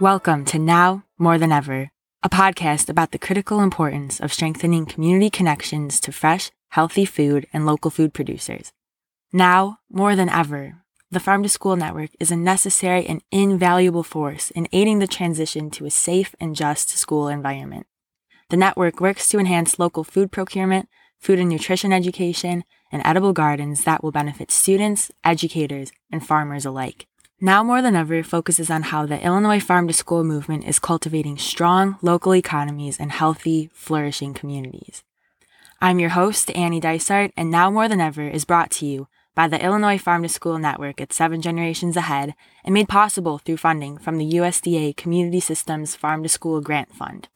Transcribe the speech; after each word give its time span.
Welcome 0.00 0.46
to 0.46 0.58
Now 0.58 1.04
More 1.18 1.36
Than 1.36 1.52
Ever, 1.52 1.90
a 2.22 2.30
podcast 2.30 2.88
about 2.88 3.10
the 3.10 3.18
critical 3.18 3.60
importance 3.60 4.18
of 4.18 4.32
strengthening 4.32 4.86
community 4.86 5.28
connections 5.28 6.00
to 6.00 6.10
fresh, 6.10 6.50
healthy 6.70 7.04
food 7.04 7.46
and 7.52 7.66
local 7.66 7.90
food 7.90 8.14
producers. 8.14 8.72
Now, 9.30 9.80
more 9.90 10.16
than 10.16 10.30
ever, 10.30 10.76
the 11.10 11.20
Farm 11.20 11.42
to 11.42 11.50
School 11.50 11.76
Network 11.76 12.12
is 12.18 12.30
a 12.30 12.36
necessary 12.36 13.04
and 13.04 13.22
invaluable 13.30 14.02
force 14.02 14.50
in 14.52 14.68
aiding 14.72 15.00
the 15.00 15.06
transition 15.06 15.68
to 15.72 15.84
a 15.84 15.90
safe 15.90 16.34
and 16.40 16.56
just 16.56 16.88
school 16.88 17.28
environment. 17.28 17.86
The 18.48 18.56
network 18.56 19.02
works 19.02 19.28
to 19.28 19.38
enhance 19.38 19.78
local 19.78 20.02
food 20.02 20.32
procurement, 20.32 20.88
food 21.18 21.38
and 21.38 21.50
nutrition 21.50 21.92
education, 21.92 22.64
and 22.90 23.02
edible 23.04 23.34
gardens 23.34 23.84
that 23.84 24.02
will 24.02 24.12
benefit 24.12 24.50
students, 24.50 25.10
educators, 25.24 25.92
and 26.10 26.26
farmers 26.26 26.64
alike. 26.64 27.06
Now 27.42 27.62
more 27.62 27.80
than 27.80 27.96
ever 27.96 28.22
focuses 28.22 28.68
on 28.68 28.82
how 28.82 29.06
the 29.06 29.18
Illinois 29.24 29.60
Farm 29.60 29.88
to 29.88 29.94
School 29.94 30.24
movement 30.24 30.66
is 30.68 30.78
cultivating 30.78 31.38
strong 31.38 31.96
local 32.02 32.34
economies 32.34 33.00
and 33.00 33.10
healthy, 33.10 33.70
flourishing 33.72 34.34
communities. 34.34 35.02
I'm 35.80 35.98
your 35.98 36.10
host, 36.10 36.50
Annie 36.50 36.80
Dysart, 36.80 37.32
and 37.38 37.50
Now 37.50 37.70
More 37.70 37.88
Than 37.88 37.98
Ever 37.98 38.28
is 38.28 38.44
brought 38.44 38.70
to 38.72 38.84
you 38.84 39.08
by 39.34 39.48
the 39.48 39.64
Illinois 39.64 39.96
Farm 39.96 40.22
to 40.22 40.28
School 40.28 40.58
Network 40.58 41.00
at 41.00 41.14
Seven 41.14 41.40
Generations 41.40 41.96
Ahead 41.96 42.34
and 42.62 42.74
made 42.74 42.90
possible 42.90 43.38
through 43.38 43.56
funding 43.56 43.96
from 43.96 44.18
the 44.18 44.32
USDA 44.32 44.94
Community 44.94 45.40
Systems 45.40 45.96
Farm 45.96 46.22
to 46.22 46.28
School 46.28 46.60
Grant 46.60 46.94
Fund. 46.94 47.28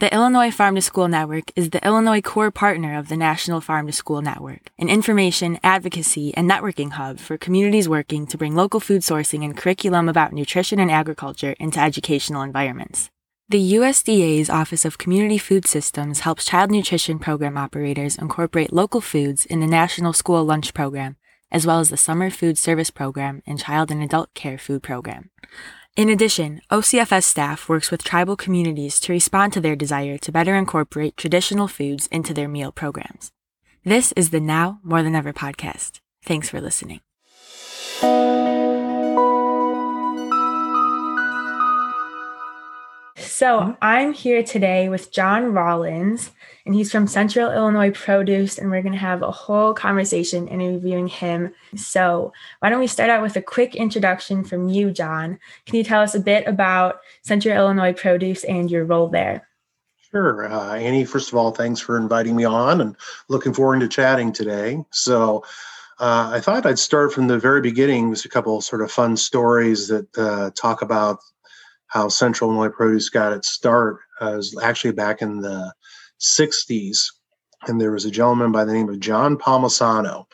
The 0.00 0.14
Illinois 0.14 0.50
Farm 0.50 0.76
to 0.76 0.80
School 0.80 1.08
Network 1.08 1.52
is 1.56 1.68
the 1.68 1.86
Illinois 1.86 2.22
core 2.22 2.50
partner 2.50 2.98
of 2.98 3.08
the 3.08 3.18
National 3.18 3.60
Farm 3.60 3.86
to 3.86 3.92
School 3.92 4.22
Network, 4.22 4.70
an 4.78 4.88
information, 4.88 5.60
advocacy, 5.62 6.32
and 6.34 6.50
networking 6.50 6.92
hub 6.92 7.18
for 7.18 7.36
communities 7.36 7.86
working 7.86 8.26
to 8.28 8.38
bring 8.38 8.54
local 8.54 8.80
food 8.80 9.02
sourcing 9.02 9.44
and 9.44 9.54
curriculum 9.54 10.08
about 10.08 10.32
nutrition 10.32 10.80
and 10.80 10.90
agriculture 10.90 11.54
into 11.60 11.80
educational 11.80 12.40
environments. 12.40 13.10
The 13.50 13.74
USDA's 13.74 14.48
Office 14.48 14.86
of 14.86 14.96
Community 14.96 15.36
Food 15.36 15.66
Systems 15.66 16.20
helps 16.20 16.46
child 16.46 16.70
nutrition 16.70 17.18
program 17.18 17.58
operators 17.58 18.16
incorporate 18.16 18.72
local 18.72 19.02
foods 19.02 19.44
in 19.44 19.60
the 19.60 19.66
National 19.66 20.14
School 20.14 20.42
Lunch 20.46 20.72
Program, 20.72 21.16
as 21.52 21.66
well 21.66 21.78
as 21.78 21.90
the 21.90 21.98
Summer 21.98 22.30
Food 22.30 22.56
Service 22.56 22.90
Program 22.90 23.42
and 23.46 23.60
Child 23.60 23.90
and 23.90 24.02
Adult 24.02 24.32
Care 24.32 24.56
Food 24.56 24.82
Program. 24.82 25.28
In 25.96 26.08
addition, 26.08 26.60
OCFS 26.70 27.24
staff 27.24 27.68
works 27.68 27.90
with 27.90 28.04
tribal 28.04 28.36
communities 28.36 29.00
to 29.00 29.12
respond 29.12 29.52
to 29.52 29.60
their 29.60 29.76
desire 29.76 30.18
to 30.18 30.32
better 30.32 30.54
incorporate 30.54 31.16
traditional 31.16 31.68
foods 31.68 32.06
into 32.06 32.32
their 32.32 32.48
meal 32.48 32.70
programs. 32.72 33.32
This 33.84 34.12
is 34.12 34.30
the 34.30 34.40
Now 34.40 34.78
More 34.84 35.02
Than 35.02 35.16
Ever 35.16 35.32
podcast. 35.32 36.00
Thanks 36.24 36.48
for 36.48 36.60
listening. 36.60 37.00
So, 43.40 43.74
I'm 43.80 44.12
here 44.12 44.42
today 44.42 44.90
with 44.90 45.12
John 45.12 45.54
Rollins 45.54 46.30
and 46.66 46.74
he's 46.74 46.92
from 46.92 47.06
Central 47.06 47.50
Illinois 47.50 47.90
Produce, 47.90 48.58
and 48.58 48.70
we're 48.70 48.82
going 48.82 48.92
to 48.92 48.98
have 48.98 49.22
a 49.22 49.30
whole 49.30 49.72
conversation 49.72 50.46
interviewing 50.46 51.08
him. 51.08 51.54
So, 51.74 52.34
why 52.58 52.68
don't 52.68 52.80
we 52.80 52.86
start 52.86 53.08
out 53.08 53.22
with 53.22 53.36
a 53.36 53.40
quick 53.40 53.74
introduction 53.74 54.44
from 54.44 54.68
you, 54.68 54.90
John? 54.90 55.38
Can 55.64 55.76
you 55.76 55.84
tell 55.84 56.02
us 56.02 56.14
a 56.14 56.20
bit 56.20 56.46
about 56.46 57.00
Central 57.22 57.56
Illinois 57.56 57.94
Produce 57.94 58.44
and 58.44 58.70
your 58.70 58.84
role 58.84 59.08
there? 59.08 59.48
Sure. 60.10 60.52
Uh, 60.52 60.74
Annie, 60.74 61.06
first 61.06 61.32
of 61.32 61.38
all, 61.38 61.50
thanks 61.50 61.80
for 61.80 61.96
inviting 61.96 62.36
me 62.36 62.44
on 62.44 62.82
and 62.82 62.94
looking 63.30 63.54
forward 63.54 63.80
to 63.80 63.88
chatting 63.88 64.34
today. 64.34 64.84
So, 64.90 65.44
uh, 65.98 66.28
I 66.34 66.40
thought 66.40 66.66
I'd 66.66 66.78
start 66.78 67.14
from 67.14 67.28
the 67.28 67.38
very 67.38 67.62
beginning 67.62 68.10
with 68.10 68.22
a 68.22 68.28
couple 68.28 68.60
sort 68.60 68.82
of 68.82 68.92
fun 68.92 69.16
stories 69.16 69.88
that 69.88 70.18
uh, 70.18 70.50
talk 70.54 70.82
about 70.82 71.20
how 71.90 72.08
Central 72.08 72.50
Illinois 72.50 72.72
Produce 72.72 73.08
got 73.08 73.32
its 73.32 73.48
start. 73.48 73.98
Uh, 74.20 74.32
was 74.36 74.56
actually 74.62 74.92
back 74.92 75.22
in 75.22 75.40
the 75.40 75.72
60s, 76.20 76.98
and 77.66 77.80
there 77.80 77.92
was 77.92 78.04
a 78.04 78.10
gentleman 78.10 78.52
by 78.52 78.64
the 78.64 78.72
name 78.72 78.88
of 78.88 79.00
John 79.00 79.36
Palmisano, 79.36 80.24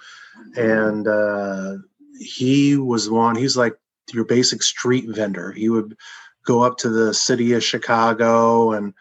and 0.57 1.09
uh, 1.09 1.77
he 2.21 2.77
was 2.77 3.11
one. 3.11 3.37
He's 3.37 3.57
like 3.57 3.75
your 4.13 4.25
basic 4.25 4.63
street 4.63 5.07
vendor. 5.09 5.53
He 5.53 5.69
would 5.69 5.97
go 6.45 6.63
up 6.63 6.79
to 6.79 6.89
the 6.89 7.13
city 7.13 7.53
of 7.55 7.65
Chicago 7.65 8.73
and 8.73 8.95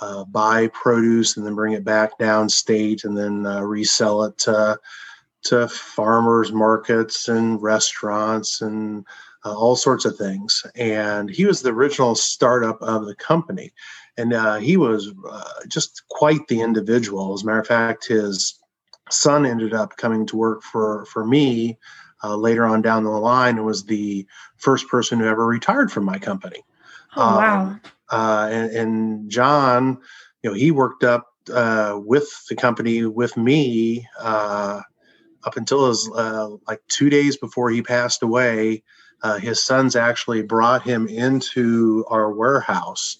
uh, 0.00 0.24
buy 0.24 0.68
produce 0.68 1.36
and 1.36 1.46
then 1.46 1.54
bring 1.54 1.72
it 1.72 1.84
back 1.84 2.18
downstate 2.18 3.04
and 3.04 3.16
then 3.16 3.46
uh, 3.46 3.60
resell 3.60 4.24
it 4.24 4.36
to, 4.38 4.78
to 5.48 5.68
farmers 5.68 6.52
markets 6.52 7.28
and 7.28 7.62
restaurants 7.62 8.60
and 8.60 9.04
uh, 9.44 9.54
all 9.54 9.76
sorts 9.76 10.04
of 10.04 10.16
things. 10.16 10.64
And 10.74 11.30
he 11.30 11.44
was 11.44 11.62
the 11.62 11.72
original 11.72 12.14
startup 12.14 12.80
of 12.82 13.06
the 13.06 13.14
company 13.14 13.72
and 14.18 14.32
uh, 14.32 14.56
he 14.56 14.76
was 14.76 15.12
uh, 15.28 15.44
just 15.68 16.02
quite 16.08 16.46
the 16.48 16.60
individual. 16.60 17.34
As 17.34 17.42
a 17.42 17.46
matter 17.46 17.60
of 17.60 17.66
fact, 17.66 18.06
his 18.06 18.58
son 19.10 19.46
ended 19.46 19.74
up 19.74 19.96
coming 19.96 20.26
to 20.26 20.36
work 20.36 20.62
for 20.62 21.04
for 21.06 21.24
me 21.24 21.78
uh, 22.24 22.36
later 22.36 22.64
on 22.64 22.82
down 22.82 23.04
the 23.04 23.10
line 23.10 23.56
and 23.56 23.66
was 23.66 23.84
the 23.84 24.26
first 24.56 24.88
person 24.88 25.18
who 25.18 25.26
ever 25.26 25.46
retired 25.46 25.92
from 25.92 26.04
my 26.04 26.18
company. 26.18 26.62
Oh 27.16 27.36
wow! 27.36 27.60
Um, 27.60 27.80
uh, 28.10 28.48
and, 28.50 28.70
and, 28.70 29.30
John, 29.30 29.98
you 30.42 30.50
know, 30.50 30.54
he 30.54 30.70
worked 30.70 31.02
up 31.02 31.26
uh, 31.52 31.98
with 32.04 32.28
the 32.48 32.54
company 32.54 33.04
with 33.04 33.36
me 33.36 34.06
uh, 34.20 34.80
up 35.46 35.56
until 35.56 35.88
his 35.88 36.08
like 36.66 36.80
two 36.88 37.08
days 37.08 37.36
before 37.36 37.70
he 37.70 37.82
passed 37.82 38.22
away. 38.22 38.82
his 39.40 39.62
sons 39.62 39.96
actually 39.96 40.42
brought 40.42 40.82
him 40.82 41.08
into 41.08 42.04
our 42.08 42.30
warehouse 42.32 43.18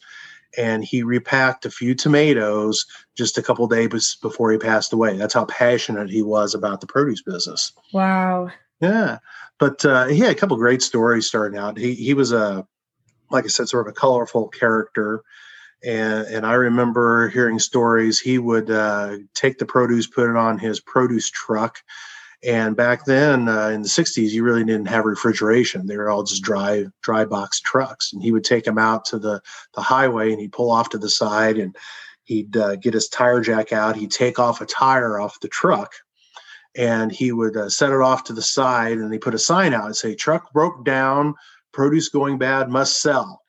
and 0.58 0.84
he 0.84 1.02
repacked 1.02 1.66
a 1.66 1.70
few 1.70 1.94
tomatoes 1.94 2.86
just 3.14 3.38
a 3.38 3.42
couple 3.42 3.66
days 3.66 4.16
before 4.22 4.50
he 4.50 4.58
passed 4.58 4.92
away. 4.92 5.16
That's 5.16 5.34
how 5.34 5.44
passionate 5.44 6.10
he 6.10 6.22
was 6.22 6.54
about 6.54 6.80
the 6.80 6.86
produce 6.86 7.22
business. 7.22 7.72
Wow. 7.92 8.50
Yeah, 8.80 9.18
but 9.58 9.84
uh, 9.84 10.06
he 10.06 10.18
had 10.18 10.30
a 10.30 10.34
couple 10.34 10.56
great 10.56 10.82
stories 10.82 11.26
starting 11.26 11.58
out. 11.58 11.78
He 11.78 11.94
he 11.94 12.12
was 12.12 12.32
a 12.32 12.66
like 13.30 13.44
I 13.44 13.48
said, 13.48 13.68
sort 13.68 13.86
of 13.86 13.90
a 13.90 13.94
colorful 13.94 14.48
character. 14.48 15.22
And, 15.84 16.26
and 16.28 16.46
I 16.46 16.54
remember 16.54 17.28
hearing 17.28 17.58
stories. 17.58 18.20
He 18.20 18.38
would 18.38 18.70
uh, 18.70 19.18
take 19.34 19.58
the 19.58 19.66
produce, 19.66 20.06
put 20.06 20.30
it 20.30 20.36
on 20.36 20.58
his 20.58 20.80
produce 20.80 21.30
truck, 21.30 21.78
and 22.44 22.76
back 22.76 23.04
then 23.04 23.48
uh, 23.48 23.68
in 23.68 23.82
the 23.82 23.88
60s, 23.88 24.30
you 24.30 24.44
really 24.44 24.64
didn't 24.64 24.86
have 24.86 25.04
refrigeration. 25.04 25.86
They 25.86 25.96
were 25.96 26.10
all 26.10 26.22
just 26.22 26.42
dry, 26.42 26.84
dry 27.02 27.24
box 27.24 27.60
trucks. 27.60 28.12
And 28.12 28.22
he 28.22 28.32
would 28.32 28.44
take 28.44 28.64
them 28.64 28.78
out 28.78 29.04
to 29.06 29.18
the, 29.18 29.40
the 29.74 29.80
highway 29.80 30.32
and 30.32 30.40
he'd 30.40 30.52
pull 30.52 30.70
off 30.70 30.90
to 30.90 30.98
the 30.98 31.08
side 31.08 31.58
and 31.58 31.74
he'd 32.24 32.56
uh, 32.56 32.76
get 32.76 32.94
his 32.94 33.08
tire 33.08 33.40
jack 33.40 33.72
out. 33.72 33.96
He'd 33.96 34.10
take 34.10 34.38
off 34.38 34.60
a 34.60 34.66
tire 34.66 35.18
off 35.18 35.40
the 35.40 35.48
truck 35.48 35.92
and 36.76 37.10
he 37.10 37.32
would 37.32 37.56
uh, 37.56 37.70
set 37.70 37.92
it 37.92 38.00
off 38.00 38.24
to 38.24 38.32
the 38.32 38.42
side 38.42 38.98
and 38.98 39.12
he 39.12 39.18
put 39.18 39.34
a 39.34 39.38
sign 39.38 39.72
out 39.72 39.86
and 39.86 39.96
say, 39.96 40.14
truck 40.14 40.52
broke 40.52 40.84
down, 40.84 41.34
produce 41.72 42.08
going 42.10 42.36
bad, 42.38 42.68
must 42.68 43.00
sell 43.00 43.40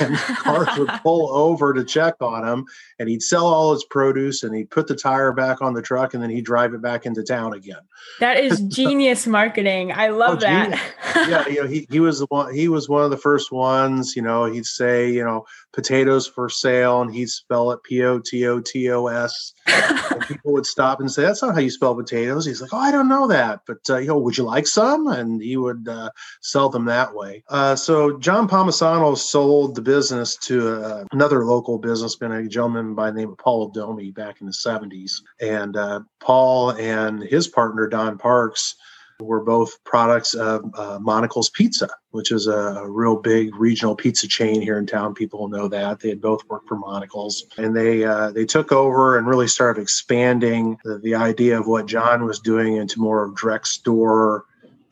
and 0.00 0.16
cars 0.16 0.68
would 0.78 0.88
pull 1.02 1.34
over 1.34 1.72
to 1.72 1.84
check 1.84 2.14
on 2.20 2.46
him 2.46 2.64
and 2.98 3.08
he'd 3.08 3.22
sell 3.22 3.46
all 3.46 3.72
his 3.72 3.84
produce 3.84 4.42
and 4.42 4.54
he'd 4.54 4.70
put 4.70 4.86
the 4.86 4.94
tire 4.94 5.32
back 5.32 5.60
on 5.60 5.74
the 5.74 5.82
truck 5.82 6.14
and 6.14 6.22
then 6.22 6.30
he'd 6.30 6.44
drive 6.44 6.74
it 6.74 6.82
back 6.82 7.06
into 7.06 7.22
town 7.22 7.52
again. 7.52 7.80
That 8.20 8.38
is 8.38 8.60
genius 8.68 9.26
marketing. 9.26 9.92
I 9.92 10.08
love 10.08 10.38
oh, 10.38 10.40
that. 10.40 10.80
yeah 11.28 11.46
you 11.48 11.62
know 11.62 11.66
he, 11.66 11.86
he 11.90 12.00
was 12.00 12.20
the 12.20 12.26
one 12.26 12.54
he 12.54 12.68
was 12.68 12.88
one 12.88 13.04
of 13.04 13.10
the 13.10 13.16
first 13.16 13.52
ones 13.52 14.16
you 14.16 14.22
know 14.22 14.44
he'd 14.44 14.66
say 14.66 15.10
you 15.10 15.24
know 15.24 15.44
potatoes 15.72 16.26
for 16.26 16.48
sale 16.48 17.00
and 17.00 17.14
he'd 17.14 17.28
spell 17.28 17.70
it 17.70 17.82
p-o-t-o-t-o-s 17.82 19.54
and 19.66 20.20
people 20.26 20.52
would 20.52 20.66
stop 20.66 21.00
and 21.00 21.10
say 21.10 21.22
that's 21.22 21.42
not 21.42 21.54
how 21.54 21.60
you 21.60 21.70
spell 21.70 21.94
potatoes. 21.94 22.46
He's 22.46 22.60
like 22.60 22.72
oh 22.72 22.78
i 22.78 22.90
don't 22.90 23.08
know 23.08 23.26
that. 23.28 23.60
But 23.66 23.78
uh, 23.88 23.98
you 23.98 24.08
know 24.08 24.18
would 24.18 24.36
you 24.36 24.44
like 24.44 24.66
some? 24.66 25.06
And 25.06 25.42
he 25.42 25.56
would 25.56 25.88
uh, 25.88 26.10
sell 26.40 26.68
them 26.68 26.84
that 26.86 27.14
way. 27.14 27.44
Uh, 27.48 27.76
so 27.76 28.18
john 28.18 28.48
palmisano 28.48 29.16
sold 29.16 29.71
the 29.74 29.82
business 29.82 30.36
to 30.36 30.82
uh, 30.82 31.04
another 31.12 31.44
local 31.44 31.78
businessman, 31.78 32.32
a 32.32 32.48
gentleman 32.48 32.94
by 32.94 33.10
the 33.10 33.18
name 33.18 33.30
of 33.30 33.38
Paul 33.38 33.68
Domi, 33.68 34.10
back 34.10 34.40
in 34.40 34.46
the 34.46 34.52
70s. 34.52 35.12
And 35.40 35.76
uh, 35.76 36.00
Paul 36.20 36.70
and 36.72 37.22
his 37.22 37.48
partner, 37.48 37.88
Don 37.88 38.18
Parks, 38.18 38.74
were 39.20 39.42
both 39.42 39.82
products 39.84 40.34
of 40.34 40.64
uh, 40.74 40.98
Monical's 41.00 41.50
Pizza, 41.50 41.88
which 42.10 42.32
is 42.32 42.46
a, 42.46 42.52
a, 42.52 42.90
real 42.90 43.16
big 43.16 43.54
regional 43.56 43.94
pizza 43.94 44.26
chain 44.26 44.60
here 44.60 44.78
in 44.78 44.86
town. 44.86 45.14
People 45.14 45.48
know 45.48 45.68
that 45.68 46.00
they 46.00 46.08
had 46.08 46.20
both 46.20 46.40
worked 46.48 46.68
for 46.68 46.76
Monical's, 46.76 47.46
and 47.56 47.74
they 47.74 48.04
uh, 48.04 48.30
they 48.30 48.44
took 48.44 48.72
over 48.72 49.16
and 49.16 49.26
really 49.26 49.48
started 49.48 49.80
expanding 49.80 50.76
the, 50.84 50.98
the 50.98 51.14
idea 51.14 51.58
of 51.58 51.66
what 51.66 51.86
John 51.86 52.24
was 52.24 52.40
doing 52.40 52.76
into 52.76 53.00
more 53.00 53.24
of 53.24 53.36
direct 53.36 53.68
store 53.68 54.44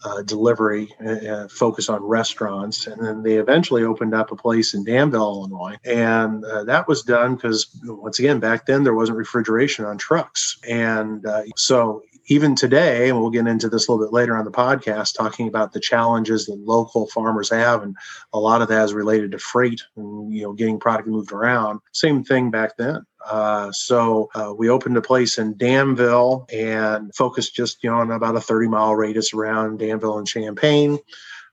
uh, 0.05 0.23
delivery 0.23 0.95
uh, 1.05 1.49
focus 1.49 1.89
on 1.89 2.03
restaurants. 2.03 2.87
And 2.87 3.05
then 3.05 3.23
they 3.23 3.35
eventually 3.35 3.85
opened 3.85 4.15
up 4.15 4.33
a 4.33 4.37
place 4.37 4.75
in 4.75 4.85
Danville, 4.85 5.21
Illinois. 5.21 5.77
And 5.85 6.45
uh, 6.45 6.65
that 6.65 6.89
was 6.89 7.03
done 7.03 7.35
because, 7.35 7.69
once 7.85 8.19
again, 8.19 8.41
back 8.41 8.67
then 8.67 8.85
there 8.85 8.95
wasn't 8.95 9.19
refrigeration 9.19 9.85
on 9.85 9.99
trucks. 9.99 10.59
And 10.69 11.27
uh, 11.27 11.43
so 11.57 12.03
even 12.31 12.55
today, 12.55 13.09
and 13.09 13.21
we'll 13.21 13.29
get 13.29 13.49
into 13.49 13.69
this 13.69 13.89
a 13.89 13.93
little 13.93 14.07
bit 14.07 14.13
later 14.13 14.37
on 14.37 14.45
the 14.45 14.53
podcast, 14.53 15.17
talking 15.17 15.49
about 15.49 15.73
the 15.73 15.81
challenges 15.81 16.47
that 16.47 16.59
local 16.61 17.09
farmers 17.09 17.51
have, 17.51 17.83
and 17.83 17.97
a 18.33 18.39
lot 18.39 18.63
of 18.63 18.69
that 18.69 18.85
is 18.85 18.95
related 18.95 19.33
to 19.33 19.39
freight 19.39 19.83
and 19.97 20.33
you 20.33 20.43
know 20.43 20.53
getting 20.53 20.79
product 20.79 21.09
moved 21.09 21.33
around. 21.33 21.81
Same 21.93 22.23
thing 22.23 22.51
back 22.51 22.77
then. 22.79 23.05
Uh, 23.29 23.71
so 23.73 24.31
uh, 24.35 24.55
we 24.57 24.71
opened 24.71 24.97
a 24.97 25.03
place 25.03 25.39
in 25.39 25.57
Danville 25.57 26.47
and 26.53 27.15
focused 27.15 27.55
just 27.55 27.83
you 27.83 27.91
know 27.91 27.97
on 27.97 28.13
about 28.13 28.37
a 28.37 28.41
30 28.41 28.69
mile 28.69 28.95
radius 28.95 29.35
around 29.35 29.81
Danville 29.81 30.19
and 30.19 30.27
Champaign. 30.27 30.99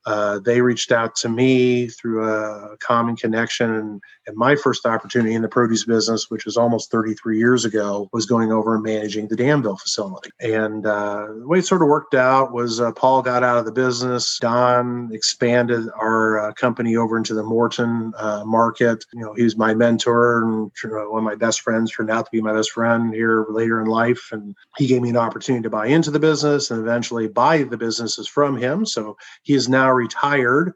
Uh, 0.08 0.40
they 0.40 0.62
reached 0.62 0.94
out 0.94 1.18
to 1.18 1.28
me 1.28 1.88
through 1.90 2.26
a 2.26 2.78
common 2.78 3.14
connection 3.16 3.70
and, 3.70 4.02
and, 4.26 4.38
my 4.38 4.56
first 4.56 4.86
opportunity 4.86 5.34
in 5.36 5.42
the 5.42 5.50
produce 5.50 5.84
business 5.84 6.30
which 6.30 6.46
was 6.46 6.56
almost 6.56 6.92
33 6.92 7.38
years 7.38 7.66
ago 7.66 8.08
was 8.14 8.26
going 8.26 8.52
over 8.52 8.76
and 8.76 8.84
managing 8.84 9.28
the 9.28 9.36
danville 9.36 9.76
facility. 9.78 10.30
And 10.40 10.86
uh, 10.86 11.28
the 11.40 11.48
way 11.48 11.60
it 11.60 11.66
sort 11.66 11.82
of 11.82 11.90
worked 11.90 12.14
out 12.14 12.54
was 12.54 12.80
uh, 12.80 12.94
paul 12.94 13.22
got 13.22 13.44
out 13.44 13.58
of 13.58 13.66
the 13.66 13.72
business 13.72 14.38
don 14.40 15.10
expanded 15.12 15.90
our 16.00 16.40
uh, 16.40 16.54
company 16.54 16.96
over 16.96 17.18
into 17.18 17.34
the 17.34 17.44
morton 17.44 18.14
uh, 18.18 18.44
market. 18.46 19.04
You 19.14 19.22
know 19.22 19.34
he 19.34 19.44
was 19.44 19.58
my 19.58 19.74
mentor 19.74 20.44
and 20.44 20.72
one 20.84 21.20
of 21.20 21.24
my 21.24 21.36
best 21.36 21.62
friends 21.62 21.92
turned 21.92 22.12
out 22.12 22.26
to 22.26 22.32
be 22.32 22.42
my 22.42 22.54
best 22.54 22.72
friend 22.72 23.14
here 23.14 23.46
later 23.50 23.82
in 23.82 23.88
life. 23.88 24.30
And 24.32 24.56
he 24.78 24.88
gave 24.88 25.02
me 25.02 25.10
an 25.10 25.18
opportunity 25.18 25.64
to 25.64 25.70
buy 25.70 25.88
into 25.88 26.12
the 26.12 26.20
business 26.20 26.72
and 26.72 26.80
eventually 26.80 27.28
buy 27.28 27.64
the 27.64 27.78
businesses 27.78 28.28
from 28.28 28.56
him. 28.56 28.86
So 28.86 29.18
he 29.44 29.54
is 29.54 29.68
now 29.68 29.97
retired, 29.98 30.74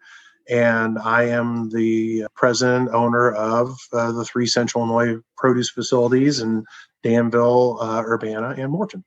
and 0.49 0.99
I 0.99 1.23
am 1.23 1.69
the 1.69 2.25
president 2.35 2.89
owner 2.89 3.31
of 3.31 3.77
uh, 3.93 4.11
the 4.11 4.25
three 4.25 4.47
Central 4.47 4.83
Illinois 4.83 5.21
produce 5.37 5.69
facilities 5.69 6.41
in 6.41 6.65
Danville, 7.03 7.77
uh, 7.81 8.01
Urbana, 8.01 8.55
and 8.57 8.71
Morton. 8.71 9.03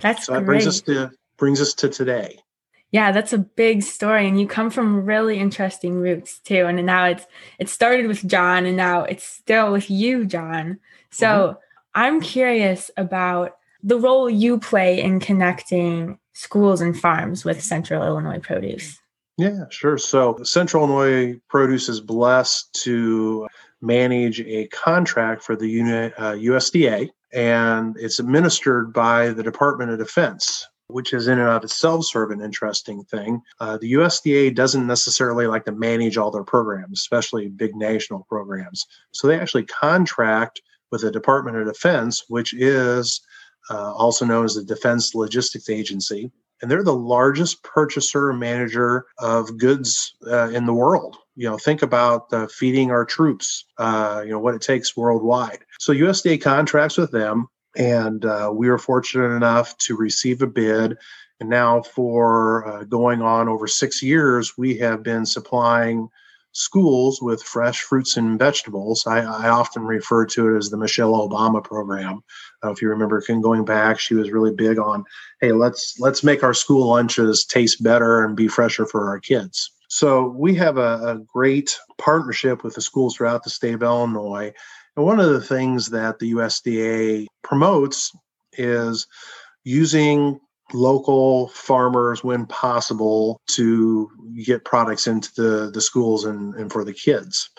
That's 0.00 0.26
so 0.26 0.32
that 0.32 0.40
great. 0.40 0.46
brings 0.46 0.66
us 0.66 0.80
to 0.82 1.10
brings 1.36 1.60
us 1.60 1.74
to 1.74 1.88
today. 1.88 2.38
Yeah, 2.90 3.10
that's 3.10 3.32
a 3.32 3.38
big 3.38 3.82
story, 3.82 4.28
and 4.28 4.40
you 4.40 4.46
come 4.46 4.70
from 4.70 5.04
really 5.04 5.38
interesting 5.38 5.94
roots 5.94 6.38
too. 6.38 6.66
And 6.66 6.84
now 6.86 7.06
it's 7.06 7.26
it 7.58 7.68
started 7.68 8.06
with 8.06 8.26
John, 8.26 8.66
and 8.66 8.76
now 8.76 9.02
it's 9.04 9.26
still 9.26 9.72
with 9.72 9.90
you, 9.90 10.26
John. 10.26 10.78
So 11.10 11.26
mm-hmm. 11.26 11.58
I'm 11.94 12.20
curious 12.20 12.90
about 12.96 13.56
the 13.82 13.98
role 13.98 14.30
you 14.30 14.58
play 14.58 15.00
in 15.00 15.20
connecting 15.20 16.18
schools 16.32 16.80
and 16.80 16.98
farms 16.98 17.44
with 17.44 17.62
Central 17.62 18.02
Illinois 18.02 18.38
produce. 18.38 18.98
Yeah, 19.36 19.64
sure. 19.70 19.98
So 19.98 20.38
Central 20.44 20.84
Illinois 20.84 21.40
Produce 21.48 21.88
is 21.88 22.00
blessed 22.00 22.72
to 22.84 23.48
manage 23.80 24.40
a 24.40 24.68
contract 24.68 25.42
for 25.42 25.56
the 25.56 26.12
uh, 26.16 26.34
USDA, 26.34 27.08
and 27.32 27.96
it's 27.98 28.20
administered 28.20 28.92
by 28.92 29.30
the 29.30 29.42
Department 29.42 29.90
of 29.90 29.98
Defense, 29.98 30.66
which 30.86 31.12
is 31.12 31.26
in 31.26 31.40
and 31.40 31.48
of 31.48 31.64
itself 31.64 32.04
sort 32.04 32.30
of 32.30 32.38
an 32.38 32.44
interesting 32.44 33.02
thing. 33.04 33.40
Uh, 33.58 33.76
the 33.76 33.94
USDA 33.94 34.54
doesn't 34.54 34.86
necessarily 34.86 35.48
like 35.48 35.64
to 35.64 35.72
manage 35.72 36.16
all 36.16 36.30
their 36.30 36.44
programs, 36.44 37.00
especially 37.00 37.48
big 37.48 37.74
national 37.74 38.24
programs. 38.28 38.86
So 39.10 39.26
they 39.26 39.38
actually 39.38 39.64
contract 39.64 40.62
with 40.92 41.00
the 41.00 41.10
Department 41.10 41.56
of 41.56 41.66
Defense, 41.66 42.24
which 42.28 42.54
is 42.54 43.20
uh, 43.68 43.92
also 43.94 44.24
known 44.24 44.44
as 44.44 44.54
the 44.54 44.62
Defense 44.62 45.12
Logistics 45.12 45.68
Agency 45.68 46.30
and 46.62 46.70
they're 46.70 46.82
the 46.82 46.94
largest 46.94 47.62
purchaser 47.62 48.30
and 48.30 48.40
manager 48.40 49.06
of 49.18 49.58
goods 49.58 50.14
uh, 50.26 50.48
in 50.50 50.66
the 50.66 50.72
world. 50.72 51.16
You 51.36 51.48
know, 51.48 51.58
think 51.58 51.82
about 51.82 52.32
uh, 52.32 52.46
feeding 52.46 52.90
our 52.90 53.04
troops. 53.04 53.64
Uh, 53.78 54.22
you 54.24 54.30
know 54.30 54.38
what 54.38 54.54
it 54.54 54.62
takes 54.62 54.96
worldwide. 54.96 55.60
So 55.78 55.92
USDA 55.92 56.40
contracts 56.40 56.96
with 56.96 57.10
them, 57.10 57.48
and 57.76 58.24
uh, 58.24 58.52
we 58.54 58.68
were 58.68 58.78
fortunate 58.78 59.34
enough 59.34 59.76
to 59.78 59.96
receive 59.96 60.42
a 60.42 60.46
bid. 60.46 60.96
And 61.40 61.50
now, 61.50 61.82
for 61.82 62.66
uh, 62.66 62.84
going 62.84 63.20
on 63.20 63.48
over 63.48 63.66
six 63.66 64.02
years, 64.02 64.56
we 64.56 64.78
have 64.78 65.02
been 65.02 65.26
supplying 65.26 66.08
schools 66.54 67.20
with 67.20 67.42
fresh 67.42 67.82
fruits 67.82 68.16
and 68.16 68.38
vegetables. 68.38 69.06
I, 69.06 69.18
I, 69.18 69.48
often 69.48 69.82
refer 69.82 70.24
to 70.26 70.54
it 70.54 70.56
as 70.58 70.70
the 70.70 70.76
Michelle 70.76 71.12
Obama 71.12 71.62
program. 71.62 72.22
Uh, 72.64 72.70
if 72.70 72.80
you 72.80 72.88
remember, 72.88 73.20
going 73.42 73.64
back, 73.64 73.98
she 73.98 74.14
was 74.14 74.30
really 74.30 74.54
big 74.54 74.78
on, 74.78 75.04
hey, 75.40 75.52
let's 75.52 75.98
let's 75.98 76.22
make 76.22 76.42
our 76.42 76.54
school 76.54 76.88
lunches 76.88 77.44
taste 77.44 77.82
better 77.82 78.24
and 78.24 78.36
be 78.36 78.48
fresher 78.48 78.86
for 78.86 79.08
our 79.08 79.18
kids. 79.18 79.70
So 79.88 80.28
we 80.28 80.54
have 80.54 80.78
a, 80.78 81.00
a 81.04 81.18
great 81.32 81.76
partnership 81.98 82.64
with 82.64 82.74
the 82.74 82.80
schools 82.80 83.16
throughout 83.16 83.42
the 83.42 83.50
state 83.50 83.74
of 83.74 83.82
Illinois. 83.82 84.52
And 84.96 85.04
one 85.04 85.20
of 85.20 85.30
the 85.30 85.40
things 85.40 85.90
that 85.90 86.20
the 86.20 86.32
USDA 86.32 87.26
promotes 87.42 88.12
is 88.52 89.06
using 89.64 90.38
local 90.72 91.48
farmers 91.48 92.24
when 92.24 92.46
possible 92.46 93.40
to 93.48 94.10
get 94.44 94.64
products 94.64 95.06
into 95.06 95.30
the, 95.34 95.70
the 95.72 95.80
schools 95.80 96.24
and, 96.24 96.54
and 96.54 96.72
for 96.72 96.84
the 96.84 96.92
kids. 96.92 97.50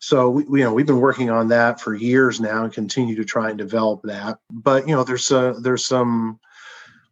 So 0.00 0.30
we, 0.30 0.60
you 0.60 0.64
know 0.64 0.72
we've 0.72 0.86
been 0.86 1.00
working 1.00 1.30
on 1.30 1.48
that 1.48 1.80
for 1.80 1.94
years 1.94 2.40
now 2.40 2.64
and 2.64 2.72
continue 2.72 3.16
to 3.16 3.24
try 3.24 3.48
and 3.48 3.58
develop 3.58 4.02
that. 4.04 4.38
But 4.50 4.86
you 4.86 4.94
know 4.94 5.02
there's 5.02 5.30
a, 5.30 5.56
there's 5.60 5.84
some 5.84 6.38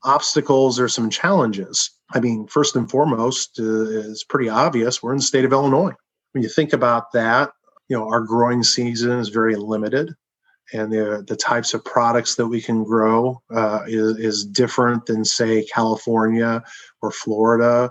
obstacles 0.04 0.78
or 0.78 0.88
some 0.88 1.08
challenges. 1.08 1.90
I 2.14 2.20
mean, 2.20 2.46
first 2.46 2.76
and 2.76 2.90
foremost 2.90 3.58
uh, 3.58 3.62
is 3.62 4.24
pretty 4.24 4.50
obvious. 4.50 5.02
We're 5.02 5.12
in 5.12 5.18
the 5.18 5.24
state 5.24 5.46
of 5.46 5.52
Illinois. 5.52 5.92
When 6.32 6.42
you 6.42 6.50
think 6.50 6.72
about 6.72 7.12
that, 7.12 7.50
you 7.88 7.96
know 7.96 8.08
our 8.08 8.20
growing 8.20 8.62
season 8.62 9.18
is 9.18 9.30
very 9.30 9.56
limited 9.56 10.14
and 10.72 10.92
the 10.92 11.24
the 11.26 11.36
types 11.36 11.74
of 11.74 11.84
products 11.84 12.34
that 12.36 12.46
we 12.46 12.60
can 12.60 12.84
grow 12.84 13.40
uh, 13.54 13.80
is 13.86 14.18
is 14.18 14.44
different 14.44 15.06
than 15.06 15.24
say 15.24 15.64
California 15.66 16.62
or 17.02 17.10
Florida 17.10 17.90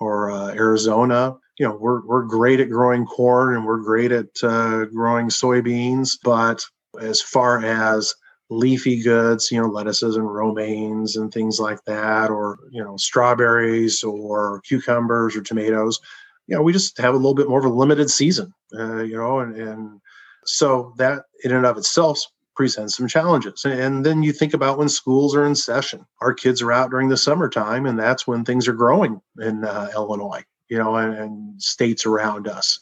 or 0.00 0.30
uh, 0.30 0.52
Arizona. 0.52 1.36
You 1.58 1.68
know, 1.68 1.76
we're 1.76 2.04
we're 2.06 2.22
great 2.24 2.60
at 2.60 2.70
growing 2.70 3.06
corn 3.06 3.54
and 3.54 3.66
we're 3.66 3.82
great 3.82 4.12
at 4.12 4.42
uh, 4.42 4.86
growing 4.86 5.28
soybeans, 5.28 6.18
but 6.22 6.64
as 7.00 7.20
far 7.20 7.64
as 7.64 8.14
leafy 8.50 9.02
goods, 9.02 9.50
you 9.50 9.60
know, 9.60 9.68
lettuces 9.68 10.16
and 10.16 10.32
romaines 10.32 11.16
and 11.16 11.32
things 11.32 11.58
like 11.58 11.82
that, 11.86 12.30
or 12.30 12.58
you 12.70 12.82
know, 12.82 12.96
strawberries 12.96 14.02
or 14.02 14.60
cucumbers 14.66 15.36
or 15.36 15.42
tomatoes, 15.42 16.00
you 16.46 16.56
know, 16.56 16.62
we 16.62 16.72
just 16.72 16.98
have 16.98 17.14
a 17.14 17.16
little 17.16 17.34
bit 17.34 17.48
more 17.48 17.60
of 17.60 17.64
a 17.64 17.68
limited 17.68 18.10
season, 18.10 18.52
uh, 18.78 19.02
you 19.02 19.16
know, 19.16 19.40
and, 19.40 19.56
and 19.56 20.00
so 20.44 20.94
that 20.98 21.24
in 21.44 21.52
and 21.52 21.66
of 21.66 21.78
itself 21.78 22.20
presents 22.54 22.96
some 22.96 23.08
challenges. 23.08 23.64
And 23.64 24.04
then 24.04 24.22
you 24.22 24.32
think 24.32 24.54
about 24.54 24.78
when 24.78 24.88
schools 24.88 25.34
are 25.34 25.46
in 25.46 25.54
session. 25.54 26.04
Our 26.20 26.34
kids 26.34 26.60
are 26.60 26.72
out 26.72 26.90
during 26.90 27.08
the 27.08 27.16
summertime, 27.16 27.86
and 27.86 27.98
that's 27.98 28.26
when 28.26 28.44
things 28.44 28.68
are 28.68 28.74
growing 28.74 29.20
in 29.40 29.64
uh, 29.64 29.90
Illinois, 29.94 30.44
you 30.68 30.78
know, 30.78 30.96
and, 30.96 31.14
and, 31.14 31.62
states 31.62 32.04
around 32.04 32.48
us. 32.48 32.78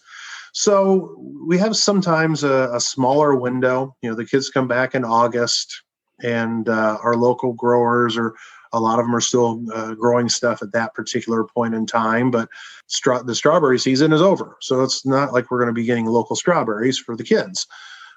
So 0.53 1.17
we 1.47 1.59
have 1.59 1.77
sometimes 1.77 2.43
a, 2.43 2.71
a, 2.73 2.81
smaller 2.81 3.37
window. 3.37 3.95
You 4.03 4.11
know, 4.11 4.17
the 4.17 4.25
kids 4.25 4.51
come 4.51 4.67
back 4.67 4.95
in 4.95 5.05
August, 5.05 5.83
and 6.23 6.69
uh, 6.69 6.99
our 7.03 7.15
local 7.15 7.53
growers 7.53 8.17
are 8.17 8.35
a 8.73 8.81
lot 8.81 8.99
of 8.99 9.07
them 9.07 9.15
are 9.15 9.21
still 9.21 9.65
uh, 9.73 9.95
growing 9.95 10.29
stuff 10.29 10.63
at 10.63 10.73
that 10.73 10.95
particular 10.95 11.45
point 11.45 11.75
in 11.75 11.87
time, 11.87 12.31
but 12.31 12.49
stra- 12.87 13.23
the 13.23 13.35
strawberry 13.35 13.79
season 13.79 14.13
is 14.13 14.23
over. 14.23 14.57
So 14.61 14.83
it's 14.83 15.05
not 15.05 15.33
like 15.33 15.51
we're 15.51 15.59
going 15.59 15.75
to 15.75 15.81
be 15.81 15.85
getting 15.85 16.07
local 16.07 16.37
strawberries 16.37 16.99
for 16.99 17.17
the 17.17 17.25
kids. 17.25 17.67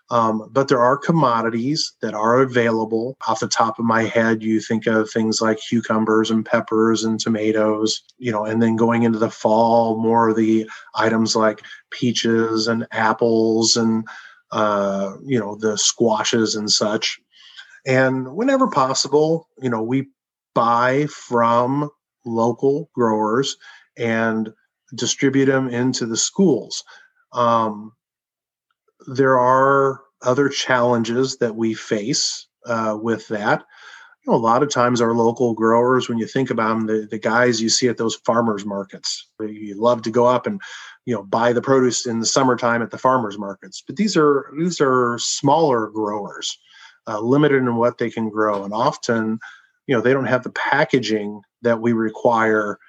Um, 0.10 0.50
but 0.52 0.68
there 0.68 0.82
are 0.82 0.98
commodities 0.98 1.94
that 2.02 2.14
are 2.14 2.42
available. 2.42 3.18
Off 3.28 3.40
the 3.40 3.48
top 3.48 3.80
of 3.80 3.86
my 3.86 4.04
head, 4.04 4.44
you 4.44 4.60
think 4.60 4.86
of 4.86 5.10
things 5.10 5.42
like 5.42 5.60
cucumbers 5.60 6.30
and 6.30 6.46
peppers 6.46 7.04
and 7.04 7.20
tomatoes, 7.20 8.04
you 8.18 8.32
know, 8.32 8.46
and 8.46 8.62
then 8.62 8.76
going 8.76 9.04
into 9.04 9.18
the 9.18 9.32
fall, 9.32 9.98
more 9.98 10.30
of 10.30 10.36
the 10.36 10.70
items 10.94 11.36
like 11.36 11.62
peaches 11.90 12.68
and 12.68 12.86
apples 12.92 13.78
and, 13.78 14.06
uh, 14.52 15.14
you 15.24 15.40
know, 15.40 15.56
the 15.56 15.78
squashes 15.78 16.56
and 16.56 16.70
such. 16.70 17.20
And 17.86 18.36
whenever 18.36 18.68
possible, 18.68 19.48
you 19.62 19.70
know, 19.70 19.82
we 19.82 20.10
buy 20.54 21.08
from 21.08 21.90
local 22.26 22.90
growers 22.94 23.58
and 23.98 24.54
distribute 24.96 25.46
them 25.46 25.70
into 25.70 26.06
the 26.06 26.18
schools. 26.18 26.84
Um, 27.34 27.94
there 29.08 29.40
are 29.40 30.02
other 30.22 30.50
challenges 30.50 31.38
that 31.38 31.56
we 31.56 31.74
face 31.74 32.48
uh, 32.66 32.98
with 33.02 33.28
that. 33.28 33.64
You 34.26 34.32
know, 34.32 34.38
a 34.38 34.40
lot 34.40 34.64
of 34.64 34.70
times 34.70 35.02
our 35.02 35.14
local 35.14 35.54
growers, 35.54 36.08
when 36.08 36.18
you 36.18 36.28
think 36.28 36.50
about 36.50 36.70
them, 36.70 36.88
the, 36.88 37.08
the 37.12 37.20
guys 37.20 37.62
you 37.62 37.68
see 37.68 37.90
at 37.90 37.98
those 37.98 38.16
farmers 38.16 38.66
markets, 38.66 39.28
you 39.42 39.76
love 39.76 40.02
to 40.04 40.12
go 40.12 40.26
up 40.26 40.48
and 40.48 40.62
you 41.06 41.14
know 41.14 41.24
buy 41.24 41.52
the 41.52 41.62
produce 41.62 42.06
in 42.06 42.22
the 42.22 42.26
summertime 42.26 42.82
at 42.82 42.92
the 42.92 42.98
farmers 42.98 43.38
markets. 43.38 43.84
But 43.86 43.98
these 43.98 44.16
are 44.16 44.50
these 44.58 44.80
are 44.80 45.18
smaller 45.20 45.88
growers, 45.88 46.58
uh, 47.06 47.20
limited 47.20 47.58
in 47.58 47.76
what 47.76 47.98
they 47.98 48.10
can 48.10 48.30
grow, 48.30 48.64
and 48.64 48.74
often 48.74 49.40
you 49.88 49.96
know 49.96 50.02
they 50.02 50.14
don't 50.14 50.26
have 50.26 50.44
the 50.44 50.52
packaging 50.52 51.42
that 51.62 51.82
we 51.82 51.94
require 51.94 52.80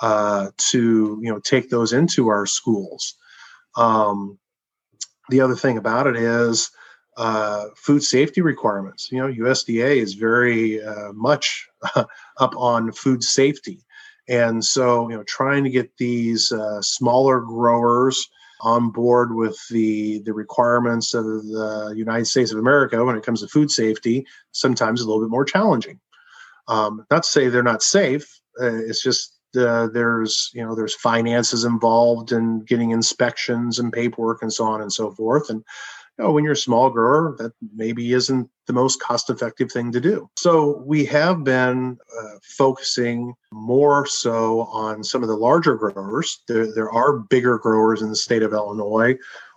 uh, 0.00 0.50
to 0.56 1.18
you 1.22 1.30
know 1.30 1.38
take 1.40 1.70
those 1.70 1.92
into 1.92 2.28
our 2.28 2.46
schools. 2.46 3.14
Um, 3.76 4.38
the 5.30 5.40
other 5.40 5.56
thing 5.56 5.78
about 5.78 6.06
it 6.06 6.16
is 6.16 6.70
uh, 7.16 7.66
food 7.76 8.02
safety 8.02 8.40
requirements. 8.40 9.10
You 9.10 9.18
know, 9.18 9.32
USDA 9.32 9.96
is 9.96 10.14
very 10.14 10.82
uh, 10.82 11.12
much 11.12 11.68
up 11.96 12.54
on 12.56 12.92
food 12.92 13.22
safety. 13.22 13.84
And 14.28 14.64
so, 14.64 15.08
you 15.08 15.16
know, 15.16 15.22
trying 15.24 15.64
to 15.64 15.70
get 15.70 15.96
these 15.98 16.50
uh, 16.50 16.80
smaller 16.82 17.40
growers 17.40 18.28
on 18.60 18.90
board 18.90 19.34
with 19.34 19.58
the 19.68 20.20
the 20.20 20.32
requirements 20.32 21.12
of 21.12 21.24
the 21.24 21.92
United 21.94 22.24
States 22.24 22.50
of 22.50 22.58
America 22.58 23.04
when 23.04 23.16
it 23.16 23.24
comes 23.24 23.42
to 23.42 23.48
food 23.48 23.70
safety, 23.70 24.26
sometimes 24.52 25.00
a 25.00 25.06
little 25.06 25.22
bit 25.22 25.30
more 25.30 25.44
challenging. 25.44 26.00
Um, 26.68 27.06
not 27.10 27.24
to 27.24 27.28
say 27.28 27.48
they're 27.48 27.62
not 27.62 27.82
safe. 27.82 28.40
Uh, 28.60 28.76
it's 28.76 29.02
just 29.02 29.38
uh, 29.56 29.88
there's 29.88 30.50
you 30.54 30.64
know 30.64 30.74
there's 30.74 30.94
finances 30.94 31.64
involved 31.64 32.32
in 32.32 32.60
getting 32.60 32.90
inspections 32.90 33.78
and 33.78 33.92
paperwork 33.92 34.42
and 34.42 34.52
so 34.52 34.64
on 34.64 34.80
and 34.80 34.92
so 34.92 35.10
forth. 35.12 35.50
And 35.50 35.64
you 36.18 36.24
know, 36.24 36.32
when 36.32 36.44
you're 36.44 36.52
a 36.52 36.56
small 36.56 36.90
grower, 36.90 37.34
that 37.38 37.52
maybe 37.74 38.12
isn't 38.12 38.48
the 38.66 38.72
most 38.72 39.00
cost 39.00 39.30
effective 39.30 39.70
thing 39.72 39.90
to 39.92 40.00
do. 40.00 40.30
So 40.36 40.82
we 40.86 41.04
have 41.06 41.42
been 41.42 41.98
uh, 42.18 42.38
focusing 42.42 43.34
more 43.52 44.06
so 44.06 44.62
on 44.62 45.02
some 45.02 45.22
of 45.22 45.28
the 45.28 45.36
larger 45.36 45.74
growers. 45.74 46.40
There, 46.46 46.72
there 46.72 46.90
are 46.90 47.18
bigger 47.18 47.58
growers 47.58 48.00
in 48.00 48.10
the 48.10 48.16
state 48.16 48.42
of 48.42 48.52
Illinois 48.52 49.16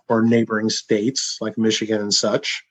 or 0.10 0.24
neighboring 0.24 0.70
states 0.70 1.38
like 1.42 1.58
Michigan 1.58 2.02
and 2.02 2.14
such. 2.14 2.64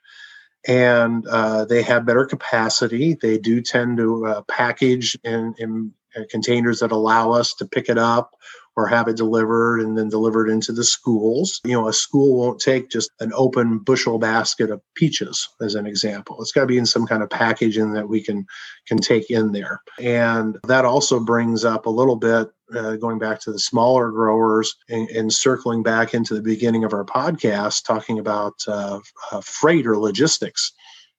And 0.66 1.26
uh, 1.28 1.64
they 1.64 1.82
have 1.82 2.06
better 2.06 2.24
capacity. 2.24 3.14
They 3.20 3.38
do 3.38 3.60
tend 3.60 3.98
to 3.98 4.26
uh, 4.26 4.42
package 4.42 5.16
in, 5.22 5.54
in 5.58 5.92
uh, 6.16 6.22
containers 6.30 6.80
that 6.80 6.92
allow 6.92 7.32
us 7.32 7.54
to 7.54 7.66
pick 7.66 7.88
it 7.88 7.98
up 7.98 8.34
or 8.76 8.86
have 8.86 9.08
it 9.08 9.16
delivered 9.16 9.80
and 9.80 9.96
then 9.96 10.08
delivered 10.08 10.50
into 10.50 10.70
the 10.70 10.84
schools. 10.84 11.60
You 11.64 11.72
know, 11.72 11.88
a 11.88 11.92
school 11.92 12.38
won't 12.38 12.60
take 12.60 12.90
just 12.90 13.10
an 13.20 13.32
open 13.34 13.78
bushel 13.78 14.18
basket 14.18 14.70
of 14.70 14.82
peaches 14.94 15.48
as 15.62 15.74
an 15.74 15.86
example. 15.86 16.36
It's 16.40 16.52
got 16.52 16.62
to 16.62 16.66
be 16.66 16.78
in 16.78 16.84
some 16.86 17.06
kind 17.06 17.22
of 17.22 17.30
packaging 17.30 17.92
that 17.94 18.08
we 18.08 18.22
can 18.22 18.46
can 18.86 18.98
take 18.98 19.30
in 19.30 19.52
there. 19.52 19.80
And 19.98 20.58
that 20.66 20.84
also 20.84 21.20
brings 21.20 21.64
up 21.64 21.86
a 21.86 21.90
little 21.90 22.16
bit 22.16 22.48
uh, 22.74 22.96
going 22.96 23.18
back 23.18 23.40
to 23.40 23.52
the 23.52 23.58
smaller 23.58 24.10
growers 24.10 24.74
and, 24.88 25.08
and, 25.10 25.32
circling 25.32 25.82
back 25.82 26.14
into 26.14 26.34
the 26.34 26.42
beginning 26.42 26.84
of 26.84 26.92
our 26.92 27.04
podcast 27.04 27.84
talking 27.84 28.18
about 28.18 28.54
uh, 28.66 28.98
uh, 29.30 29.40
freight 29.40 29.86
or 29.86 29.98
logistics. 29.98 30.72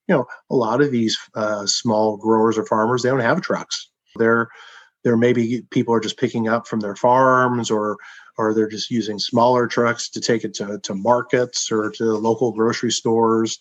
You 0.07 0.15
know, 0.15 0.25
a 0.49 0.55
lot 0.55 0.81
of 0.81 0.91
these 0.91 1.17
uh, 1.35 1.65
small 1.65 2.17
growers 2.17 2.57
or 2.57 2.65
farmers, 2.65 3.03
they 3.03 3.09
don't 3.09 3.19
have 3.19 3.41
trucks. 3.41 3.89
They're 4.15 4.49
there 5.03 5.15
maybe 5.15 5.61
people 5.69 5.93
are 5.93 5.99
just 5.99 6.17
picking 6.17 6.47
up 6.47 6.67
from 6.67 6.81
their 6.81 6.95
farms 6.95 7.71
or 7.71 7.97
or 8.37 8.53
they're 8.53 8.67
just 8.67 8.91
using 8.91 9.17
smaller 9.17 9.65
trucks 9.65 10.09
to 10.09 10.21
take 10.21 10.43
it 10.43 10.53
to, 10.53 10.79
to 10.83 10.93
markets 10.93 11.71
or 11.71 11.89
to 11.91 12.03
local 12.03 12.51
grocery 12.51 12.91
stores 12.91 13.57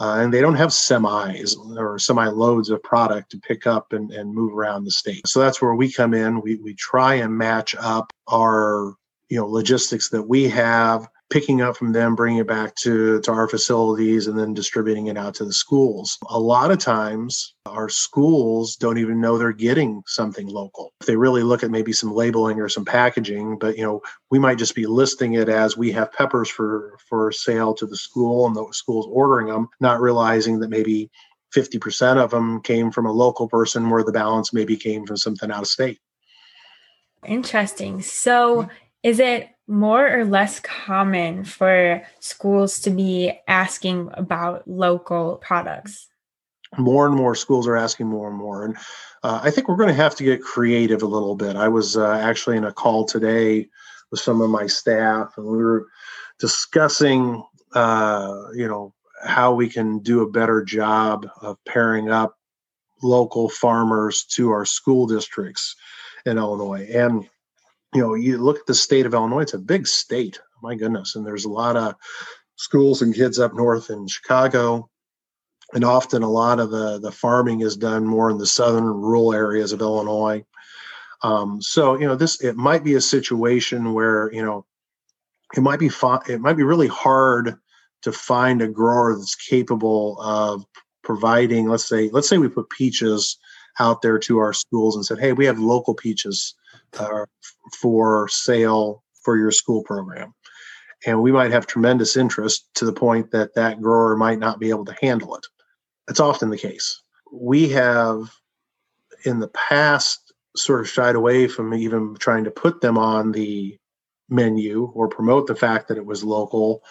uh, 0.00 0.16
and 0.20 0.32
they 0.32 0.40
don't 0.40 0.56
have 0.56 0.70
semis 0.70 1.56
or 1.76 1.98
semi 1.98 2.26
loads 2.26 2.70
of 2.70 2.82
product 2.82 3.30
to 3.30 3.38
pick 3.38 3.66
up 3.66 3.92
and, 3.92 4.10
and 4.10 4.34
move 4.34 4.52
around 4.52 4.84
the 4.84 4.90
state. 4.90 5.26
So 5.26 5.40
that's 5.40 5.62
where 5.62 5.74
we 5.74 5.90
come 5.90 6.14
in. 6.14 6.40
We, 6.40 6.56
we 6.56 6.74
try 6.74 7.14
and 7.14 7.36
match 7.36 7.74
up 7.78 8.12
our 8.30 8.94
you 9.28 9.38
know 9.38 9.46
logistics 9.46 10.08
that 10.10 10.22
we 10.22 10.48
have 10.48 11.08
picking 11.34 11.62
up 11.62 11.76
from 11.76 11.92
them, 11.92 12.14
bringing 12.14 12.38
it 12.38 12.46
back 12.46 12.76
to, 12.76 13.20
to 13.20 13.32
our 13.32 13.48
facilities, 13.48 14.28
and 14.28 14.38
then 14.38 14.54
distributing 14.54 15.08
it 15.08 15.18
out 15.18 15.34
to 15.34 15.44
the 15.44 15.52
schools. 15.52 16.16
A 16.28 16.38
lot 16.38 16.70
of 16.70 16.78
times, 16.78 17.56
our 17.66 17.88
schools 17.88 18.76
don't 18.76 18.98
even 18.98 19.20
know 19.20 19.36
they're 19.36 19.50
getting 19.50 20.04
something 20.06 20.46
local. 20.46 20.92
If 21.00 21.08
they 21.08 21.16
really 21.16 21.42
look 21.42 21.64
at 21.64 21.72
maybe 21.72 21.92
some 21.92 22.14
labeling 22.14 22.60
or 22.60 22.68
some 22.68 22.84
packaging, 22.84 23.58
but 23.58 23.76
you 23.76 23.82
know, 23.82 24.00
we 24.30 24.38
might 24.38 24.58
just 24.58 24.76
be 24.76 24.86
listing 24.86 25.34
it 25.34 25.48
as 25.48 25.76
we 25.76 25.90
have 25.90 26.12
peppers 26.12 26.48
for 26.48 26.96
for 27.08 27.32
sale 27.32 27.74
to 27.74 27.86
the 27.86 27.96
school, 27.96 28.46
and 28.46 28.54
the 28.54 28.68
school's 28.70 29.08
ordering 29.10 29.48
them, 29.48 29.66
not 29.80 30.00
realizing 30.00 30.60
that 30.60 30.70
maybe 30.70 31.10
50% 31.52 32.16
of 32.16 32.30
them 32.30 32.62
came 32.62 32.92
from 32.92 33.06
a 33.06 33.12
local 33.12 33.48
person, 33.48 33.90
where 33.90 34.04
the 34.04 34.12
balance 34.12 34.52
maybe 34.52 34.76
came 34.76 35.04
from 35.04 35.16
something 35.16 35.50
out 35.50 35.62
of 35.62 35.68
state. 35.68 35.98
Interesting. 37.26 38.02
So, 38.02 38.62
mm-hmm. 38.62 38.70
is 39.02 39.18
it 39.18 39.48
more 39.66 40.18
or 40.18 40.24
less 40.24 40.60
common 40.60 41.44
for 41.44 42.02
schools 42.20 42.80
to 42.80 42.90
be 42.90 43.32
asking 43.48 44.10
about 44.14 44.66
local 44.68 45.36
products? 45.36 46.08
More 46.76 47.06
and 47.06 47.14
more 47.14 47.34
schools 47.34 47.66
are 47.66 47.76
asking 47.76 48.08
more 48.08 48.28
and 48.28 48.36
more. 48.36 48.64
And 48.64 48.76
uh, 49.22 49.40
I 49.42 49.50
think 49.50 49.68
we're 49.68 49.76
going 49.76 49.88
to 49.88 49.94
have 49.94 50.16
to 50.16 50.24
get 50.24 50.42
creative 50.42 51.02
a 51.02 51.06
little 51.06 51.36
bit. 51.36 51.56
I 51.56 51.68
was 51.68 51.96
uh, 51.96 52.18
actually 52.20 52.56
in 52.56 52.64
a 52.64 52.72
call 52.72 53.04
today 53.04 53.68
with 54.10 54.20
some 54.20 54.40
of 54.40 54.50
my 54.50 54.66
staff, 54.66 55.34
and 55.36 55.46
we 55.46 55.58
were 55.58 55.86
discussing, 56.38 57.42
uh, 57.74 58.42
you 58.54 58.68
know, 58.68 58.92
how 59.22 59.54
we 59.54 59.68
can 59.68 60.00
do 60.00 60.20
a 60.22 60.30
better 60.30 60.62
job 60.62 61.26
of 61.40 61.56
pairing 61.64 62.10
up 62.10 62.36
local 63.02 63.48
farmers 63.48 64.24
to 64.24 64.50
our 64.50 64.64
school 64.64 65.06
districts 65.06 65.74
in 66.26 66.38
Illinois. 66.38 66.86
And 66.92 67.28
you 67.94 68.00
know, 68.00 68.14
you 68.14 68.38
look 68.38 68.58
at 68.58 68.66
the 68.66 68.74
state 68.74 69.06
of 69.06 69.14
Illinois, 69.14 69.42
it's 69.42 69.54
a 69.54 69.58
big 69.58 69.86
state. 69.86 70.40
My 70.62 70.74
goodness. 70.74 71.14
And 71.14 71.24
there's 71.24 71.44
a 71.44 71.50
lot 71.50 71.76
of 71.76 71.94
schools 72.56 73.02
and 73.02 73.14
kids 73.14 73.38
up 73.38 73.54
north 73.54 73.90
in 73.90 74.08
Chicago. 74.08 74.88
And 75.72 75.84
often 75.84 76.22
a 76.22 76.30
lot 76.30 76.60
of 76.60 76.70
the, 76.70 76.98
the 76.98 77.12
farming 77.12 77.60
is 77.60 77.76
done 77.76 78.06
more 78.06 78.30
in 78.30 78.38
the 78.38 78.46
southern 78.46 78.84
rural 78.84 79.32
areas 79.32 79.72
of 79.72 79.80
Illinois. 79.80 80.44
Um, 81.22 81.60
so, 81.62 81.98
you 81.98 82.06
know, 82.06 82.16
this 82.16 82.40
it 82.42 82.56
might 82.56 82.84
be 82.84 82.94
a 82.94 83.00
situation 83.00 83.94
where, 83.94 84.30
you 84.32 84.44
know, 84.44 84.66
it 85.56 85.62
might 85.62 85.78
be 85.78 85.88
fi- 85.88 86.22
it 86.28 86.40
might 86.40 86.56
be 86.56 86.64
really 86.64 86.88
hard 86.88 87.56
to 88.02 88.12
find 88.12 88.60
a 88.60 88.68
grower 88.68 89.16
that's 89.16 89.34
capable 89.34 90.20
of 90.20 90.64
providing, 91.02 91.68
let's 91.68 91.88
say, 91.88 92.10
let's 92.10 92.28
say 92.28 92.38
we 92.38 92.48
put 92.48 92.68
peaches 92.70 93.38
out 93.78 94.02
there 94.02 94.18
to 94.18 94.38
our 94.38 94.52
schools 94.52 94.96
and 94.96 95.04
said, 95.04 95.18
hey, 95.18 95.32
we 95.32 95.46
have 95.46 95.58
local 95.58 95.94
peaches 95.94 96.54
uh, 96.98 97.26
for 97.80 98.28
sale 98.28 99.02
for 99.22 99.36
your 99.36 99.50
school 99.50 99.82
program. 99.82 100.34
And 101.06 101.20
we 101.20 101.32
might 101.32 101.50
have 101.50 101.66
tremendous 101.66 102.16
interest 102.16 102.68
to 102.76 102.84
the 102.84 102.92
point 102.92 103.30
that 103.32 103.54
that 103.54 103.80
grower 103.80 104.16
might 104.16 104.38
not 104.38 104.58
be 104.58 104.70
able 104.70 104.84
to 104.86 104.96
handle 105.00 105.34
it. 105.36 105.46
That's 106.06 106.20
often 106.20 106.50
the 106.50 106.58
case. 106.58 107.02
We 107.32 107.68
have 107.70 108.30
in 109.24 109.40
the 109.40 109.48
past 109.48 110.32
sort 110.56 110.80
of 110.80 110.88
shied 110.88 111.16
away 111.16 111.48
from 111.48 111.74
even 111.74 112.16
trying 112.18 112.44
to 112.44 112.50
put 112.50 112.80
them 112.80 112.96
on 112.96 113.32
the 113.32 113.76
menu 114.28 114.90
or 114.94 115.08
promote 115.08 115.46
the 115.46 115.54
fact 115.54 115.88
that 115.88 115.98
it 115.98 116.06
was 116.06 116.24
local 116.24 116.82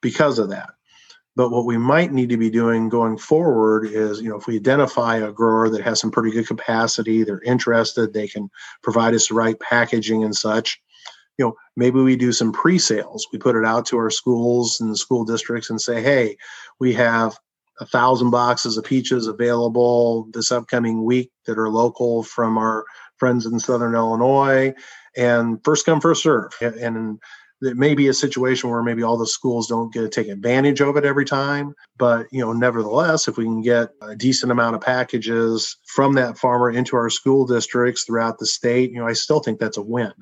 because 0.00 0.38
of 0.38 0.48
that. 0.50 0.70
But 1.36 1.50
what 1.50 1.64
we 1.64 1.78
might 1.78 2.12
need 2.12 2.28
to 2.30 2.36
be 2.36 2.50
doing 2.50 2.88
going 2.88 3.16
forward 3.16 3.86
is, 3.86 4.20
you 4.20 4.28
know, 4.28 4.36
if 4.36 4.46
we 4.46 4.56
identify 4.56 5.16
a 5.16 5.32
grower 5.32 5.68
that 5.70 5.82
has 5.82 6.00
some 6.00 6.10
pretty 6.10 6.32
good 6.32 6.46
capacity, 6.46 7.22
they're 7.22 7.42
interested, 7.42 8.12
they 8.12 8.28
can 8.28 8.50
provide 8.82 9.14
us 9.14 9.28
the 9.28 9.34
right 9.34 9.58
packaging 9.60 10.24
and 10.24 10.34
such. 10.34 10.80
You 11.38 11.46
know, 11.46 11.54
maybe 11.76 12.00
we 12.00 12.16
do 12.16 12.32
some 12.32 12.52
pre-sales. 12.52 13.26
We 13.32 13.38
put 13.38 13.56
it 13.56 13.64
out 13.64 13.86
to 13.86 13.96
our 13.96 14.10
schools 14.10 14.80
and 14.80 14.98
school 14.98 15.24
districts 15.24 15.70
and 15.70 15.80
say, 15.80 16.02
hey, 16.02 16.36
we 16.80 16.92
have 16.94 17.38
a 17.80 17.86
thousand 17.86 18.30
boxes 18.30 18.76
of 18.76 18.84
peaches 18.84 19.26
available 19.26 20.28
this 20.34 20.52
upcoming 20.52 21.04
week 21.04 21.30
that 21.46 21.58
are 21.58 21.70
local 21.70 22.22
from 22.24 22.58
our 22.58 22.84
friends 23.16 23.46
in 23.46 23.58
Southern 23.58 23.94
Illinois, 23.94 24.74
and 25.16 25.58
first 25.64 25.86
come, 25.86 26.00
first 26.00 26.22
serve. 26.22 26.52
And 26.60 27.18
it 27.62 27.76
may 27.76 27.94
be 27.94 28.08
a 28.08 28.14
situation 28.14 28.70
where 28.70 28.82
maybe 28.82 29.02
all 29.02 29.18
the 29.18 29.26
schools 29.26 29.66
don't 29.66 29.92
get 29.92 30.00
to 30.00 30.08
take 30.08 30.28
advantage 30.28 30.80
of 30.80 30.96
it 30.96 31.04
every 31.04 31.24
time 31.24 31.74
but 31.98 32.26
you 32.30 32.40
know 32.40 32.52
nevertheless 32.52 33.28
if 33.28 33.36
we 33.36 33.44
can 33.44 33.60
get 33.60 33.90
a 34.02 34.16
decent 34.16 34.52
amount 34.52 34.74
of 34.74 34.80
packages 34.80 35.76
from 35.86 36.14
that 36.14 36.38
farmer 36.38 36.70
into 36.70 36.96
our 36.96 37.10
school 37.10 37.46
districts 37.46 38.04
throughout 38.04 38.38
the 38.38 38.46
state 38.46 38.90
you 38.90 38.98
know 38.98 39.06
i 39.06 39.12
still 39.12 39.40
think 39.40 39.58
that's 39.58 39.76
a 39.76 39.82
win 39.82 40.12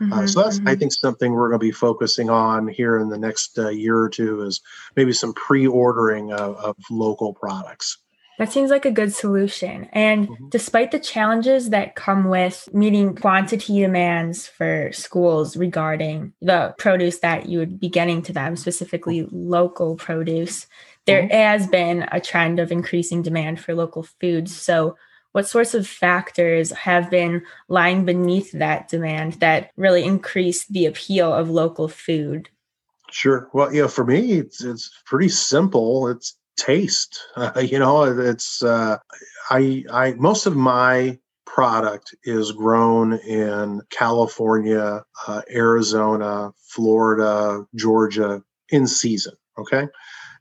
mm-hmm, 0.00 0.12
uh, 0.12 0.26
so 0.26 0.42
that's 0.42 0.58
mm-hmm. 0.58 0.68
i 0.68 0.74
think 0.74 0.92
something 0.92 1.32
we're 1.32 1.48
going 1.48 1.60
to 1.60 1.66
be 1.66 1.72
focusing 1.72 2.30
on 2.30 2.68
here 2.68 2.98
in 2.98 3.08
the 3.08 3.18
next 3.18 3.58
uh, 3.58 3.68
year 3.68 3.98
or 3.98 4.08
two 4.08 4.42
is 4.42 4.60
maybe 4.96 5.12
some 5.12 5.32
pre-ordering 5.34 6.32
of, 6.32 6.56
of 6.56 6.76
local 6.90 7.32
products 7.32 7.98
that 8.38 8.52
seems 8.52 8.70
like 8.70 8.84
a 8.84 8.90
good 8.90 9.12
solution. 9.12 9.88
And 9.92 10.28
mm-hmm. 10.28 10.48
despite 10.48 10.92
the 10.92 11.00
challenges 11.00 11.70
that 11.70 11.96
come 11.96 12.28
with 12.28 12.68
meeting 12.72 13.16
quantity 13.16 13.80
demands 13.80 14.46
for 14.46 14.90
schools 14.92 15.56
regarding 15.56 16.32
the 16.40 16.74
produce 16.78 17.18
that 17.18 17.48
you 17.48 17.58
would 17.58 17.80
be 17.80 17.88
getting 17.88 18.22
to 18.22 18.32
them, 18.32 18.56
specifically 18.56 19.28
local 19.32 19.96
produce, 19.96 20.66
there 21.04 21.22
mm-hmm. 21.22 21.32
has 21.32 21.66
been 21.66 22.08
a 22.12 22.20
trend 22.20 22.60
of 22.60 22.70
increasing 22.70 23.22
demand 23.22 23.60
for 23.60 23.74
local 23.74 24.04
foods. 24.04 24.56
So, 24.56 24.96
what 25.32 25.46
sorts 25.46 25.74
of 25.74 25.86
factors 25.86 26.70
have 26.70 27.10
been 27.10 27.42
lying 27.68 28.04
beneath 28.04 28.50
that 28.52 28.88
demand 28.88 29.34
that 29.34 29.70
really 29.76 30.02
increase 30.04 30.64
the 30.66 30.86
appeal 30.86 31.32
of 31.32 31.50
local 31.50 31.86
food? 31.86 32.48
Sure. 33.10 33.48
Well, 33.52 33.72
you 33.72 33.82
know, 33.82 33.88
for 33.88 34.04
me, 34.04 34.32
it's 34.32 34.62
it's 34.62 34.90
pretty 35.06 35.28
simple. 35.28 36.08
It's 36.08 36.36
taste. 36.58 37.20
Uh, 37.36 37.60
you 37.60 37.78
know, 37.78 38.02
it's 38.02 38.62
uh, 38.62 38.98
I 39.50 39.84
I 39.92 40.14
most 40.14 40.46
of 40.46 40.56
my 40.56 41.18
product 41.46 42.14
is 42.24 42.52
grown 42.52 43.14
in 43.20 43.80
California, 43.90 45.02
uh, 45.26 45.42
Arizona, 45.54 46.52
Florida, 46.58 47.64
Georgia 47.74 48.42
in 48.70 48.86
season. 48.86 49.34
Okay. 49.56 49.86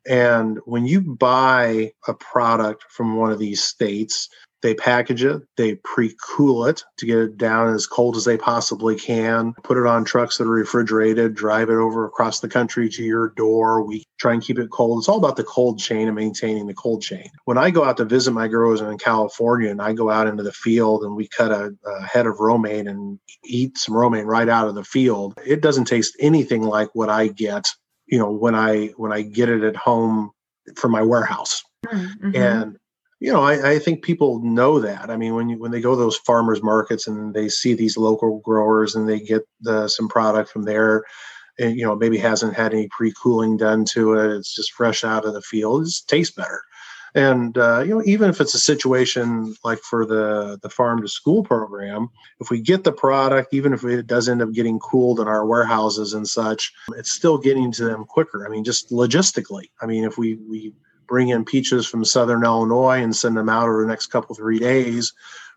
And 0.07 0.59
when 0.65 0.85
you 0.85 1.01
buy 1.01 1.91
a 2.07 2.13
product 2.13 2.85
from 2.89 3.15
one 3.15 3.31
of 3.31 3.39
these 3.39 3.61
states, 3.61 4.29
they 4.61 4.73
package 4.73 5.23
it, 5.23 5.41
they 5.55 5.75
pre 5.75 6.15
cool 6.21 6.65
it 6.65 6.83
to 6.97 7.05
get 7.05 7.17
it 7.17 7.37
down 7.37 7.73
as 7.73 7.85
cold 7.85 8.15
as 8.15 8.25
they 8.25 8.37
possibly 8.37 8.95
can, 8.95 9.53
put 9.63 9.77
it 9.77 9.85
on 9.85 10.03
trucks 10.03 10.37
that 10.37 10.45
are 10.45 10.51
refrigerated, 10.51 11.35
drive 11.35 11.69
it 11.69 11.75
over 11.75 12.05
across 12.05 12.39
the 12.39 12.49
country 12.49 12.89
to 12.89 13.03
your 13.03 13.29
door. 13.29 13.83
We 13.83 14.03
try 14.19 14.33
and 14.33 14.41
keep 14.41 14.57
it 14.57 14.71
cold. 14.71 14.99
It's 14.99 15.09
all 15.09 15.17
about 15.17 15.35
the 15.35 15.43
cold 15.43 15.79
chain 15.79 16.07
and 16.07 16.15
maintaining 16.15 16.65
the 16.65 16.73
cold 16.73 17.01
chain. 17.03 17.29
When 17.45 17.57
I 17.57 17.69
go 17.69 17.83
out 17.83 17.97
to 17.97 18.05
visit 18.05 18.31
my 18.31 18.47
growers 18.47 18.81
in 18.81 18.97
California 18.97 19.69
and 19.69 19.81
I 19.81 19.93
go 19.93 20.09
out 20.09 20.27
into 20.27 20.43
the 20.43 20.51
field 20.51 21.03
and 21.03 21.15
we 21.15 21.27
cut 21.27 21.51
a, 21.51 21.75
a 21.85 22.03
head 22.03 22.25
of 22.25 22.39
romaine 22.39 22.87
and 22.87 23.19
eat 23.45 23.77
some 23.77 23.95
romaine 23.95 24.25
right 24.25 24.49
out 24.49 24.67
of 24.67 24.75
the 24.75 24.83
field, 24.83 25.35
it 25.45 25.61
doesn't 25.61 25.85
taste 25.85 26.15
anything 26.19 26.63
like 26.63 26.89
what 26.93 27.09
I 27.09 27.27
get, 27.27 27.67
you 28.07 28.17
know, 28.17 28.31
when 28.31 28.55
I 28.55 28.87
when 28.97 29.13
I 29.13 29.21
get 29.21 29.49
it 29.49 29.63
at 29.63 29.75
home 29.75 30.31
from 30.75 30.91
my 30.91 31.03
warehouse. 31.03 31.63
Mm-hmm. 31.85 32.35
And 32.35 32.77
you 33.19 33.33
know, 33.33 33.41
I, 33.41 33.71
I, 33.71 33.79
think 33.79 34.03
people 34.03 34.39
know 34.43 34.79
that. 34.79 35.09
I 35.09 35.17
mean, 35.17 35.33
when 35.33 35.49
you 35.49 35.57
when 35.57 35.71
they 35.71 35.81
go 35.81 35.91
to 35.91 35.97
those 35.97 36.17
farmers 36.17 36.61
markets 36.61 37.07
and 37.07 37.33
they 37.33 37.49
see 37.49 37.73
these 37.73 37.97
local 37.97 38.39
growers 38.39 38.95
and 38.95 39.09
they 39.09 39.19
get 39.19 39.47
the, 39.61 39.87
some 39.87 40.07
product 40.07 40.51
from 40.51 40.63
there, 40.63 41.03
and 41.59 41.75
you 41.75 41.83
know, 41.83 41.95
maybe 41.95 42.17
hasn't 42.17 42.55
had 42.55 42.73
any 42.73 42.87
pre 42.89 43.11
cooling 43.13 43.57
done 43.57 43.85
to 43.85 44.13
it. 44.13 44.35
It's 44.37 44.53
just 44.53 44.73
fresh 44.73 45.03
out 45.03 45.25
of 45.25 45.33
the 45.33 45.41
field. 45.41 45.87
It 45.87 45.93
tastes 46.07 46.35
better. 46.35 46.61
And 47.15 47.57
uh, 47.57 47.79
you 47.79 47.95
know, 47.95 48.03
even 48.05 48.29
if 48.29 48.39
it's 48.39 48.53
a 48.53 48.59
situation 48.59 49.55
like 49.63 49.79
for 49.79 50.05
the 50.05 50.59
the 50.61 50.69
farm 50.69 51.01
to 51.01 51.07
school 51.07 51.43
program, 51.43 52.09
if 52.39 52.51
we 52.51 52.61
get 52.61 52.83
the 52.83 52.91
product, 52.91 53.53
even 53.53 53.73
if 53.73 53.83
it 53.83 54.05
does 54.05 54.29
end 54.29 54.43
up 54.43 54.51
getting 54.51 54.77
cooled 54.77 55.19
in 55.19 55.27
our 55.27 55.45
warehouses 55.45 56.13
and 56.13 56.27
such, 56.27 56.71
it's 56.95 57.11
still 57.11 57.39
getting 57.39 57.71
to 57.71 57.85
them 57.85 58.05
quicker. 58.05 58.45
I 58.45 58.49
mean, 58.49 58.63
just 58.63 58.91
logistically. 58.91 59.71
I 59.81 59.87
mean, 59.87 60.03
if 60.03 60.19
we 60.19 60.35
we 60.35 60.73
bring 61.07 61.29
in 61.29 61.45
peaches 61.45 61.87
from 61.87 62.05
southern 62.05 62.43
Illinois 62.43 63.01
and 63.01 63.15
send 63.15 63.37
them 63.37 63.49
out 63.49 63.63
over 63.63 63.81
the 63.81 63.87
next 63.87 64.07
couple 64.07 64.35
three 64.35 64.59
days. 64.59 65.13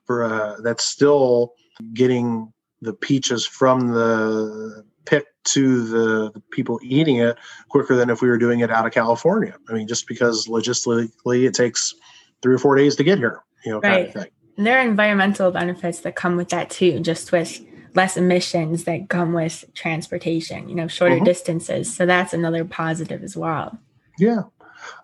For 0.06 0.24
uh, 0.24 0.56
that's 0.62 0.84
still 0.84 1.54
getting 1.92 2.52
the 2.80 2.92
peaches 2.92 3.46
from 3.46 3.88
the 3.88 4.84
pick 5.04 5.26
to 5.42 5.84
the, 5.86 6.42
people 6.50 6.78
eating 6.82 7.16
it 7.16 7.36
quicker 7.68 7.96
than 7.96 8.10
if 8.10 8.22
we 8.22 8.28
were 8.28 8.38
doing 8.38 8.60
it 8.60 8.70
out 8.70 8.86
of 8.86 8.92
California. 8.92 9.56
I 9.68 9.72
mean, 9.72 9.88
just 9.88 10.06
because 10.06 10.46
logistically 10.46 11.46
it 11.46 11.54
takes 11.54 11.94
three 12.42 12.54
or 12.54 12.58
four 12.58 12.76
days 12.76 12.96
to 12.96 13.04
get 13.04 13.18
here, 13.18 13.42
you 13.64 13.72
know, 13.72 13.80
right. 13.80 13.92
kind 13.92 14.06
of 14.06 14.12
thing. 14.14 14.30
And 14.56 14.66
there 14.66 14.78
are 14.78 14.86
environmental 14.86 15.50
benefits 15.50 16.00
that 16.00 16.16
come 16.16 16.36
with 16.36 16.50
that 16.50 16.70
too, 16.70 17.00
just 17.00 17.32
with 17.32 17.60
less 17.94 18.16
emissions 18.16 18.84
that 18.84 19.08
come 19.08 19.32
with 19.32 19.64
transportation, 19.74 20.68
you 20.68 20.74
know, 20.74 20.86
shorter 20.86 21.16
mm-hmm. 21.16 21.24
distances. 21.24 21.94
So 21.94 22.06
that's 22.06 22.32
another 22.32 22.64
positive 22.64 23.22
as 23.22 23.36
well. 23.36 23.78
Yeah, 24.18 24.42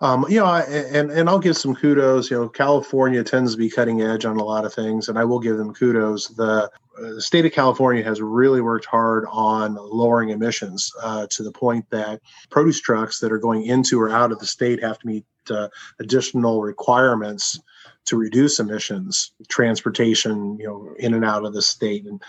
um, 0.01 0.25
you 0.29 0.39
know, 0.39 0.47
and 0.47 1.11
and 1.11 1.29
I'll 1.29 1.39
give 1.39 1.57
some 1.57 1.75
kudos. 1.75 2.29
You 2.29 2.37
know, 2.37 2.49
California 2.49 3.23
tends 3.23 3.53
to 3.53 3.57
be 3.57 3.69
cutting 3.69 4.01
edge 4.01 4.25
on 4.25 4.37
a 4.37 4.43
lot 4.43 4.65
of 4.65 4.73
things, 4.73 5.09
and 5.09 5.17
I 5.17 5.25
will 5.25 5.39
give 5.39 5.57
them 5.57 5.73
kudos. 5.73 6.27
The, 6.27 6.69
uh, 6.97 7.13
the 7.13 7.21
state 7.21 7.45
of 7.45 7.51
California 7.51 8.03
has 8.03 8.21
really 8.21 8.61
worked 8.61 8.85
hard 8.85 9.25
on 9.29 9.75
lowering 9.75 10.29
emissions 10.29 10.91
uh, 11.01 11.27
to 11.31 11.43
the 11.43 11.51
point 11.51 11.85
that 11.89 12.21
produce 12.49 12.79
trucks 12.81 13.19
that 13.19 13.31
are 13.31 13.39
going 13.39 13.65
into 13.65 13.99
or 13.99 14.09
out 14.09 14.31
of 14.31 14.39
the 14.39 14.45
state 14.45 14.81
have 14.81 14.99
to 14.99 15.07
meet 15.07 15.25
uh, 15.49 15.69
additional 15.99 16.61
requirements 16.61 17.59
to 18.05 18.17
reduce 18.17 18.59
emissions, 18.59 19.31
transportation, 19.49 20.57
you 20.59 20.65
know, 20.65 20.93
in 20.97 21.13
and 21.13 21.25
out 21.25 21.45
of 21.45 21.53
the 21.53 21.61
state, 21.61 22.05
and 22.05 22.21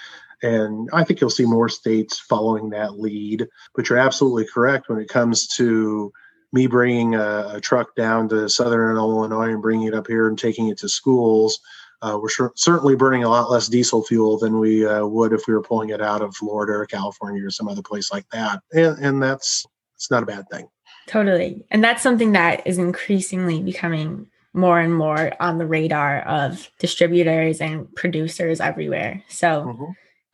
and 0.43 0.89
I 0.93 1.05
think 1.05 1.21
you'll 1.21 1.31
see 1.31 1.47
more 1.47 1.69
states 1.69 2.19
following 2.19 2.71
that 2.71 2.99
lead. 2.99 3.47
But 3.75 3.89
you're 3.89 3.99
absolutely 3.99 4.47
correct 4.47 4.89
when 4.89 5.01
it 5.01 5.09
comes 5.09 5.47
to 5.57 6.13
me 6.53 6.67
bringing 6.67 7.15
a, 7.15 7.53
a, 7.55 7.61
truck 7.61 7.95
down 7.95 8.29
to 8.29 8.49
southern 8.49 8.97
Illinois 8.97 9.53
and 9.53 9.63
bringing 9.63 9.89
it 9.89 9.95
up 9.95 10.07
here 10.07 10.29
and 10.29 10.39
taking 10.39 10.69
it 10.69 10.79
to 10.79 10.89
schools, 10.89 11.61
uh, 12.01 12.19
we're 12.21 12.29
sure, 12.29 12.53
certainly 12.55 12.95
burning 12.95 13.25
a 13.25 13.29
lot 13.29 13.51
less 13.51 13.69
diesel 13.69 14.03
fuel 14.03 14.39
than 14.39 14.59
we 14.59 14.87
uh, 14.87 15.05
would 15.05 15.33
if 15.33 15.47
we 15.47 15.55
were 15.55 15.63
pulling 15.63 15.91
it 15.91 16.01
out 16.01 16.23
of 16.23 16.35
Florida 16.37 16.73
or 16.73 16.87
California 16.87 17.45
or 17.45 17.51
some 17.51 17.69
other 17.69 17.83
place 17.83 18.13
like 18.13 18.29
that. 18.31 18.63
And, 18.73 18.99
and 18.99 19.23
that's 19.23 19.67
it's 19.97 20.11
not 20.11 20.23
a 20.23 20.27
bad 20.27 20.49
thing. 20.51 20.69
Totally. 21.07 21.65
And 21.71 21.83
that's 21.83 22.03
something 22.03 22.33
that 22.33 22.67
is 22.67 22.79
increasingly 22.79 23.63
becoming 23.63 24.29
more 24.55 24.79
and 24.79 24.95
more 24.95 25.33
on 25.41 25.59
the 25.59 25.67
radar 25.67 26.21
of 26.21 26.71
distributors 26.79 27.61
and 27.61 27.93
producers 27.95 28.61
everywhere. 28.61 29.23
So 29.29 29.65
mm-hmm. 29.67 29.85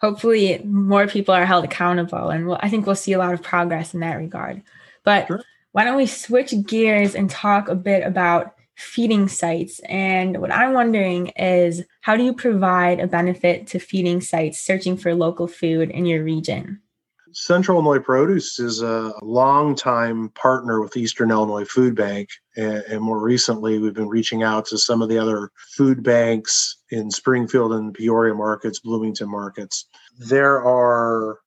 hopefully 0.00 0.60
more 0.64 1.06
people 1.06 1.34
are 1.34 1.46
held 1.46 1.64
accountable 1.64 2.28
and 2.28 2.46
we'll, 2.46 2.58
I 2.60 2.68
think 2.68 2.86
we'll 2.86 2.94
see 2.94 3.12
a 3.12 3.18
lot 3.18 3.32
of 3.32 3.42
progress 3.42 3.94
in 3.94 4.00
that 4.00 4.16
regard. 4.16 4.62
But 5.02 5.26
sure 5.28 5.42
why 5.74 5.82
don't 5.82 5.96
we 5.96 6.06
switch 6.06 6.54
gears 6.68 7.16
and 7.16 7.28
talk 7.28 7.66
a 7.68 7.74
bit 7.74 8.06
about 8.06 8.54
feeding 8.76 9.26
sites? 9.26 9.80
And 9.88 10.40
what 10.40 10.52
I'm 10.52 10.72
wondering 10.72 11.32
is 11.36 11.82
how 12.00 12.16
do 12.16 12.22
you 12.22 12.32
provide 12.32 13.00
a 13.00 13.08
benefit 13.08 13.66
to 13.68 13.80
feeding 13.80 14.20
sites 14.20 14.60
searching 14.60 14.96
for 14.96 15.16
local 15.16 15.48
food 15.48 15.90
in 15.90 16.06
your 16.06 16.22
region? 16.22 16.80
Central 17.32 17.78
Illinois 17.78 18.00
Produce 18.00 18.60
is 18.60 18.82
a 18.82 19.12
longtime 19.20 20.28
partner 20.36 20.80
with 20.80 20.96
Eastern 20.96 21.32
Illinois 21.32 21.64
Food 21.64 21.96
Bank. 21.96 22.28
And, 22.56 23.00
more 23.00 23.20
recently, 23.20 23.80
we've 23.80 23.94
been 23.94 24.08
reaching 24.08 24.44
out 24.44 24.66
to 24.66 24.78
some 24.78 25.02
of 25.02 25.08
the 25.08 25.18
other 25.18 25.50
food 25.56 26.04
banks 26.04 26.76
in 26.90 27.10
Springfield 27.10 27.72
and 27.72 27.92
Peoria 27.92 28.36
markets, 28.36 28.78
Bloomington 28.78 29.28
markets. 29.28 29.86
There 30.16 30.64
are 30.64 31.40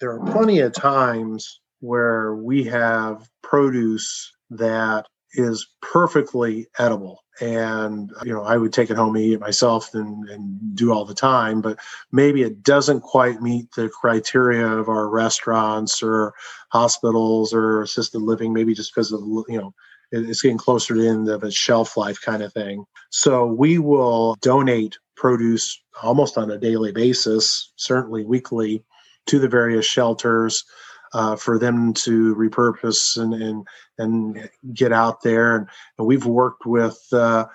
there 0.00 0.10
are 0.10 0.32
plenty 0.32 0.58
of 0.58 0.72
times 0.72 1.60
where 1.82 2.34
we 2.34 2.64
have 2.64 3.28
produce 3.42 4.32
that 4.50 5.06
is 5.34 5.66
perfectly 5.80 6.66
edible. 6.78 7.18
And 7.40 8.12
you 8.24 8.32
know 8.34 8.42
i 8.42 8.58
would 8.58 8.74
take 8.74 8.90
it 8.90 8.96
home 8.98 9.16
and 9.16 9.24
eat 9.24 9.32
it 9.32 9.40
myself 9.40 9.94
and, 9.94 10.28
and 10.28 10.76
do 10.76 10.92
all 10.92 11.06
the 11.06 11.14
time 11.14 11.62
but 11.62 11.78
maybe 12.12 12.42
it 12.42 12.62
doesn't 12.62 13.00
quite 13.00 13.40
meet 13.40 13.72
the 13.72 13.88
criteria 13.88 14.66
of 14.66 14.90
our 14.90 15.08
restaurants 15.08 16.02
or 16.02 16.34
hospitals 16.72 17.54
or 17.54 17.80
assisted 17.80 18.20
living 18.20 18.52
maybe 18.52 18.74
just 18.74 18.94
because 18.94 19.12
of 19.12 19.22
you 19.48 19.58
know 19.58 19.72
it's 20.12 20.42
getting 20.42 20.58
closer 20.58 20.94
to 20.94 21.02
the 21.02 21.08
end 21.08 21.28
of 21.28 21.42
its 21.42 21.56
shelf 21.56 21.96
life 21.96 22.20
kind 22.20 22.42
of 22.42 22.52
thing. 22.52 22.84
So 23.10 23.46
we 23.46 23.78
will 23.78 24.36
donate 24.40 24.98
produce 25.16 25.80
almost 26.02 26.36
on 26.36 26.50
a 26.50 26.58
daily 26.58 26.92
basis 26.92 27.72
certainly 27.76 28.24
weekly 28.24 28.84
to 29.26 29.38
the 29.38 29.48
various 29.48 29.86
shelters 29.86 30.64
uh, 31.12 31.36
for 31.36 31.58
them 31.58 31.92
to 31.92 32.34
repurpose 32.34 33.20
and 33.20 33.34
and 33.34 33.66
and 33.98 34.50
get 34.74 34.92
out 34.92 35.22
there. 35.22 35.56
And, 35.56 35.68
and 35.98 36.06
we've 36.06 36.26
worked 36.26 36.66
with 36.66 37.00
uh, 37.12 37.46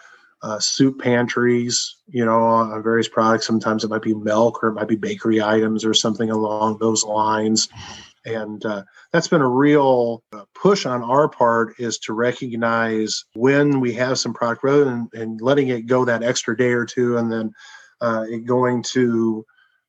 uh, 0.44 0.60
soup 0.60 1.02
pantries, 1.02 1.98
you 2.08 2.24
know, 2.24 2.40
on 2.40 2.84
various 2.84 3.08
products. 3.08 3.48
Sometimes 3.48 3.84
it 3.84 3.90
might 3.90 4.02
be 4.02 4.14
milk 4.14 4.64
or 4.64 4.70
it 4.70 4.74
might 4.74 4.88
be 4.88 4.96
bakery 4.96 5.42
items 5.42 5.84
or 5.84 5.94
something 5.94 6.30
along 6.30 6.78
those 6.78 7.04
lines. 7.04 7.70
And 8.26 8.64
uh, 8.66 8.84
that's 9.14 9.30
been 9.30 9.42
a 9.42 9.48
real 9.48 10.22
uh, 10.34 10.44
push 10.54 10.86
on 10.86 11.02
our 11.02 11.30
part 11.30 11.80
is 11.80 11.98
to 12.00 12.14
recognize 12.14 13.24
when 13.36 13.80
we 13.80 13.94
have 13.94 14.20
some 14.20 14.34
product 14.34 14.64
rather 14.64 14.84
than 14.84 15.08
and 15.14 15.42
letting 15.42 15.70
it 15.70 15.88
go 15.88 16.04
that 16.06 16.24
extra 16.24 16.56
day 16.56 16.72
or 16.72 16.86
two 16.86 17.18
and 17.18 17.32
then 17.32 17.52
uh, 18.02 18.26
it 18.28 18.46
going 18.46 18.84
to 18.84 19.46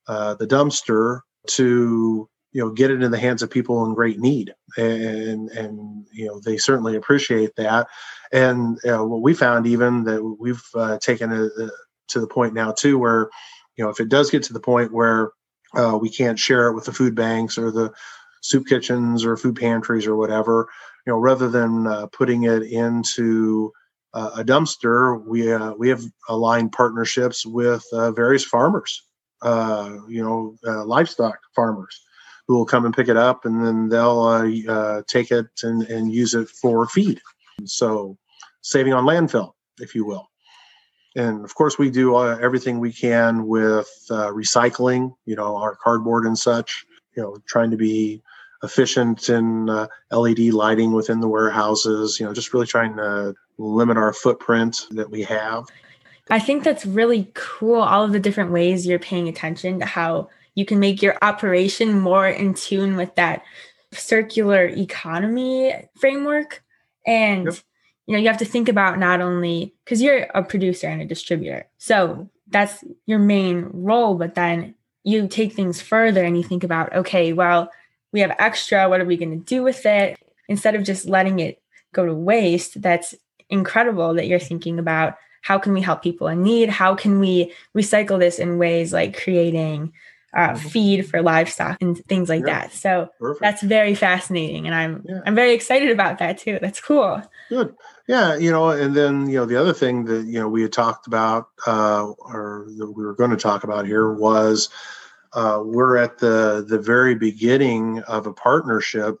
the 0.07 0.47
dumpster 0.49 1.19
to 1.47 2.27
you 2.51 2.61
know 2.61 2.71
get 2.71 2.91
it 2.91 3.03
in 3.03 3.11
the 3.11 3.19
hands 3.19 3.41
of 3.41 3.49
people 3.49 3.85
in 3.85 3.93
great 3.93 4.19
need. 4.19 4.53
And 4.77 5.49
and 5.49 6.05
you 6.11 6.27
know 6.27 6.39
they 6.39 6.57
certainly 6.57 6.95
appreciate 6.95 7.55
that. 7.57 7.87
And 8.31 8.77
uh, 8.85 9.05
what 9.05 9.21
we 9.21 9.33
found 9.33 9.67
even 9.67 10.03
that 10.05 10.23
we've 10.39 10.63
uh, 10.75 10.97
taken 10.99 11.31
it 11.31 11.51
uh, 11.61 11.69
to 12.09 12.19
the 12.19 12.27
point 12.27 12.53
now 12.53 12.71
too 12.71 12.97
where 12.97 13.29
you 13.75 13.83
know 13.83 13.89
if 13.89 13.99
it 13.99 14.09
does 14.09 14.29
get 14.29 14.43
to 14.43 14.53
the 14.53 14.59
point 14.59 14.93
where 14.93 15.31
uh, 15.75 15.97
we 15.99 16.09
can't 16.09 16.39
share 16.39 16.67
it 16.67 16.73
with 16.73 16.85
the 16.85 16.93
food 16.93 17.15
banks 17.15 17.57
or 17.57 17.71
the 17.71 17.91
soup 18.41 18.65
kitchens 18.67 19.25
or 19.25 19.37
food 19.37 19.55
pantries 19.55 20.07
or 20.07 20.15
whatever 20.15 20.67
you 21.05 21.13
know 21.13 21.19
rather 21.19 21.49
than 21.49 21.85
uh, 21.87 22.07
putting 22.07 22.43
it 22.43 22.63
into 22.63 23.71
uh, 24.13 24.31
a 24.37 24.43
dumpster 24.43 25.23
we 25.27 25.55
we 25.77 25.87
have 25.89 26.03
aligned 26.29 26.71
partnerships 26.71 27.45
with 27.45 27.83
various 28.15 28.43
farmers 28.43 29.03
you 29.43 30.23
know 30.23 30.55
livestock 30.85 31.37
farmers 31.55 32.01
who 32.49 32.55
will 32.55 32.65
come 32.65 32.83
and 32.83 32.95
pick 32.95 33.07
it 33.07 33.15
up 33.15 33.45
and 33.45 33.63
then 33.63 33.89
they'll 33.89 34.21
uh, 34.21 34.49
uh, 34.67 35.03
take 35.07 35.29
it 35.29 35.45
and, 35.61 35.83
and 35.83 36.11
use 36.11 36.33
it 36.33 36.49
for 36.49 36.87
feed. 36.87 37.21
So 37.65 38.17
saving 38.63 38.91
on 38.91 39.05
landfill, 39.05 39.51
if 39.79 39.93
you 39.93 40.03
will. 40.03 40.27
And 41.15 41.45
of 41.45 41.53
course, 41.53 41.77
we 41.77 41.91
do 41.91 42.15
uh, 42.15 42.39
everything 42.41 42.79
we 42.79 42.91
can 42.91 43.45
with 43.45 43.87
uh, 44.09 44.29
recycling, 44.29 45.13
you 45.27 45.35
know, 45.35 45.57
our 45.57 45.75
cardboard 45.75 46.25
and 46.25 46.37
such, 46.37 46.87
you 47.15 47.21
know, 47.21 47.37
trying 47.47 47.69
to 47.69 47.77
be 47.77 48.23
efficient 48.63 49.29
in 49.29 49.69
uh, 49.69 49.85
LED 50.11 50.39
lighting 50.51 50.91
within 50.91 51.19
the 51.19 51.27
warehouses, 51.27 52.19
you 52.19 52.25
know, 52.25 52.33
just 52.33 52.51
really 52.51 52.65
trying 52.65 52.95
to 52.97 53.35
limit 53.59 53.95
our 53.95 54.11
footprint 54.11 54.87
that 54.89 55.11
we 55.11 55.21
have. 55.21 55.65
I 56.31 56.39
think 56.39 56.63
that's 56.63 56.85
really 56.87 57.29
cool. 57.35 57.79
All 57.79 58.03
of 58.03 58.11
the 58.11 58.19
different 58.19 58.51
ways 58.51 58.87
you're 58.87 58.97
paying 58.97 59.27
attention 59.27 59.79
to 59.81 59.85
how 59.85 60.29
you 60.55 60.65
can 60.65 60.79
make 60.79 61.01
your 61.01 61.17
operation 61.21 61.99
more 61.99 62.27
in 62.27 62.53
tune 62.53 62.95
with 62.95 63.15
that 63.15 63.43
circular 63.93 64.65
economy 64.65 65.73
framework. 65.97 66.63
And 67.05 67.45
yep. 67.45 67.55
you 68.07 68.13
know, 68.13 68.19
you 68.19 68.27
have 68.27 68.37
to 68.37 68.45
think 68.45 68.69
about 68.69 68.99
not 68.99 69.21
only 69.21 69.73
because 69.83 70.01
you're 70.01 70.27
a 70.33 70.43
producer 70.43 70.87
and 70.87 71.01
a 71.01 71.05
distributor. 71.05 71.67
So 71.77 72.29
that's 72.47 72.83
your 73.05 73.19
main 73.19 73.69
role, 73.73 74.15
but 74.15 74.35
then 74.35 74.75
you 75.03 75.27
take 75.27 75.53
things 75.53 75.81
further 75.81 76.23
and 76.23 76.37
you 76.37 76.43
think 76.43 76.63
about, 76.63 76.93
okay, 76.93 77.33
well, 77.33 77.71
we 78.11 78.19
have 78.19 78.35
extra, 78.39 78.89
what 78.89 79.01
are 79.01 79.05
we 79.05 79.17
going 79.17 79.37
to 79.37 79.45
do 79.45 79.63
with 79.63 79.85
it? 79.85 80.19
Instead 80.47 80.75
of 80.75 80.83
just 80.83 81.07
letting 81.07 81.39
it 81.39 81.61
go 81.93 82.05
to 82.05 82.13
waste, 82.13 82.81
that's 82.81 83.15
incredible 83.49 84.13
that 84.15 84.27
you're 84.27 84.39
thinking 84.39 84.79
about 84.79 85.15
how 85.41 85.57
can 85.57 85.73
we 85.73 85.81
help 85.81 86.01
people 86.01 86.27
in 86.27 86.43
need? 86.43 86.69
How 86.69 86.95
can 86.95 87.19
we 87.19 87.53
recycle 87.75 88.19
this 88.19 88.39
in 88.39 88.57
ways 88.57 88.91
like 88.91 89.21
creating 89.21 89.93
uh, 90.33 90.55
feed 90.55 91.09
for 91.09 91.21
livestock 91.21 91.81
and 91.81 92.03
things 92.05 92.29
like 92.29 92.45
yeah. 92.45 92.61
that. 92.61 92.73
So 92.73 93.09
Perfect. 93.19 93.41
that's 93.41 93.63
very 93.63 93.95
fascinating, 93.95 94.65
and 94.65 94.75
I'm 94.75 95.05
yeah. 95.07 95.21
I'm 95.25 95.35
very 95.35 95.53
excited 95.53 95.89
about 95.89 96.19
that 96.19 96.37
too. 96.37 96.59
That's 96.61 96.79
cool. 96.79 97.21
Good. 97.49 97.75
Yeah, 98.07 98.35
you 98.37 98.51
know, 98.51 98.69
and 98.69 98.95
then 98.95 99.29
you 99.29 99.37
know 99.37 99.45
the 99.45 99.55
other 99.55 99.73
thing 99.73 100.05
that 100.05 100.25
you 100.25 100.39
know 100.39 100.47
we 100.47 100.61
had 100.61 100.73
talked 100.73 101.07
about, 101.07 101.49
uh, 101.67 102.11
or 102.19 102.65
that 102.77 102.91
we 102.91 103.03
were 103.03 103.15
going 103.15 103.31
to 103.31 103.37
talk 103.37 103.63
about 103.63 103.85
here 103.85 104.13
was 104.13 104.69
uh, 105.33 105.61
we're 105.63 105.97
at 105.97 106.19
the 106.19 106.65
the 106.67 106.79
very 106.79 107.15
beginning 107.15 107.99
of 108.03 108.27
a 108.27 108.33
partnership 108.33 109.17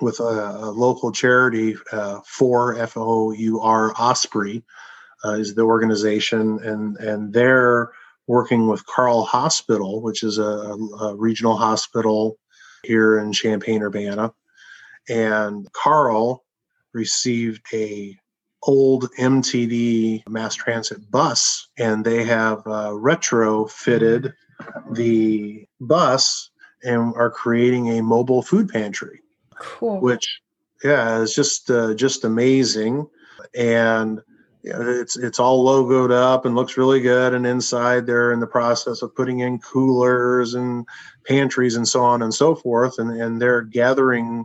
with 0.00 0.20
a, 0.20 0.22
a 0.22 0.70
local 0.70 1.10
charity, 1.10 1.76
uh, 1.92 2.20
for 2.24 2.78
F 2.78 2.96
O 2.96 3.32
U 3.32 3.60
R 3.60 3.92
Osprey 3.98 4.62
uh, 5.24 5.32
is 5.32 5.54
the 5.54 5.62
organization, 5.62 6.58
and 6.62 6.96
and 6.98 7.32
they're 7.32 7.92
working 8.28 8.68
with 8.68 8.86
Carle 8.86 9.24
Hospital, 9.24 10.00
which 10.02 10.22
is 10.22 10.38
a, 10.38 10.76
a 11.00 11.16
regional 11.16 11.56
hospital 11.56 12.38
here 12.84 13.18
in 13.18 13.32
Champaign 13.32 13.82
Urbana, 13.82 14.32
and 15.08 15.66
Carle 15.72 16.44
received 16.92 17.62
a 17.72 18.16
old 18.62 19.08
MTD 19.18 20.28
mass 20.28 20.54
transit 20.54 21.10
bus, 21.10 21.68
and 21.78 22.04
they 22.04 22.22
have 22.24 22.58
uh, 22.66 22.90
retrofitted 22.90 24.32
the 24.92 25.66
bus 25.80 26.50
and 26.84 27.14
are 27.16 27.30
creating 27.30 27.98
a 27.98 28.02
mobile 28.02 28.42
food 28.42 28.68
pantry. 28.68 29.20
Cool. 29.58 30.00
Which, 30.00 30.40
yeah, 30.84 31.20
is 31.20 31.34
just 31.34 31.70
uh, 31.70 31.94
just 31.94 32.24
amazing, 32.24 33.08
and 33.56 34.20
it's 34.62 35.16
it's 35.16 35.38
all 35.38 35.64
logoed 35.64 36.10
up 36.10 36.44
and 36.44 36.54
looks 36.54 36.76
really 36.76 37.00
good. 37.00 37.34
And 37.34 37.46
inside, 37.46 38.06
they're 38.06 38.32
in 38.32 38.40
the 38.40 38.46
process 38.46 39.02
of 39.02 39.14
putting 39.14 39.40
in 39.40 39.58
coolers 39.58 40.54
and 40.54 40.86
pantries 41.24 41.76
and 41.76 41.86
so 41.86 42.02
on 42.02 42.22
and 42.22 42.32
so 42.32 42.54
forth. 42.54 42.98
And 42.98 43.10
and 43.20 43.40
they're 43.40 43.62
gathering 43.62 44.44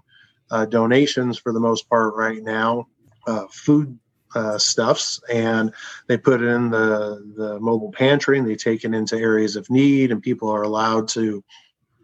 uh, 0.51 0.65
donations 0.65 1.37
for 1.37 1.51
the 1.51 1.59
most 1.59 1.89
part 1.89 2.13
right 2.15 2.43
now, 2.43 2.87
uh, 3.27 3.45
food 3.49 3.97
uh, 4.35 4.57
stuffs, 4.57 5.19
and 5.31 5.73
they 6.07 6.17
put 6.17 6.41
it 6.41 6.47
in 6.47 6.69
the 6.69 7.33
the 7.35 7.59
mobile 7.59 7.91
pantry 7.91 8.37
and 8.37 8.47
they 8.47 8.55
take 8.55 8.83
it 8.83 8.93
into 8.93 9.17
areas 9.17 9.55
of 9.55 9.69
need, 9.69 10.11
and 10.11 10.21
people 10.21 10.49
are 10.49 10.63
allowed 10.63 11.07
to, 11.09 11.43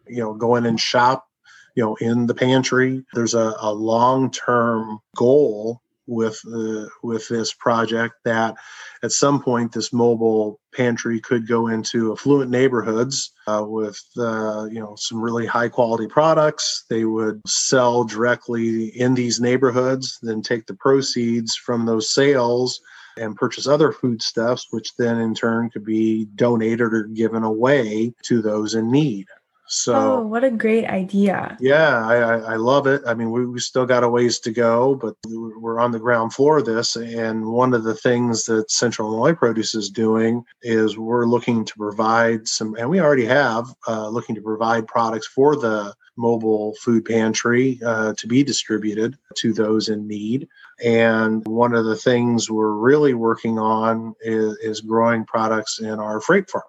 you 0.07 0.19
know, 0.19 0.33
go 0.33 0.55
in 0.55 0.65
and 0.65 0.79
shop, 0.79 1.27
you 1.75 1.83
know, 1.83 1.95
in 1.95 2.25
the 2.25 2.35
pantry. 2.35 3.05
There's 3.13 3.33
a, 3.33 3.53
a 3.59 3.73
long 3.73 4.31
term 4.31 4.99
goal 5.15 5.81
with 6.09 6.41
uh, 6.51 6.87
with 7.03 7.27
this 7.27 7.53
project 7.53 8.15
that 8.25 8.55
at 9.03 9.11
some 9.11 9.41
point 9.41 9.71
this 9.71 9.93
mobile 9.93 10.59
pantry 10.73 11.19
could 11.19 11.47
go 11.47 11.67
into 11.67 12.11
affluent 12.11 12.49
neighborhoods 12.51 13.31
uh, 13.47 13.63
with 13.65 14.01
uh, 14.17 14.65
you 14.65 14.79
know 14.79 14.95
some 14.97 15.21
really 15.21 15.45
high 15.45 15.69
quality 15.69 16.07
products. 16.07 16.85
They 16.89 17.05
would 17.05 17.41
sell 17.47 18.03
directly 18.03 18.87
in 18.87 19.13
these 19.13 19.39
neighborhoods 19.39 20.19
then 20.21 20.41
take 20.41 20.65
the 20.65 20.73
proceeds 20.73 21.55
from 21.55 21.85
those 21.85 22.09
sales 22.13 22.81
and 23.17 23.35
purchase 23.35 23.67
other 23.67 23.91
foodstuffs 23.91 24.67
which 24.71 24.95
then 24.97 25.19
in 25.19 25.33
turn 25.33 25.69
could 25.69 25.85
be 25.85 26.25
donated 26.35 26.93
or 26.93 27.03
given 27.03 27.43
away 27.43 28.13
to 28.23 28.41
those 28.41 28.75
in 28.75 28.91
need 28.91 29.27
so, 29.69 29.93
oh, 29.93 30.21
what 30.21 30.43
a 30.43 30.49
great 30.49 30.85
idea! 30.85 31.55
Yeah, 31.59 32.03
I, 32.03 32.15
I 32.39 32.55
love 32.55 32.87
it. 32.87 33.03
I 33.05 33.13
mean, 33.13 33.29
we, 33.29 33.45
we 33.45 33.59
still 33.59 33.85
got 33.85 34.03
a 34.03 34.09
ways 34.09 34.39
to 34.39 34.51
go, 34.51 34.95
but 34.95 35.15
we're 35.27 35.79
on 35.79 35.91
the 35.91 35.99
ground 35.99 36.33
floor 36.33 36.57
of 36.57 36.65
this. 36.65 36.95
And 36.95 37.45
one 37.45 37.75
of 37.75 37.83
the 37.83 37.93
things 37.93 38.45
that 38.45 38.71
Central 38.71 39.13
Illinois 39.13 39.35
Produce 39.35 39.75
is 39.75 39.91
doing 39.91 40.43
is 40.63 40.97
we're 40.97 41.27
looking 41.27 41.65
to 41.65 41.73
provide 41.75 42.47
some, 42.47 42.75
and 42.79 42.89
we 42.89 42.99
already 42.99 43.25
have, 43.25 43.71
uh, 43.87 44.09
looking 44.09 44.33
to 44.33 44.41
provide 44.41 44.87
products 44.87 45.27
for 45.27 45.55
the 45.55 45.93
mobile 46.17 46.73
food 46.81 47.05
pantry 47.05 47.79
uh, 47.85 48.13
to 48.17 48.25
be 48.25 48.43
distributed 48.43 49.19
to 49.37 49.53
those 49.53 49.89
in 49.89 50.07
need. 50.07 50.47
And 50.83 51.45
one 51.45 51.75
of 51.75 51.85
the 51.85 51.95
things 51.95 52.49
we're 52.49 52.73
really 52.73 53.13
working 53.13 53.59
on 53.59 54.15
is, 54.21 54.57
is 54.63 54.81
growing 54.81 55.25
products 55.25 55.79
in 55.79 55.99
our 55.99 56.19
freight 56.19 56.49
farm. 56.49 56.63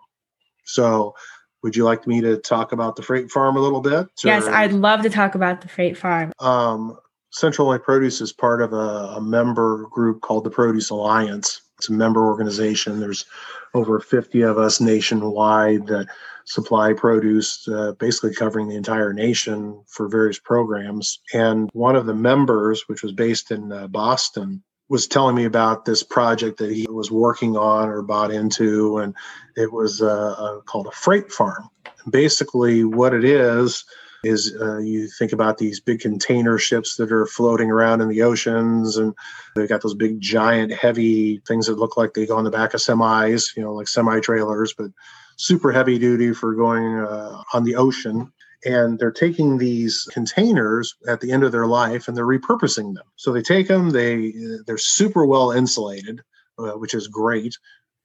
So 0.65 1.15
would 1.63 1.77
you 1.77 1.85
like 1.85 2.07
me 2.07 2.21
to 2.21 2.39
talk 2.39 2.73
about 2.73 2.97
the 2.97 3.03
freight 3.03 3.31
farm 3.31 3.57
a 3.57 3.61
little 3.61 3.81
bit? 3.81 4.09
Yes, 4.25 4.47
I'd 4.47 4.73
love 4.73 5.03
to 5.03 5.11
talk 5.11 5.35
about 5.35 5.61
the 5.61 5.69
freight 5.69 5.97
farm. 5.97 6.33
Um, 6.39 6.97
Central 7.31 7.69
Illinois 7.69 7.85
Produce 7.85 8.21
is 8.21 8.33
part 8.33 8.61
of 8.61 8.73
a, 8.73 9.15
a, 9.17 9.21
member 9.21 9.87
group 9.91 10.21
called 10.21 10.45
the 10.45 10.51
Produce 10.51 10.91
Alliance. 10.91 11.63
It's 11.79 11.89
a 11.89 11.93
member 11.93 12.27
organization. 12.27 12.99
There's 12.99 13.25
over 13.75 14.01
50 14.01 14.43
of 14.43 14.59
us 14.59 14.81
nationwide 14.81 15.87
that 15.87 16.09
supply 16.45 16.93
produce, 16.93 17.69
uh, 17.69 17.93
basically 17.93 18.35
covering 18.35 18.69
the 18.69 18.77
entire 18.77 19.13
nation 19.13 19.81
for 19.87 20.09
various 20.09 20.39
programs. 20.39 21.21
And 21.33 21.71
one 21.73 21.95
of 21.95 22.07
the 22.07 22.15
members, 22.15 22.85
which 22.89 23.03
was 23.03 23.13
based 23.13 23.53
in 23.53 23.71
uh, 23.71 23.87
Boston, 23.87 24.63
was 24.91 25.07
telling 25.07 25.37
me 25.37 25.45
about 25.45 25.85
this 25.85 26.03
project 26.03 26.59
that 26.59 26.73
he 26.73 26.87
was 26.91 27.13
working 27.13 27.57
on 27.57 27.89
or 27.89 28.03
bought 28.03 28.33
into, 28.33 28.99
and 28.99 29.15
it 29.57 29.73
was 29.73 30.03
uh, 30.03 30.35
uh, 30.37 30.61
called 30.63 30.89
a 30.89 30.91
freight 30.91 31.33
farm. 31.33 31.71
Basically, 32.11 32.85
what 32.85 33.15
it 33.15 33.25
is 33.25 33.85
is 34.25 34.55
uh, 34.61 34.79
you 34.79 35.09
think 35.09 35.33
about 35.33 35.59
these 35.59 35.81
big 35.81 36.01
container 36.01 36.59
ships 36.59 36.97
that 36.97 37.13
are 37.13 37.25
floating 37.25 37.71
around 37.71 38.01
in 38.01 38.09
the 38.09 38.23
oceans, 38.23 38.97
and 38.97 39.15
they've 39.55 39.69
got 39.69 39.81
those 39.81 39.95
big, 39.95 40.21
giant, 40.21 40.73
heavy 40.73 41.41
things 41.47 41.69
that 41.69 41.79
look 41.79 41.97
like 41.97 42.13
they 42.13 42.27
go 42.27 42.37
on 42.37 42.45
the 42.45 42.51
back 42.51 42.75
of 42.75 42.81
semis, 42.81 43.57
you 43.57 43.63
know, 43.63 43.73
like 43.73 43.89
semi 43.89 44.19
trailers, 44.19 44.75
but 44.77 44.91
super 45.37 45.71
heavy 45.71 46.01
duty 46.01 46.35
for 46.35 46.53
going 46.55 46.99
uh, 46.99 47.43
on 47.55 47.63
the 47.63 47.77
ocean 47.77 48.31
and 48.65 48.99
they're 48.99 49.11
taking 49.11 49.59
these 49.59 50.07
containers 50.13 50.95
at 51.09 51.21
the 51.21 51.33
end 51.33 51.43
of 51.43 51.53
their 51.53 51.67
life 51.67 52.09
and 52.09 52.17
they're 52.17 52.27
repurposing 52.27 52.95
them. 52.95 53.05
So 53.17 53.33
they 53.33 53.43
take 53.43 53.69
them 53.69 53.91
they 53.91 54.35
they're 54.67 54.79
super 54.79 55.25
well 55.25 55.53
insulated 55.53 56.21
uh, 56.59 56.73
which 56.73 56.95
is 56.95 57.09
great 57.09 57.57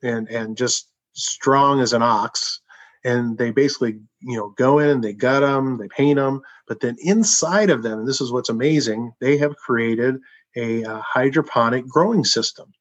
and 0.01 0.27
and 0.29 0.57
just 0.57 0.89
strong 1.13 1.81
as 1.81 1.93
an 1.93 2.01
ox. 2.01 2.61
And 3.03 3.37
they 3.37 3.51
basically 3.51 3.99
you 4.21 4.37
know 4.37 4.53
go 4.57 4.79
in 4.79 4.89
and 4.89 5.03
they 5.03 5.13
gut 5.13 5.41
them 5.41 5.77
they 5.77 5.87
paint 5.87 6.17
them 6.17 6.41
but 6.67 6.79
then 6.79 6.95
inside 6.99 7.69
of 7.69 7.83
them 7.83 7.99
and 7.99 8.07
this 8.07 8.21
is 8.21 8.31
what's 8.31 8.49
amazing 8.49 9.11
they 9.21 9.37
have 9.37 9.55
created 9.57 10.19
a, 10.55 10.83
a 10.83 10.99
hydroponic 10.99 11.87
growing 11.87 12.23
system. 12.23 12.71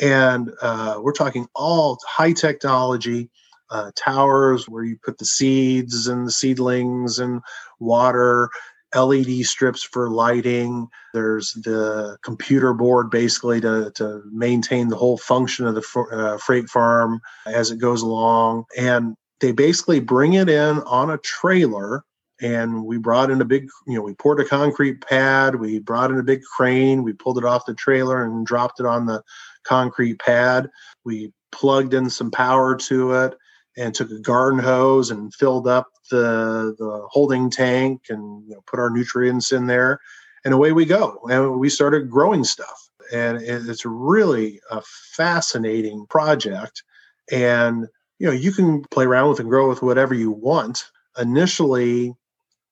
And 0.00 0.50
uh, 0.60 0.98
we're 1.00 1.12
talking 1.12 1.46
all 1.54 1.98
high 2.06 2.32
technology 2.32 3.30
uh, 3.70 3.90
towers 3.96 4.68
where 4.68 4.84
you 4.84 4.96
put 5.04 5.18
the 5.18 5.24
seeds 5.24 6.06
and 6.06 6.26
the 6.26 6.32
seedlings 6.32 7.18
and 7.18 7.40
water, 7.80 8.48
LED 8.94 9.44
strips 9.44 9.82
for 9.82 10.10
lighting. 10.10 10.86
There's 11.12 11.52
the 11.52 12.16
computer 12.22 12.72
board 12.72 13.10
basically 13.10 13.60
to, 13.60 13.90
to 13.96 14.22
maintain 14.32 14.88
the 14.88 14.96
whole 14.96 15.18
function 15.18 15.66
of 15.66 15.74
the 15.74 16.06
uh, 16.12 16.38
freight 16.38 16.68
farm 16.68 17.20
as 17.46 17.70
it 17.70 17.78
goes 17.78 18.02
along. 18.02 18.64
And 18.76 19.16
they 19.40 19.52
basically 19.52 20.00
bring 20.00 20.34
it 20.34 20.48
in 20.48 20.78
on 20.80 21.10
a 21.10 21.18
trailer 21.18 22.04
and 22.40 22.84
we 22.84 22.98
brought 22.98 23.30
in 23.30 23.40
a 23.40 23.44
big 23.44 23.68
you 23.86 23.94
know 23.94 24.02
we 24.02 24.14
poured 24.14 24.40
a 24.40 24.44
concrete 24.44 25.00
pad 25.00 25.54
we 25.54 25.78
brought 25.78 26.10
in 26.10 26.18
a 26.18 26.22
big 26.22 26.42
crane 26.42 27.02
we 27.02 27.12
pulled 27.12 27.38
it 27.38 27.44
off 27.44 27.66
the 27.66 27.74
trailer 27.74 28.24
and 28.24 28.46
dropped 28.46 28.80
it 28.80 28.86
on 28.86 29.06
the 29.06 29.22
concrete 29.64 30.18
pad 30.18 30.68
we 31.04 31.32
plugged 31.52 31.94
in 31.94 32.10
some 32.10 32.30
power 32.30 32.74
to 32.74 33.12
it 33.12 33.34
and 33.76 33.94
took 33.94 34.10
a 34.10 34.20
garden 34.20 34.58
hose 34.58 35.10
and 35.10 35.34
filled 35.34 35.66
up 35.66 35.88
the 36.10 36.74
the 36.78 37.06
holding 37.10 37.50
tank 37.50 38.02
and 38.08 38.46
you 38.48 38.54
know, 38.54 38.62
put 38.66 38.78
our 38.78 38.90
nutrients 38.90 39.52
in 39.52 39.66
there 39.66 40.00
and 40.44 40.54
away 40.54 40.72
we 40.72 40.84
go. 40.84 41.20
And 41.30 41.58
we 41.58 41.68
started 41.68 42.10
growing 42.10 42.44
stuff. 42.44 42.90
And 43.12 43.38
it's 43.42 43.84
really 43.84 44.60
a 44.70 44.82
fascinating 45.14 46.06
project. 46.08 46.82
And 47.30 47.88
you 48.18 48.26
know 48.26 48.32
you 48.32 48.52
can 48.52 48.82
play 48.90 49.04
around 49.04 49.30
with 49.30 49.40
and 49.40 49.48
grow 49.48 49.68
with 49.68 49.82
whatever 49.82 50.14
you 50.14 50.30
want. 50.30 50.84
Initially 51.18 52.14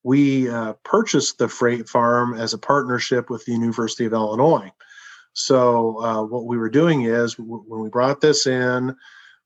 we 0.05 0.49
uh, 0.49 0.73
purchased 0.85 1.39
the 1.39 1.49
freight 1.49 1.89
farm 1.89 2.35
as 2.35 2.53
a 2.53 2.59
partnership 2.59 3.31
with 3.31 3.45
the 3.45 3.53
university 3.53 4.05
of 4.05 4.13
illinois. 4.13 4.71
So 5.35 6.03
uh, 6.03 6.23
what 6.25 6.47
we 6.47 6.59
were 6.59 6.71
doing 6.71 7.03
is 7.03 7.39
when 7.39 7.81
we 7.81 7.89
brought 7.89 8.21
this 8.21 8.47
in 8.47 8.97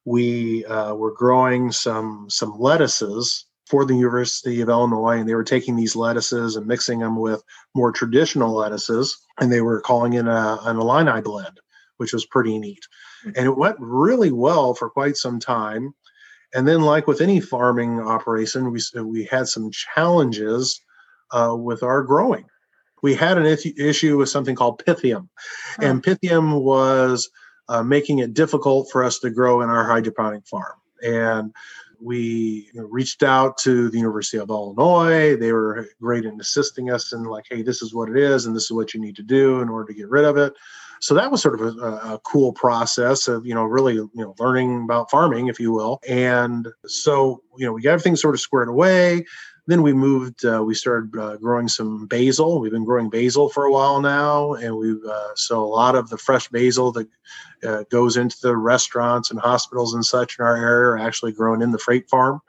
we 0.06 0.64
uh, 0.66 0.94
were 0.94 1.12
growing 1.12 1.70
some 1.72 2.26
some 2.30 2.58
lettuces 2.58 3.44
for 3.66 3.84
the 3.84 3.94
University 3.94 4.60
of 4.60 4.68
Illinois, 4.68 5.18
and 5.18 5.28
they 5.28 5.34
were 5.34 5.44
taking 5.44 5.74
these 5.74 5.96
lettuces 5.96 6.54
and 6.54 6.66
mixing 6.66 7.00
them 7.00 7.18
with 7.18 7.42
more 7.74 7.90
traditional 7.90 8.54
lettuces, 8.54 9.18
and 9.40 9.52
they 9.52 9.60
were 9.60 9.80
calling 9.80 10.12
it 10.12 10.26
a, 10.26 10.58
an 10.62 10.76
Illini 10.76 11.20
blend, 11.20 11.58
which 11.96 12.12
was 12.12 12.24
pretty 12.24 12.58
neat. 12.58 12.86
And 13.24 13.38
it 13.38 13.56
went 13.56 13.76
really 13.80 14.30
well 14.30 14.74
for 14.74 14.88
quite 14.88 15.16
some 15.16 15.40
time. 15.40 15.92
And 16.54 16.68
then, 16.68 16.82
like 16.82 17.08
with 17.08 17.20
any 17.20 17.40
farming 17.40 18.00
operation, 18.00 18.70
we 18.70 18.80
we 19.02 19.24
had 19.24 19.48
some 19.48 19.72
challenges 19.72 20.80
uh, 21.32 21.56
with 21.58 21.82
our 21.82 22.04
growing. 22.04 22.44
We 23.02 23.14
had 23.14 23.38
an 23.38 23.44
issue 23.44 24.16
with 24.16 24.28
something 24.28 24.54
called 24.54 24.82
pythium, 24.86 25.28
and 25.80 26.02
pythium 26.02 26.60
was 26.62 27.28
uh, 27.68 27.82
making 27.82 28.20
it 28.20 28.34
difficult 28.34 28.88
for 28.90 29.04
us 29.04 29.18
to 29.20 29.30
grow 29.30 29.62
in 29.62 29.68
our 29.68 29.84
hydroponic 29.84 30.46
farm. 30.46 30.74
And 31.02 31.54
we 32.00 32.70
reached 32.74 33.22
out 33.22 33.56
to 33.58 33.88
the 33.88 33.98
University 33.98 34.38
of 34.38 34.50
Illinois. 34.50 35.36
They 35.36 35.52
were 35.52 35.88
great 36.00 36.24
in 36.24 36.40
assisting 36.40 36.90
us 36.90 37.12
and 37.12 37.26
like, 37.26 37.46
hey, 37.48 37.62
this 37.62 37.82
is 37.82 37.94
what 37.94 38.10
it 38.10 38.16
is, 38.16 38.46
and 38.46 38.54
this 38.54 38.64
is 38.64 38.72
what 38.72 38.94
you 38.94 39.00
need 39.00 39.16
to 39.16 39.22
do 39.22 39.60
in 39.60 39.68
order 39.68 39.92
to 39.92 39.98
get 39.98 40.08
rid 40.08 40.24
of 40.24 40.36
it. 40.36 40.54
So 41.00 41.14
that 41.14 41.30
was 41.30 41.42
sort 41.42 41.60
of 41.60 41.76
a, 41.78 42.14
a 42.14 42.20
cool 42.24 42.52
process 42.52 43.28
of 43.28 43.46
you 43.46 43.54
know 43.54 43.64
really 43.64 43.94
you 43.94 44.10
know 44.14 44.34
learning 44.38 44.84
about 44.84 45.10
farming, 45.10 45.48
if 45.48 45.60
you 45.60 45.72
will. 45.72 46.00
And 46.08 46.68
so 46.86 47.42
you 47.56 47.66
know 47.66 47.72
we 47.72 47.82
got 47.82 47.92
everything 47.92 48.16
sort 48.16 48.34
of 48.34 48.40
squared 48.40 48.68
away 48.68 49.24
then 49.66 49.82
we 49.82 49.92
moved 49.92 50.44
uh, 50.44 50.62
we 50.62 50.74
started 50.74 51.16
uh, 51.18 51.36
growing 51.36 51.68
some 51.68 52.06
basil. 52.06 52.60
We've 52.60 52.72
been 52.72 52.84
growing 52.84 53.10
basil 53.10 53.48
for 53.48 53.64
a 53.64 53.72
while 53.72 54.00
now 54.00 54.54
and 54.54 54.76
we've 54.76 55.04
uh, 55.04 55.34
so 55.34 55.62
a 55.62 55.66
lot 55.66 55.94
of 55.94 56.08
the 56.08 56.18
fresh 56.18 56.48
basil 56.48 56.92
that 56.92 57.08
uh, 57.64 57.84
goes 57.90 58.16
into 58.16 58.36
the 58.42 58.56
restaurants 58.56 59.30
and 59.30 59.40
hospitals 59.40 59.94
and 59.94 60.04
such 60.04 60.38
in 60.38 60.44
our 60.44 60.56
area 60.56 60.90
are 60.90 60.98
actually 60.98 61.32
grown 61.32 61.62
in 61.62 61.72
the 61.72 61.78
freight 61.78 62.08
farm 62.08 62.40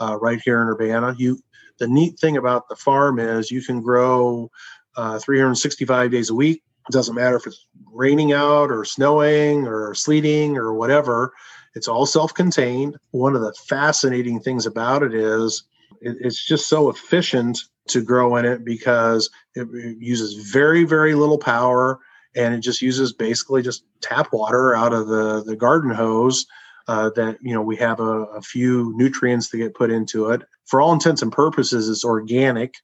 uh, 0.00 0.16
right 0.20 0.40
here 0.40 0.60
in 0.62 0.68
urbana. 0.68 1.14
You 1.18 1.38
the 1.78 1.88
neat 1.88 2.18
thing 2.18 2.36
about 2.36 2.68
the 2.68 2.76
farm 2.76 3.18
is 3.18 3.50
you 3.50 3.62
can 3.62 3.80
grow 3.80 4.50
uh, 4.96 5.18
365 5.18 6.10
days 6.10 6.30
a 6.30 6.34
week. 6.34 6.62
It 6.88 6.92
doesn't 6.92 7.14
matter 7.14 7.36
if 7.36 7.46
it's 7.46 7.66
raining 7.92 8.32
out 8.32 8.70
or 8.70 8.84
snowing 8.84 9.66
or 9.66 9.94
sleeting 9.94 10.56
or 10.56 10.74
whatever. 10.74 11.32
It's 11.74 11.88
all 11.88 12.06
self-contained. 12.06 12.96
One 13.10 13.34
of 13.34 13.42
the 13.42 13.52
fascinating 13.66 14.38
things 14.38 14.66
about 14.66 15.02
it 15.02 15.14
is 15.14 15.64
it, 16.00 16.16
it's 16.20 16.44
just 16.44 16.68
so 16.68 16.88
efficient 16.90 17.60
to 17.88 18.02
grow 18.02 18.36
in 18.36 18.44
it 18.44 18.64
because 18.64 19.30
it, 19.54 19.68
it 19.72 19.96
uses 20.00 20.50
very 20.50 20.84
very 20.84 21.14
little 21.14 21.38
power 21.38 22.00
and 22.36 22.54
it 22.54 22.60
just 22.60 22.82
uses 22.82 23.12
basically 23.12 23.62
just 23.62 23.84
tap 24.00 24.32
water 24.32 24.74
out 24.74 24.92
of 24.92 25.08
the 25.08 25.42
the 25.44 25.56
garden 25.56 25.90
hose 25.90 26.46
uh, 26.86 27.10
that 27.16 27.38
you 27.40 27.54
know 27.54 27.62
we 27.62 27.76
have 27.76 28.00
a, 28.00 28.24
a, 28.24 28.42
few 28.42 28.92
nutrients 28.96 29.48
that 29.48 29.56
get 29.56 29.74
put 29.74 29.90
into 29.90 30.30
it 30.30 30.42
for 30.66 30.80
all 30.80 30.92
intents 30.92 31.22
and 31.22 31.32
purposes 31.32 31.88
it's 31.88 32.04
organic 32.04 32.74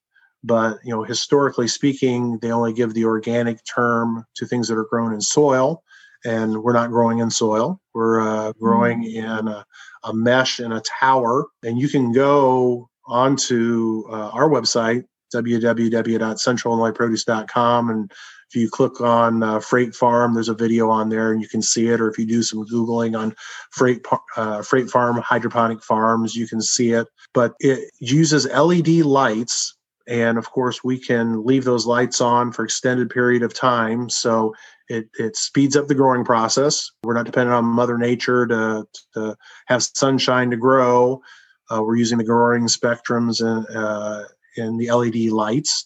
but 0.42 0.78
you 0.84 0.90
know 0.90 1.02
historically 1.02 1.68
speaking 1.68 2.38
they 2.40 2.50
only 2.50 2.72
give 2.72 2.94
the 2.94 3.04
organic 3.04 3.58
term 3.64 4.24
to 4.34 4.46
things 4.46 4.68
that 4.68 4.78
are 4.78 4.86
grown 4.86 5.12
in 5.12 5.20
soil 5.20 5.82
and 6.24 6.62
we're 6.62 6.72
not 6.72 6.90
growing 6.90 7.18
in 7.18 7.30
soil 7.30 7.78
we're 7.94 8.20
uh, 8.20 8.52
growing 8.58 9.02
mm. 9.04 9.14
in 9.14 9.48
a, 9.48 9.64
a 10.04 10.14
mesh 10.14 10.60
in 10.60 10.72
a 10.72 10.82
tower 11.00 11.46
and 11.62 11.78
you 11.78 11.88
can 11.88 12.12
go 12.12 12.88
onto 13.10 14.04
uh, 14.08 14.28
our 14.28 14.48
website, 14.48 15.04
www.centralillinoisproduce.com. 15.34 17.90
And 17.90 18.10
if 18.48 18.56
you 18.56 18.70
click 18.70 19.00
on 19.00 19.42
uh, 19.42 19.58
Freight 19.60 19.94
Farm, 19.94 20.34
there's 20.34 20.48
a 20.48 20.54
video 20.54 20.90
on 20.90 21.08
there 21.08 21.32
and 21.32 21.40
you 21.40 21.48
can 21.48 21.62
see 21.62 21.86
it. 21.88 22.00
Or 22.00 22.10
if 22.10 22.18
you 22.18 22.26
do 22.26 22.42
some 22.42 22.66
Googling 22.66 23.16
on 23.18 23.34
Freight, 23.70 24.04
uh, 24.36 24.60
Freight 24.62 24.90
Farm 24.90 25.16
hydroponic 25.18 25.82
farms, 25.82 26.34
you 26.34 26.48
can 26.48 26.60
see 26.60 26.90
it. 26.92 27.06
But 27.34 27.54
it 27.60 27.90
uses 28.00 28.48
LED 28.48 28.88
lights. 29.04 29.76
And 30.08 30.38
of 30.38 30.50
course, 30.50 30.82
we 30.82 30.98
can 30.98 31.44
leave 31.44 31.64
those 31.64 31.86
lights 31.86 32.20
on 32.20 32.50
for 32.50 32.64
extended 32.64 33.10
period 33.10 33.44
of 33.44 33.54
time. 33.54 34.10
So 34.10 34.52
it, 34.88 35.08
it 35.18 35.36
speeds 35.36 35.76
up 35.76 35.86
the 35.86 35.94
growing 35.94 36.24
process. 36.24 36.90
We're 37.04 37.14
not 37.14 37.26
dependent 37.26 37.54
on 37.54 37.64
Mother 37.64 37.96
Nature 37.96 38.44
to, 38.48 38.84
to 39.14 39.36
have 39.66 39.84
sunshine 39.84 40.50
to 40.50 40.56
grow. 40.56 41.22
Uh, 41.70 41.82
we're 41.82 41.96
using 41.96 42.18
the 42.18 42.24
growing 42.24 42.64
spectrums 42.64 43.40
and, 43.40 43.66
uh, 43.76 44.24
and 44.56 44.80
the 44.80 44.90
LED 44.90 45.30
lights, 45.32 45.84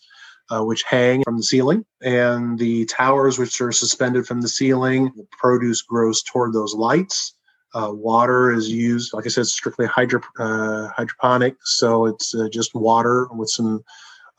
uh, 0.50 0.64
which 0.64 0.82
hang 0.84 1.22
from 1.24 1.36
the 1.36 1.42
ceiling, 1.42 1.84
and 2.02 2.58
the 2.58 2.84
towers, 2.86 3.38
which 3.38 3.60
are 3.60 3.72
suspended 3.72 4.26
from 4.26 4.40
the 4.40 4.48
ceiling. 4.48 5.12
The 5.16 5.26
produce 5.30 5.82
grows 5.82 6.22
toward 6.22 6.52
those 6.52 6.74
lights. 6.74 7.34
Uh, 7.74 7.90
water 7.90 8.52
is 8.52 8.68
used, 8.70 9.12
like 9.12 9.26
I 9.26 9.28
said, 9.28 9.46
strictly 9.46 9.86
hydro, 9.86 10.20
uh, 10.38 10.88
hydroponic, 10.88 11.56
so 11.64 12.06
it's 12.06 12.34
uh, 12.34 12.48
just 12.48 12.74
water 12.74 13.26
with 13.32 13.50
some 13.50 13.84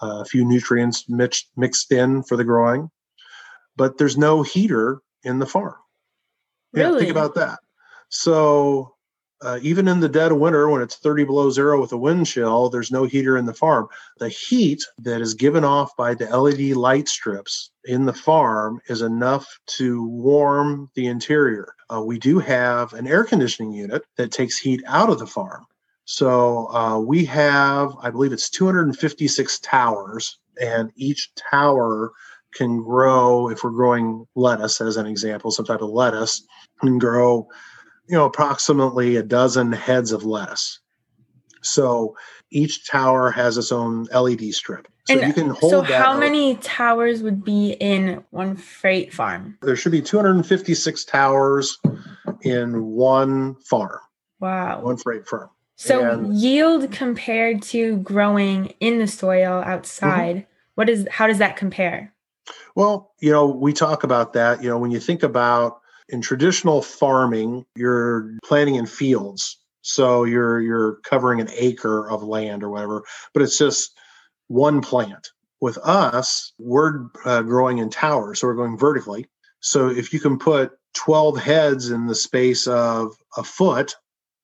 a 0.02 0.26
few 0.26 0.44
nutrients 0.46 1.10
mixed 1.10 1.48
mixed 1.56 1.92
in 1.92 2.24
for 2.24 2.36
the 2.36 2.44
growing. 2.44 2.90
But 3.76 3.98
there's 3.98 4.18
no 4.18 4.42
heater 4.42 5.02
in 5.24 5.40
the 5.40 5.46
farm. 5.46 5.76
Really? 6.74 6.94
Yeah, 6.94 7.00
think 7.00 7.12
about 7.12 7.36
that. 7.36 7.60
So 8.10 8.95
uh, 9.42 9.60
even 9.62 9.88
in 9.88 10.00
the 10.00 10.10
dead 10.10 10.32
of 10.32 10.38
winter 10.38 10.70
when 10.70 10.82
it's 10.82 10.96
30 10.96 11.26
below 11.26 11.50
zero 11.50 11.80
with 11.80 11.92
a 11.92 11.98
wind 11.98 12.26
chill 12.26 12.70
there's 12.70 12.92
no 12.92 13.04
heater 13.04 13.38
in 13.38 13.46
the 13.46 13.54
farm. 13.54 13.88
The 14.18 14.30
heat 14.30 14.84
that 15.00 15.22
is 15.22 15.34
given 15.34 15.64
off 15.64 15.96
by 15.98 16.14
the 16.14 16.26
led 16.38 16.60
light 16.76 17.08
strips 17.08 17.72
in 17.86 18.06
the 18.06 18.14
farm 18.14 18.80
is 18.88 19.02
enough 19.02 19.60
to 19.78 20.08
warm 20.08 20.90
the 20.96 21.08
interior. 21.08 21.74
Uh, 21.94 22.02
we 22.02 22.18
do 22.18 22.40
have 22.40 22.94
an 22.94 23.08
air 23.08 23.24
conditioning 23.24 23.72
unit 23.72 24.04
that 24.18 24.32
takes 24.32 24.58
heat 24.58 24.82
out 24.88 25.10
of 25.10 25.20
the 25.20 25.28
farm. 25.28 25.66
So 26.06 26.72
uh, 26.72 27.00
we 27.00 27.26
have 27.26 27.94
i 28.02 28.10
believe 28.12 28.32
it's 28.32 28.50
256 28.50 29.60
towers 29.60 30.38
and 30.62 30.92
each 30.96 31.34
tower 31.36 32.12
can 32.54 32.82
grow 32.82 33.50
if 33.50 33.64
we're 33.64 33.72
growing 33.72 34.26
lettuce 34.36 34.80
as 34.82 34.98
an 34.98 35.08
example 35.08 35.52
some 35.52 35.66
type 35.66 35.82
of 35.82 35.90
lettuce 35.90 36.46
can 36.80 36.98
grow 37.00 37.48
you 38.08 38.16
know, 38.16 38.26
approximately 38.26 39.16
a 39.16 39.24
dozen 39.24 39.72
heads 39.72 40.12
of 40.12 40.24
lettuce. 40.24 40.80
So 41.62 42.16
each 42.52 42.88
tower 42.88 43.32
has 43.32 43.58
its 43.58 43.72
own 43.72 44.08
LED 44.14 44.54
strip. 44.54 44.88
So 45.08 45.14
and 45.14 45.28
you 45.28 45.34
can 45.34 45.50
hold 45.50 45.72
So 45.72 45.82
how 45.82 46.18
many 46.18 46.56
towers 46.58 47.22
would 47.22 47.44
be 47.44 47.72
in 47.74 48.24
one 48.32 48.56
freight 48.56 49.14
farm? 49.14 49.58
There 49.62 49.76
should 49.76 49.92
be 49.92 50.02
256 50.02 51.06
towers 51.06 51.78
in 52.42 52.86
one 52.86 53.56
farm. 53.56 54.00
Wow. 54.40 54.82
One 54.82 54.98
freight 54.98 55.28
farm. 55.28 55.50
So 55.76 56.10
and, 56.10 56.36
yield 56.36 56.92
compared 56.92 57.62
to 57.64 57.98
growing 57.98 58.74
in 58.80 59.00
the 59.00 59.08
soil 59.08 59.62
outside, 59.66 60.36
mm-hmm. 60.38 60.52
what 60.76 60.90
is 60.90 61.08
how 61.12 61.28
does 61.28 61.40
that 61.40 61.58
compare? 61.58 62.14
Well, 62.76 63.14
you 63.20 63.32
know, 63.32 63.48
we 63.48 63.74
talk 63.74 64.04
about 64.04 64.34
that, 64.34 64.64
you 64.64 64.70
know, 64.70 64.78
when 64.78 64.92
you 64.92 65.00
think 65.00 65.24
about 65.24 65.82
in 66.10 66.22
traditional 66.22 66.82
farming, 66.82 67.66
you're 67.76 68.38
planting 68.44 68.76
in 68.76 68.86
fields. 68.86 69.58
So 69.82 70.24
you're 70.24 70.60
you're 70.62 70.96
covering 71.04 71.42
an 71.42 71.50
acre 71.52 72.10
of 72.10 72.24
land 72.24 72.64
or 72.64 72.70
whatever, 72.70 73.04
but 73.34 73.44
it's 73.44 73.58
just 73.58 73.92
one 74.48 74.82
plant. 74.82 75.30
With 75.62 75.78
us, 75.80 76.54
we're 76.60 77.08
uh, 77.24 77.42
growing 77.44 77.78
in 77.78 77.90
towers, 77.90 78.40
so 78.40 78.48
we're 78.48 78.56
going 78.56 78.78
vertically. 78.78 79.28
So 79.62 79.88
if 79.90 80.12
you 80.14 80.20
can 80.20 80.38
put 80.38 80.72
12 80.96 81.38
heads 81.38 81.90
in 81.92 82.08
the 82.08 82.16
space 82.16 82.68
of 82.68 83.16
a 83.38 83.44
foot 83.44 83.96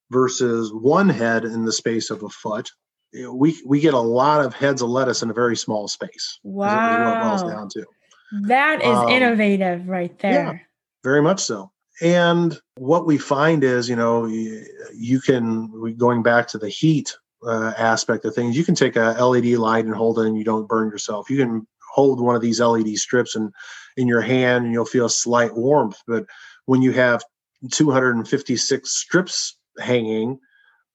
versus 0.10 0.72
one 0.74 1.10
head 1.10 1.44
in 1.44 1.66
the 1.66 1.72
space 1.72 2.10
of 2.10 2.24
a 2.24 2.30
foot, 2.30 2.72
we 3.30 3.60
we 3.66 3.80
get 3.80 3.94
a 3.94 4.00
lot 4.00 4.46
of 4.46 4.54
heads 4.54 4.82
of 4.82 4.90
lettuce 4.90 5.22
in 5.22 5.30
a 5.30 5.34
very 5.34 5.58
small 5.58 5.88
space. 5.88 6.40
Wow. 6.44 6.70
That 8.32 8.82
is 8.82 8.98
um, 8.98 9.10
innovative 9.10 9.88
right 9.88 10.18
there. 10.20 10.68
Very 11.04 11.22
much 11.22 11.42
so. 11.42 11.72
And 12.02 12.60
what 12.78 13.06
we 13.06 13.18
find 13.18 13.64
is, 13.64 13.90
you 13.90 13.96
know, 13.96 14.26
you 14.26 15.22
can, 15.22 15.96
going 15.98 16.24
back 16.24 16.48
to 16.50 16.58
the 16.58 16.70
heat 16.70 17.16
uh, 17.46 17.74
aspect 17.78 18.26
of 18.26 18.34
things, 18.34 18.58
you 18.58 18.64
can 18.64 18.76
take 18.76 18.96
a 18.96 19.16
LED 19.24 19.58
light 19.58 19.86
and 19.86 19.96
hold 19.96 20.20
it 20.20 20.26
and 20.26 20.38
you 20.38 20.44
don't 20.44 20.68
burn 20.68 20.90
yourself. 20.90 21.30
You 21.30 21.38
can 21.38 21.68
hold 21.94 22.20
one 22.20 22.36
of 22.36 22.42
these 22.42 22.60
LED 22.60 22.98
strips 22.98 23.36
and 23.36 23.52
in 23.98 24.08
your 24.08 24.22
hand 24.22 24.66
and 24.66 24.74
you'll 24.74 24.86
feel 24.86 25.06
a 25.06 25.10
slight 25.10 25.56
warmth. 25.56 26.02
But 26.08 26.26
when 26.66 26.82
you 26.82 26.92
have 26.94 27.24
256 27.72 28.90
strips 28.90 29.58
hanging, 29.80 30.40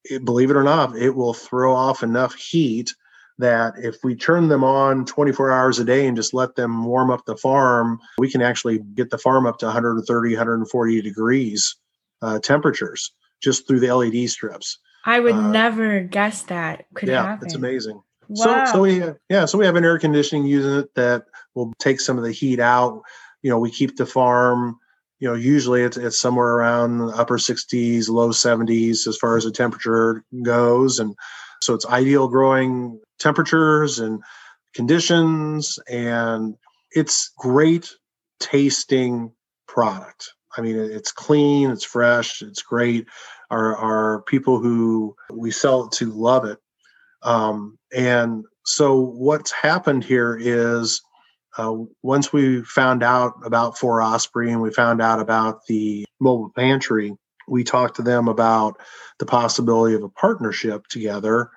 it, 0.04 0.24
believe 0.24 0.50
it 0.50 0.56
or 0.56 0.64
not, 0.64 0.96
it 0.96 1.10
will 1.10 1.34
throw 1.34 1.74
off 1.74 2.02
enough 2.02 2.34
heat 2.34 2.92
that 3.38 3.74
if 3.78 3.96
we 4.02 4.14
turn 4.14 4.48
them 4.48 4.64
on 4.64 5.04
24 5.04 5.52
hours 5.52 5.78
a 5.78 5.84
day 5.84 6.06
and 6.06 6.16
just 6.16 6.32
let 6.32 6.54
them 6.56 6.84
warm 6.84 7.10
up 7.10 7.24
the 7.26 7.36
farm, 7.36 8.00
we 8.18 8.30
can 8.30 8.42
actually 8.42 8.78
get 8.94 9.10
the 9.10 9.18
farm 9.18 9.46
up 9.46 9.58
to 9.58 9.66
130, 9.66 10.34
140 10.34 11.02
degrees 11.02 11.76
uh, 12.22 12.38
temperatures 12.38 13.12
just 13.42 13.68
through 13.68 13.80
the 13.80 13.94
LED 13.94 14.30
strips. 14.30 14.78
I 15.04 15.20
would 15.20 15.34
uh, 15.34 15.50
never 15.50 16.00
guess 16.00 16.42
that 16.42 16.86
could 16.94 17.08
yeah, 17.08 17.22
happen. 17.22 17.42
Yeah, 17.42 17.46
it's 17.46 17.54
amazing. 17.54 18.02
Wow. 18.28 18.64
So, 18.64 18.72
so 18.72 18.82
we 18.82 19.02
yeah, 19.28 19.44
so 19.44 19.56
we 19.56 19.66
have 19.66 19.76
an 19.76 19.84
air 19.84 19.98
conditioning 19.98 20.46
unit 20.46 20.92
that 20.94 21.26
will 21.54 21.72
take 21.78 22.00
some 22.00 22.18
of 22.18 22.24
the 22.24 22.32
heat 22.32 22.58
out. 22.58 23.02
You 23.42 23.50
know, 23.50 23.58
we 23.58 23.70
keep 23.70 23.96
the 23.96 24.06
farm. 24.06 24.78
You 25.20 25.28
know, 25.28 25.34
usually 25.34 25.82
it's 25.82 25.96
it's 25.96 26.18
somewhere 26.18 26.56
around 26.56 27.12
upper 27.14 27.38
60s, 27.38 28.08
low 28.08 28.30
70s 28.30 29.06
as 29.06 29.16
far 29.16 29.36
as 29.36 29.44
the 29.44 29.52
temperature 29.52 30.24
goes, 30.42 30.98
and 30.98 31.14
So 31.62 31.74
it's 31.74 31.86
ideal 31.86 32.28
growing 32.28 33.00
temperatures 33.18 33.98
and 33.98 34.22
conditions, 34.74 35.78
and 35.88 36.54
it's 36.92 37.32
great 37.38 37.90
tasting 38.40 39.32
product. 39.66 40.32
I 40.56 40.60
mean, 40.62 40.76
it's 40.76 41.12
clean, 41.12 41.70
it's 41.70 41.84
fresh, 41.84 42.42
it's 42.42 42.62
great. 42.62 43.06
Our, 43.50 43.76
our 43.76 44.22
people 44.22 44.58
who 44.58 45.14
we 45.32 45.50
sell 45.50 45.84
it 45.84 45.92
to 45.92 46.10
love 46.10 46.44
it. 46.44 46.58
Um, 47.22 47.78
and 47.94 48.44
so 48.64 48.98
what's 48.98 49.52
happened 49.52 50.04
here 50.04 50.36
is 50.40 51.02
uh, 51.58 51.74
once 52.02 52.32
we 52.32 52.62
found 52.64 53.02
out 53.02 53.34
about 53.44 53.78
Four 53.78 54.02
Osprey 54.02 54.50
and 54.50 54.60
we 54.60 54.70
found 54.70 55.00
out 55.00 55.20
about 55.20 55.66
the 55.66 56.04
mobile 56.20 56.52
pantry, 56.54 57.16
we 57.48 57.64
talked 57.64 57.96
to 57.96 58.02
them 58.02 58.28
about 58.28 58.80
the 59.18 59.26
possibility 59.26 59.94
of 59.94 60.02
a 60.02 60.08
partnership 60.08 60.86
together 60.88 61.50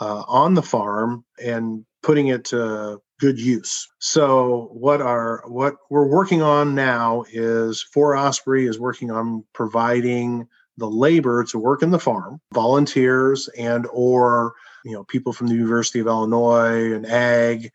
uh, 0.00 0.24
on 0.26 0.54
the 0.54 0.62
farm 0.62 1.24
and 1.42 1.84
putting 2.02 2.28
it 2.28 2.44
to 2.46 3.00
good 3.20 3.38
use. 3.38 3.88
So 3.98 4.70
what 4.72 5.00
are 5.00 5.42
what 5.46 5.76
we're 5.90 6.08
working 6.08 6.42
on 6.42 6.74
now 6.74 7.24
is 7.32 7.82
For 7.82 8.16
Osprey 8.16 8.66
is 8.66 8.78
working 8.78 9.10
on 9.10 9.44
providing 9.52 10.46
the 10.76 10.88
labor 10.88 11.42
to 11.44 11.58
work 11.58 11.82
in 11.82 11.90
the 11.90 11.98
farm, 11.98 12.40
volunteers 12.54 13.48
and 13.58 13.86
or 13.92 14.54
you 14.84 14.92
know 14.92 15.04
people 15.04 15.32
from 15.32 15.48
the 15.48 15.54
University 15.54 15.98
of 15.98 16.06
Illinois 16.06 16.92
and 16.92 17.04
ag, 17.06 17.70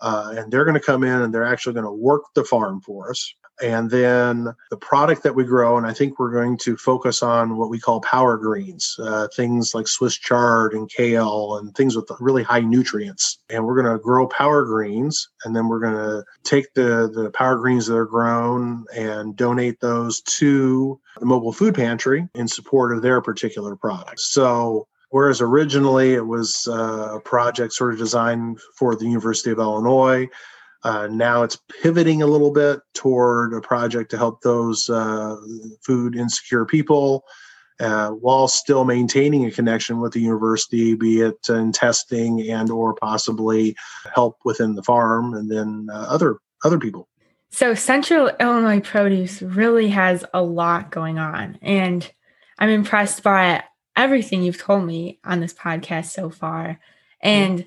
uh, 0.00 0.34
and 0.36 0.50
they're 0.50 0.64
going 0.64 0.74
to 0.74 0.80
come 0.80 1.04
in 1.04 1.22
and 1.22 1.32
they're 1.32 1.44
actually 1.44 1.74
going 1.74 1.86
to 1.86 1.92
work 1.92 2.24
the 2.34 2.44
farm 2.44 2.80
for 2.80 3.10
us 3.10 3.32
and 3.62 3.90
then 3.90 4.48
the 4.70 4.76
product 4.76 5.22
that 5.22 5.34
we 5.34 5.44
grow 5.44 5.76
and 5.76 5.86
i 5.86 5.92
think 5.92 6.18
we're 6.18 6.32
going 6.32 6.56
to 6.56 6.76
focus 6.76 7.22
on 7.22 7.56
what 7.56 7.70
we 7.70 7.78
call 7.78 8.00
power 8.00 8.36
greens 8.36 8.96
uh, 9.02 9.28
things 9.34 9.74
like 9.74 9.88
swiss 9.88 10.16
chard 10.16 10.72
and 10.72 10.90
kale 10.90 11.56
and 11.56 11.74
things 11.74 11.96
with 11.96 12.08
really 12.20 12.42
high 12.42 12.60
nutrients. 12.60 13.38
And 13.50 13.64
we're 13.64 13.80
going 13.80 13.92
to 13.92 14.02
grow 14.02 14.26
power 14.26 14.64
greens 14.64 15.28
and 15.44 15.54
then 15.54 15.68
we're 15.68 15.80
going 15.80 15.94
to 15.94 16.24
take 16.44 16.72
the 16.74 17.10
the 17.12 17.30
power 17.30 17.56
greens 17.56 17.86
that 17.86 17.96
are 17.96 18.06
grown 18.06 18.84
and 18.94 19.36
donate 19.36 19.80
those 19.80 20.20
to 20.22 21.00
the 21.18 21.26
mobile 21.26 21.52
food 21.52 21.74
pantry 21.74 22.28
in 22.34 22.48
support 22.48 22.94
of 22.94 23.02
their 23.02 23.20
particular 23.20 23.76
product 23.76 24.20
so 24.20 24.86
whereas 25.10 25.40
originally 25.40 26.14
it 26.14 26.26
was 26.26 26.68
uh, 26.70 27.16
a 27.16 27.20
project 27.20 27.72
sort 27.72 27.92
of 27.92 27.98
designed 27.98 28.60
for 28.76 28.94
the 28.94 29.04
university 29.04 29.50
of 29.50 29.58
illinois 29.58 30.28
uh, 30.84 31.08
now 31.10 31.42
it's 31.42 31.58
pivoting 31.82 32.22
a 32.22 32.26
little 32.26 32.52
bit 32.52 32.80
toward 32.94 33.52
a 33.52 33.60
project 33.60 34.10
to 34.10 34.18
help 34.18 34.42
those 34.42 34.88
uh, 34.88 35.36
food 35.84 36.16
insecure 36.16 36.64
people 36.64 37.24
uh, 37.80 38.10
while 38.10 38.48
still 38.48 38.84
maintaining 38.84 39.44
a 39.44 39.50
connection 39.50 40.00
with 40.00 40.12
the 40.12 40.20
university, 40.20 40.94
be 40.94 41.20
it 41.20 41.48
in 41.48 41.72
testing 41.72 42.48
and 42.50 42.70
or 42.70 42.94
possibly 42.94 43.76
help 44.14 44.36
within 44.44 44.74
the 44.74 44.82
farm 44.82 45.34
and 45.34 45.50
then 45.50 45.88
uh, 45.92 46.06
other 46.08 46.38
other 46.64 46.78
people. 46.78 47.08
So 47.50 47.74
Central 47.74 48.30
Illinois 48.40 48.80
Produce 48.80 49.40
really 49.42 49.88
has 49.88 50.24
a 50.34 50.42
lot 50.42 50.90
going 50.90 51.18
on, 51.18 51.58
and 51.62 52.08
I'm 52.58 52.70
impressed 52.70 53.22
by 53.22 53.64
everything 53.96 54.42
you've 54.42 54.58
told 54.58 54.84
me 54.84 55.18
on 55.24 55.40
this 55.40 55.54
podcast 55.54 56.06
so 56.06 56.30
far. 56.30 56.80
And 57.20 57.66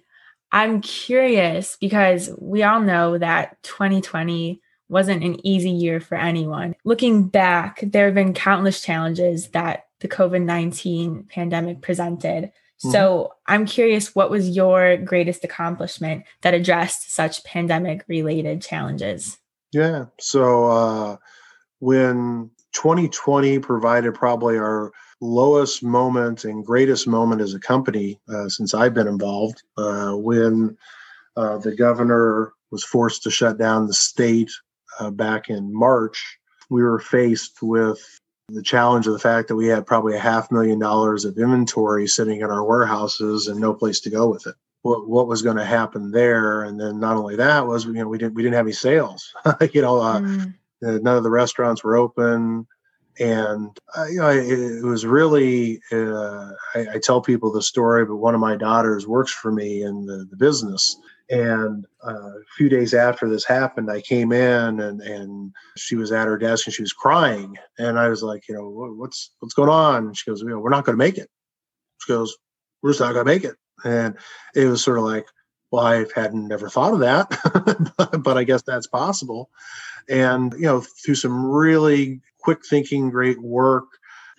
I'm 0.51 0.81
curious 0.81 1.77
because 1.79 2.29
we 2.37 2.63
all 2.63 2.81
know 2.81 3.17
that 3.17 3.61
2020 3.63 4.61
wasn't 4.89 5.23
an 5.23 5.45
easy 5.47 5.69
year 5.69 5.99
for 6.01 6.15
anyone. 6.15 6.75
Looking 6.83 7.23
back, 7.23 7.79
there 7.81 8.05
have 8.05 8.15
been 8.15 8.33
countless 8.33 8.81
challenges 8.81 9.49
that 9.49 9.85
the 10.01 10.09
COVID 10.09 10.43
19 10.43 11.27
pandemic 11.29 11.81
presented. 11.81 12.45
Mm-hmm. 12.45 12.91
So 12.91 13.33
I'm 13.47 13.65
curious, 13.65 14.13
what 14.13 14.29
was 14.29 14.49
your 14.49 14.97
greatest 14.97 15.43
accomplishment 15.43 16.25
that 16.41 16.53
addressed 16.53 17.13
such 17.13 17.43
pandemic 17.45 18.03
related 18.07 18.61
challenges? 18.61 19.37
Yeah. 19.71 20.05
So 20.19 20.67
uh, 20.67 21.17
when 21.79 22.51
2020 22.73 23.59
provided 23.59 24.13
probably 24.13 24.57
our 24.57 24.91
lowest 25.21 25.83
moment 25.83 26.45
and 26.45 26.65
greatest 26.65 27.07
moment 27.07 27.41
as 27.41 27.53
a 27.53 27.59
company 27.59 28.19
uh, 28.27 28.49
since 28.49 28.73
I've 28.73 28.93
been 28.93 29.07
involved 29.07 29.61
uh, 29.77 30.13
when 30.13 30.77
uh, 31.37 31.59
the 31.59 31.75
governor 31.75 32.53
was 32.71 32.83
forced 32.83 33.23
to 33.23 33.31
shut 33.31 33.57
down 33.57 33.87
the 33.87 33.93
state 33.93 34.51
uh, 34.99 35.11
back 35.11 35.49
in 35.49 35.73
March. 35.73 36.37
We 36.69 36.81
were 36.81 36.99
faced 36.99 37.61
with 37.61 37.99
the 38.49 38.63
challenge 38.63 39.07
of 39.07 39.13
the 39.13 39.19
fact 39.19 39.47
that 39.47 39.55
we 39.55 39.67
had 39.67 39.85
probably 39.85 40.15
a 40.15 40.19
half 40.19 40.51
million 40.51 40.79
dollars 40.79 41.23
of 41.23 41.37
inventory 41.37 42.07
sitting 42.07 42.41
in 42.41 42.49
our 42.49 42.65
warehouses 42.65 43.47
and 43.47 43.59
no 43.59 43.73
place 43.73 43.99
to 44.01 44.09
go 44.09 44.27
with 44.27 44.47
it. 44.47 44.55
What, 44.81 45.07
what 45.07 45.27
was 45.27 45.43
going 45.43 45.57
to 45.57 45.65
happen 45.65 46.09
there, 46.09 46.63
and 46.63 46.79
then 46.79 46.99
not 46.99 47.15
only 47.15 47.35
that 47.35 47.67
was 47.67 47.85
you 47.85 47.93
know 47.93 48.07
we 48.07 48.17
didn't 48.17 48.33
we 48.33 48.41
didn't 48.41 48.55
have 48.55 48.65
any 48.65 48.73
sales. 48.73 49.31
you 49.73 49.81
know, 49.83 49.99
uh, 50.01 50.19
mm. 50.19 50.53
none 50.81 51.17
of 51.17 51.21
the 51.21 51.29
restaurants 51.29 51.83
were 51.83 51.95
open 51.95 52.65
and 53.21 53.77
uh, 53.95 54.05
it, 54.09 54.59
it, 54.59 54.83
was 54.83 55.05
really 55.05 55.79
uh, 55.91 56.49
I, 56.73 56.87
I, 56.93 56.99
tell 57.01 57.21
people 57.21 57.51
the 57.51 57.61
story 57.61 58.03
but 58.03 58.15
one 58.15 58.33
of 58.33 58.41
my 58.41 58.55
daughters 58.55 59.07
works 59.07 59.31
for 59.31 59.51
me 59.51 59.83
in 59.83 60.07
the, 60.07 60.25
the 60.29 60.35
business. 60.35 60.97
And 61.29 61.85
uh, 62.05 62.13
a 62.13 62.43
few 62.57 62.67
days 62.67 62.93
after 62.93 63.29
this 63.29 63.45
happened 63.45 63.91
i 63.91 64.01
came 64.01 64.31
in 64.31 64.79
and, 64.79 65.01
and 65.01 65.53
she 65.77 65.95
was 65.95 66.11
at 66.11 66.27
her 66.27 66.37
desk 66.37 66.65
and 66.65 66.73
she 66.73 66.81
was 66.81 66.93
crying. 66.93 67.55
And 67.77 67.99
i 67.99 68.09
was 68.09 68.23
like 68.23 68.47
you 68.49 68.55
know 68.55 68.67
what's 68.97 69.31
what's 69.39 69.53
going 69.53 69.69
on? 69.69 70.07
And 70.07 70.17
she 70.17 70.29
goes 70.29 70.41
you 70.41 70.49
know, 70.49 70.59
we're 70.59 70.71
not 70.71 70.85
going 70.85 70.97
to 70.97 71.05
make 71.05 71.19
it. 71.19 71.29
She 71.99 72.11
goes 72.11 72.35
we're 72.81 72.89
just 72.89 73.01
not 73.01 73.13
going 73.13 73.25
to 73.25 73.31
make 73.31 73.43
it. 73.43 73.55
And 73.83 74.17
it 74.55 74.65
was 74.65 74.83
sort 74.83 74.97
of 74.97 75.03
like 75.03 75.27
well 75.71 75.85
i 75.85 76.05
hadn't 76.15 76.47
never 76.47 76.69
thought 76.69 76.93
of 76.93 76.99
that 76.99 77.29
but, 77.97 78.23
but 78.23 78.37
i 78.37 78.43
guess 78.43 78.61
that's 78.61 78.87
possible 78.87 79.49
and 80.09 80.53
you 80.53 80.65
know 80.65 80.81
through 80.81 81.15
some 81.15 81.45
really 81.45 82.21
quick 82.41 82.65
thinking, 82.65 83.09
great 83.09 83.41
work. 83.41 83.85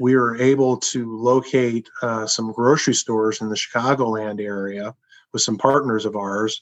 We 0.00 0.16
were 0.16 0.36
able 0.36 0.78
to 0.78 1.16
locate 1.16 1.88
uh, 2.02 2.26
some 2.26 2.52
grocery 2.52 2.94
stores 2.94 3.40
in 3.40 3.48
the 3.48 3.54
Chicagoland 3.54 4.40
area 4.40 4.94
with 5.32 5.42
some 5.42 5.56
partners 5.56 6.04
of 6.04 6.16
ours 6.16 6.60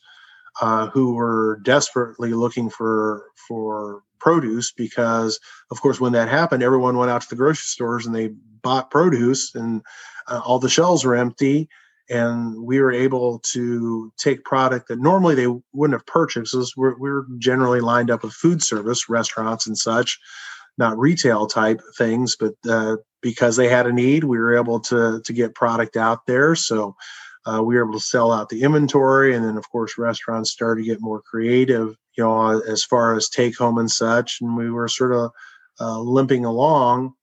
uh, 0.61 0.89
who 0.89 1.15
were 1.15 1.61
desperately 1.65 2.35
looking 2.35 2.69
for 2.69 3.25
for 3.49 4.03
produce 4.19 4.73
because, 4.73 5.41
of 5.71 5.81
course, 5.81 5.99
when 5.99 6.13
that 6.13 6.29
happened, 6.29 6.63
everyone 6.63 6.99
went 6.99 7.11
out 7.11 7.23
to 7.23 7.29
the 7.31 7.37
grocery 7.37 7.65
stores 7.65 8.05
and 8.05 8.15
they 8.15 8.29
bought 8.63 8.91
produce, 8.91 9.55
and 9.55 9.83
uh, 10.29 10.41
all 10.45 10.59
the 10.59 10.69
shelves 10.69 11.05
were 11.05 11.17
empty. 11.17 11.69
And 12.11 12.63
we 12.65 12.81
were 12.81 12.93
able 12.93 13.39
to 13.53 14.13
take 14.19 14.45
product 14.45 14.89
that 14.89 14.99
normally 14.99 15.37
they 15.37 15.47
wouldn't 15.73 15.99
have 15.99 16.07
purchased. 16.07 16.57
We're, 16.77 16.99
we're 16.99 17.25
generally 17.39 17.81
lined 17.81 18.11
up 18.11 18.25
with 18.25 18.33
food 18.33 18.63
service, 18.63 19.09
restaurants, 19.09 19.67
and 19.67 19.79
such 19.79 20.19
not 20.81 20.99
retail 20.99 21.47
type 21.47 21.81
things, 21.97 22.37
but 22.37 22.55
uh, 22.69 22.97
because 23.21 23.57
they 23.57 23.69
had 23.69 23.87
a 23.87 23.93
need, 23.93 24.25
we 24.25 24.39
were 24.39 24.57
able 24.57 24.81
to 24.81 25.21
to 25.25 25.33
get 25.33 25.55
product 25.55 25.97
out 25.97 26.27
there. 26.27 26.57
So 26.57 26.97
uh, 27.47 27.63
we 27.63 27.77
were 27.77 27.85
able 27.85 27.99
to 27.99 28.05
sell 28.05 28.33
out 28.33 28.49
the 28.49 28.63
inventory, 28.63 29.35
and 29.35 29.45
then 29.45 29.57
of 29.57 29.71
course 29.71 29.99
restaurants 29.99 30.51
started 30.51 30.83
to 30.83 30.87
get 30.87 31.01
more 31.01 31.21
creative, 31.23 31.97
you 32.17 32.25
know, 32.25 32.61
as 32.61 32.83
far 32.83 33.15
as 33.15 33.29
take 33.29 33.57
home 33.57 33.79
and 33.79 33.91
such. 33.91 34.41
And 34.41 34.57
we 34.57 34.71
were 34.71 34.89
sort 34.89 35.13
of 35.13 35.31
uh, 35.81 36.01
limping 36.01 36.45
along. 36.45 37.15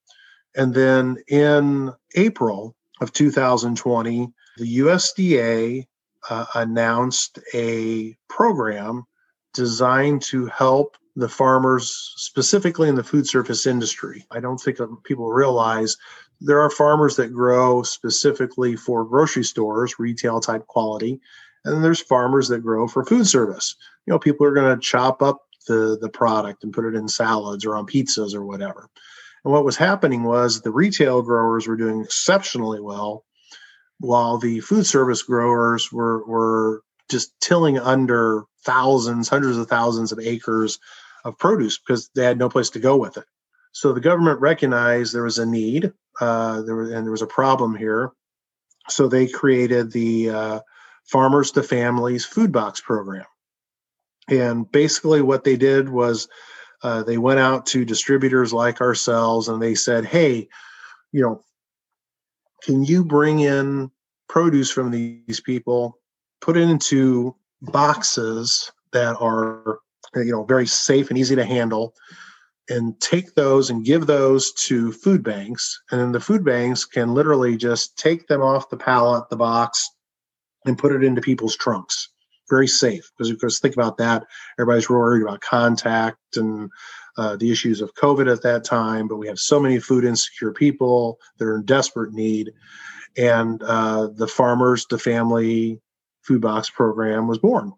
And 0.55 0.73
then 0.73 1.17
in 1.27 1.91
April 2.15 2.75
of 3.01 3.11
2020, 3.13 4.33
the 4.57 4.79
USDA 4.79 5.87
uh, 6.29 6.45
announced 6.55 7.39
a 7.53 8.17
program 8.27 9.05
designed 9.53 10.21
to 10.23 10.47
help 10.47 10.97
the 11.15 11.29
farmers, 11.29 12.13
specifically 12.15 12.89
in 12.89 12.95
the 12.95 13.03
food 13.03 13.27
service 13.27 13.65
industry. 13.65 14.25
I 14.29 14.39
don't 14.39 14.59
think 14.59 14.77
people 15.03 15.31
realize 15.31 15.97
there 16.39 16.61
are 16.61 16.69
farmers 16.69 17.15
that 17.15 17.33
grow 17.33 17.81
specifically 17.81 18.75
for 18.75 19.03
grocery 19.03 19.43
stores, 19.43 19.97
retail 19.97 20.39
type 20.39 20.67
quality, 20.67 21.19
and 21.65 21.83
there's 21.83 22.01
farmers 22.01 22.47
that 22.49 22.61
grow 22.61 22.87
for 22.87 23.03
food 23.03 23.25
service. 23.25 23.75
You 24.05 24.13
know, 24.13 24.19
people 24.19 24.45
are 24.45 24.53
going 24.53 24.75
to 24.75 24.81
chop 24.81 25.23
up 25.23 25.41
the, 25.67 25.97
the 25.99 26.09
product 26.09 26.63
and 26.63 26.73
put 26.73 26.85
it 26.85 26.95
in 26.95 27.07
salads 27.07 27.65
or 27.65 27.75
on 27.75 27.87
pizzas 27.87 28.35
or 28.35 28.45
whatever. 28.45 28.87
And 29.43 29.51
what 29.51 29.65
was 29.65 29.75
happening 29.75 30.23
was 30.23 30.61
the 30.61 30.71
retail 30.71 31.21
growers 31.21 31.67
were 31.67 31.75
doing 31.75 32.01
exceptionally 32.01 32.79
well, 32.79 33.25
while 33.99 34.37
the 34.37 34.59
food 34.59 34.85
service 34.85 35.23
growers 35.23 35.91
were, 35.91 36.25
were 36.25 36.81
just 37.09 37.33
tilling 37.39 37.79
under 37.79 38.43
thousands, 38.63 39.29
hundreds 39.29 39.57
of 39.57 39.67
thousands 39.67 40.11
of 40.11 40.19
acres 40.19 40.79
of 41.23 41.37
produce 41.37 41.77
because 41.77 42.09
they 42.15 42.23
had 42.23 42.37
no 42.37 42.49
place 42.49 42.69
to 42.71 42.79
go 42.79 42.97
with 42.97 43.17
it. 43.17 43.25
So 43.71 43.93
the 43.93 44.01
government 44.01 44.39
recognized 44.39 45.13
there 45.13 45.23
was 45.23 45.39
a 45.39 45.45
need, 45.45 45.93
uh, 46.19 46.61
there 46.61 46.75
was, 46.75 46.91
and 46.91 47.05
there 47.05 47.11
was 47.11 47.21
a 47.21 47.27
problem 47.27 47.75
here. 47.75 48.11
So 48.89 49.07
they 49.07 49.27
created 49.27 49.91
the 49.91 50.29
uh, 50.29 50.59
Farmers 51.05 51.51
to 51.51 51.63
Families 51.63 52.25
Food 52.25 52.51
Box 52.51 52.81
Program. 52.81 53.25
And 54.29 54.69
basically, 54.71 55.21
what 55.21 55.43
they 55.43 55.55
did 55.55 55.89
was 55.89 56.27
uh, 56.83 57.03
they 57.03 57.17
went 57.17 57.39
out 57.39 57.65
to 57.67 57.85
distributors 57.85 58.53
like 58.53 58.81
ourselves 58.81 59.47
and 59.47 59.61
they 59.61 59.75
said, 59.75 60.05
hey, 60.05 60.47
you 61.11 61.21
know, 61.21 61.43
can 62.67 62.83
you 62.83 63.05
bring 63.05 63.39
in 63.39 63.89
produce 64.27 64.69
from 64.69 64.91
these 64.91 65.39
people, 65.39 65.97
put 66.41 66.57
it 66.57 66.69
into 66.69 67.33
boxes 67.61 68.69
that 68.91 69.15
are 69.21 69.79
you 70.15 70.31
know 70.31 70.43
very 70.43 70.67
safe 70.67 71.09
and 71.09 71.17
easy 71.17 71.35
to 71.35 71.45
handle 71.45 71.93
and 72.69 72.99
take 72.99 73.35
those 73.35 73.69
and 73.69 73.85
give 73.85 74.05
those 74.05 74.51
to 74.53 74.91
food 74.91 75.23
banks 75.23 75.81
and 75.91 76.01
then 76.01 76.11
the 76.11 76.19
food 76.19 76.43
banks 76.43 76.83
can 76.85 77.13
literally 77.13 77.55
just 77.55 77.97
take 77.97 78.27
them 78.27 78.41
off 78.41 78.69
the 78.69 78.77
pallet 78.77 79.29
the 79.29 79.35
box 79.35 79.89
and 80.65 80.77
put 80.77 80.91
it 80.91 81.03
into 81.03 81.21
people's 81.21 81.55
trunks. 81.55 82.09
Very 82.49 82.67
safe 82.67 83.09
because 83.17 83.31
because 83.31 83.59
think 83.59 83.75
about 83.75 83.97
that. 83.97 84.25
Everybody's 84.59 84.89
worried 84.89 85.23
about 85.23 85.41
contact 85.41 86.35
and 86.35 86.69
uh, 87.17 87.35
the 87.37 87.51
issues 87.51 87.81
of 87.81 87.93
covid 87.95 88.31
at 88.31 88.41
that 88.41 88.63
time 88.63 89.07
but 89.07 89.17
we 89.17 89.27
have 89.27 89.39
so 89.39 89.59
many 89.59 89.79
food 89.79 90.03
insecure 90.03 90.51
people 90.51 91.19
that 91.37 91.45
are 91.45 91.55
in 91.55 91.65
desperate 91.65 92.13
need 92.13 92.51
and 93.17 93.63
uh, 93.63 94.07
the 94.15 94.27
farmers 94.27 94.85
the 94.89 94.99
family 94.99 95.79
food 96.21 96.41
box 96.41 96.69
program 96.69 97.27
was 97.27 97.37
born 97.37 97.71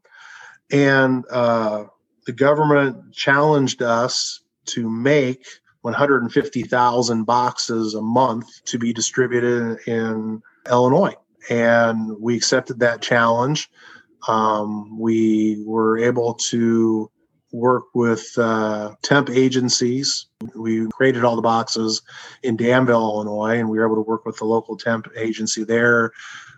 and 0.72 1.26
uh, 1.32 1.86
the 2.26 2.34
government 2.34 3.14
challenged 3.14 3.82
us 3.82 4.42
to 4.66 4.90
make 4.90 5.46
150,000 5.82 7.24
boxes 7.24 7.96
a 7.96 8.02
month 8.02 8.64
to 8.66 8.78
be 8.78 8.94
distributed 8.94 9.80
in 9.88 10.42
Illinois. 10.70 11.16
And 11.50 12.16
we 12.20 12.36
accepted 12.36 12.80
that 12.80 13.02
challenge. 13.02 13.70
Um, 14.28 15.00
we 15.00 15.64
were 15.66 15.98
able 15.98 16.34
to 16.36 17.10
work 17.52 17.86
with 17.94 18.38
uh, 18.38 18.94
temp 19.02 19.30
agencies. 19.30 20.28
We 20.56 20.88
created 20.88 21.24
all 21.24 21.36
the 21.36 21.42
boxes 21.42 22.02
in 22.44 22.56
Danville, 22.56 23.00
Illinois, 23.00 23.60
and 23.60 23.70
we 23.70 23.80
were 23.80 23.86
able 23.86 23.96
to 23.96 24.08
work 24.08 24.26
with 24.26 24.38
the 24.38 24.46
local 24.46 24.78
temp 24.78 25.08
agency 25.16 25.64
there 25.64 26.12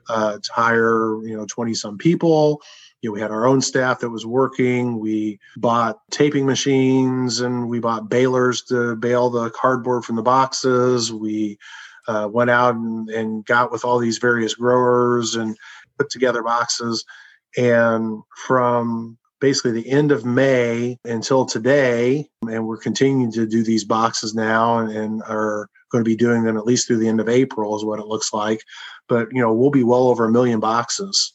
uh, 0.09 0.39
to 0.39 0.53
hire, 0.53 1.25
you 1.25 1.35
know, 1.37 1.45
20 1.45 1.73
some 1.73 1.97
people 1.97 2.61
you 3.01 3.09
know, 3.09 3.13
we 3.13 3.21
had 3.21 3.31
our 3.31 3.47
own 3.47 3.61
staff 3.61 3.99
that 3.99 4.09
was 4.09 4.25
working. 4.25 4.99
We 4.99 5.39
bought 5.57 5.99
taping 6.11 6.45
machines 6.45 7.41
and 7.41 7.67
we 7.67 7.79
bought 7.79 8.09
balers 8.09 8.61
to 8.63 8.95
bale 8.95 9.29
the 9.29 9.49
cardboard 9.51 10.05
from 10.05 10.17
the 10.17 10.21
boxes. 10.21 11.11
We 11.11 11.57
uh, 12.07 12.29
went 12.31 12.51
out 12.51 12.75
and, 12.75 13.09
and 13.09 13.45
got 13.45 13.71
with 13.71 13.83
all 13.83 13.97
these 13.97 14.19
various 14.19 14.53
growers 14.53 15.35
and 15.35 15.57
put 15.97 16.09
together 16.11 16.43
boxes. 16.43 17.03
And 17.57 18.21
from 18.45 19.17
basically 19.41 19.71
the 19.71 19.89
end 19.89 20.11
of 20.11 20.23
May 20.23 20.97
until 21.03 21.45
today, 21.45 22.29
and 22.47 22.65
we're 22.65 22.77
continuing 22.77 23.31
to 23.33 23.45
do 23.45 23.63
these 23.63 23.83
boxes 23.83 24.33
now 24.33 24.77
and, 24.77 24.91
and 24.91 25.23
are 25.23 25.67
going 25.91 26.03
to 26.03 26.09
be 26.09 26.15
doing 26.15 26.43
them 26.43 26.55
at 26.55 26.65
least 26.65 26.87
through 26.87 26.99
the 26.99 27.07
end 27.07 27.19
of 27.19 27.27
April, 27.27 27.75
is 27.75 27.83
what 27.83 27.99
it 27.99 28.07
looks 28.07 28.31
like. 28.31 28.63
But 29.09 29.27
you 29.33 29.41
know, 29.41 29.53
we'll 29.53 29.71
be 29.71 29.83
well 29.83 30.07
over 30.07 30.25
a 30.25 30.31
million 30.31 30.61
boxes 30.61 31.33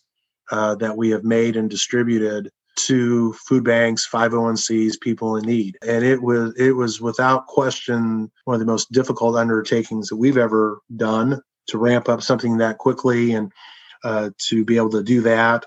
uh, 0.50 0.76
that 0.76 0.96
we 0.96 1.10
have 1.10 1.24
made 1.24 1.56
and 1.56 1.68
distributed 1.68 2.50
to 2.76 3.32
food 3.34 3.64
banks, 3.64 4.08
501cs, 4.08 5.00
people 5.00 5.36
in 5.36 5.44
need. 5.44 5.76
And 5.86 6.04
it 6.04 6.22
was 6.22 6.54
it 6.58 6.72
was 6.72 7.00
without 7.00 7.46
question 7.46 8.30
one 8.44 8.54
of 8.54 8.60
the 8.60 8.66
most 8.66 8.92
difficult 8.92 9.36
undertakings 9.36 10.08
that 10.08 10.16
we've 10.16 10.38
ever 10.38 10.80
done 10.96 11.40
to 11.68 11.78
ramp 11.78 12.08
up 12.08 12.22
something 12.22 12.58
that 12.58 12.78
quickly 12.78 13.34
and 13.34 13.50
uh, 14.04 14.30
to 14.48 14.64
be 14.64 14.76
able 14.76 14.90
to 14.90 15.02
do 15.02 15.20
that 15.22 15.66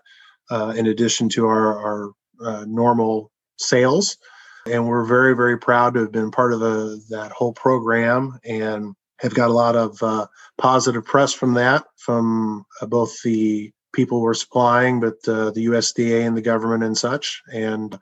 uh, 0.50 0.74
in 0.78 0.88
addition 0.88 1.30
to 1.30 1.46
our, 1.46 1.78
our 1.78 2.12
uh, 2.44 2.66
normal 2.68 3.32
sales. 3.58 4.18
And 4.66 4.88
we're 4.88 5.06
very, 5.06 5.36
very 5.36 5.58
proud 5.58 5.94
to 5.94 6.02
have 6.02 6.12
been 6.12 6.32
part 6.32 6.54
of 6.54 6.60
the, 6.60 7.02
that 7.10 7.32
whole 7.32 7.54
program 7.54 8.40
and 8.44 8.94
have 9.20 9.34
got 9.34 9.50
a 9.50 9.54
lot 9.54 9.76
of 9.76 10.02
uh, 10.02 10.28
positive 10.58 11.06
press 11.06 11.34
from 11.34 11.54
that, 11.56 11.86
from 11.98 12.66
uh, 12.82 12.86
both 12.86 13.22
the 13.24 13.72
people 13.94 14.22
we're 14.22 14.34
supplying, 14.34 15.00
but 15.00 15.16
uh, 15.28 15.52
the 15.52 15.66
USDA 15.66 16.26
and 16.26 16.38
the 16.38 16.42
government 16.42 16.84
and 16.84 16.98
such. 16.98 17.42
And 17.52 17.94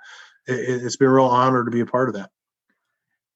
it, 0.45 0.83
it's 0.83 0.97
been 0.97 1.07
a 1.07 1.13
real 1.13 1.25
honor 1.25 1.63
to 1.63 1.71
be 1.71 1.79
a 1.79 1.85
part 1.85 2.09
of 2.09 2.15
that. 2.15 2.29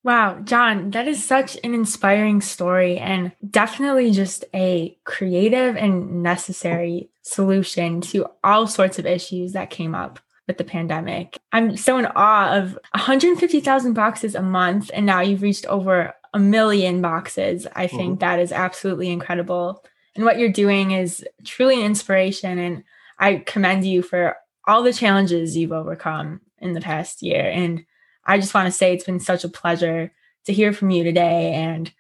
Wow, 0.04 0.40
John, 0.40 0.90
that 0.92 1.08
is 1.08 1.24
such 1.24 1.58
an 1.64 1.76
inspiring 1.76 2.42
story 2.42 2.98
and 2.98 3.34
definitely 3.48 4.12
just 4.12 4.44
a 4.54 4.98
creative 5.04 5.76
and 5.76 6.24
necessary 6.24 7.12
solution 7.22 8.02
to 8.02 8.26
all 8.44 8.66
sorts 8.66 8.98
of 8.98 9.06
issues 9.06 9.54
that 9.54 9.70
came 9.70 9.94
up 9.94 10.20
with 10.52 10.58
the 10.58 10.72
pandemic. 10.72 11.40
I'm 11.52 11.76
so 11.78 11.98
in 11.98 12.06
awe 12.06 12.56
of 12.56 12.74
150,000 12.94 13.94
boxes 13.94 14.36
a 14.36 14.42
month, 14.42 14.92
and 14.94 15.06
now 15.06 15.22
you've 15.22 15.42
reached 15.42 15.66
over 15.66 16.14
a 16.34 16.40
million 16.40 17.02
boxes. 17.02 17.68
I 17.76 17.88
think 17.88 18.14
mm-hmm. 18.14 18.20
that 18.20 18.40
is 18.40 18.52
absolutely 18.52 19.10
incredible 19.10 19.84
and 20.16 20.26
what 20.26 20.38
you're 20.38 20.50
doing 20.50 20.92
is 20.92 21.26
truly 21.46 21.80
an 21.80 21.86
inspiration. 21.86 22.58
And 22.58 22.84
I 23.20 23.44
commend 23.46 23.86
you 23.86 24.02
for 24.02 24.36
all 24.68 24.84
the 24.84 24.94
challenges 24.94 25.56
you've 25.56 25.72
overcome 25.72 26.42
in 26.60 26.74
the 26.74 26.82
past 26.82 27.22
year. 27.22 27.50
And 27.50 27.86
I 28.26 28.40
just 28.40 28.54
want 28.54 28.68
to 28.68 28.72
say 28.72 28.94
it's 28.94 29.06
been 29.06 29.20
such 29.20 29.44
a 29.44 29.50
pleasure 29.50 30.12
to 30.46 30.54
hear 30.54 30.74
from 30.74 30.90
you 30.90 31.04
today 31.04 31.54
and 31.54 31.92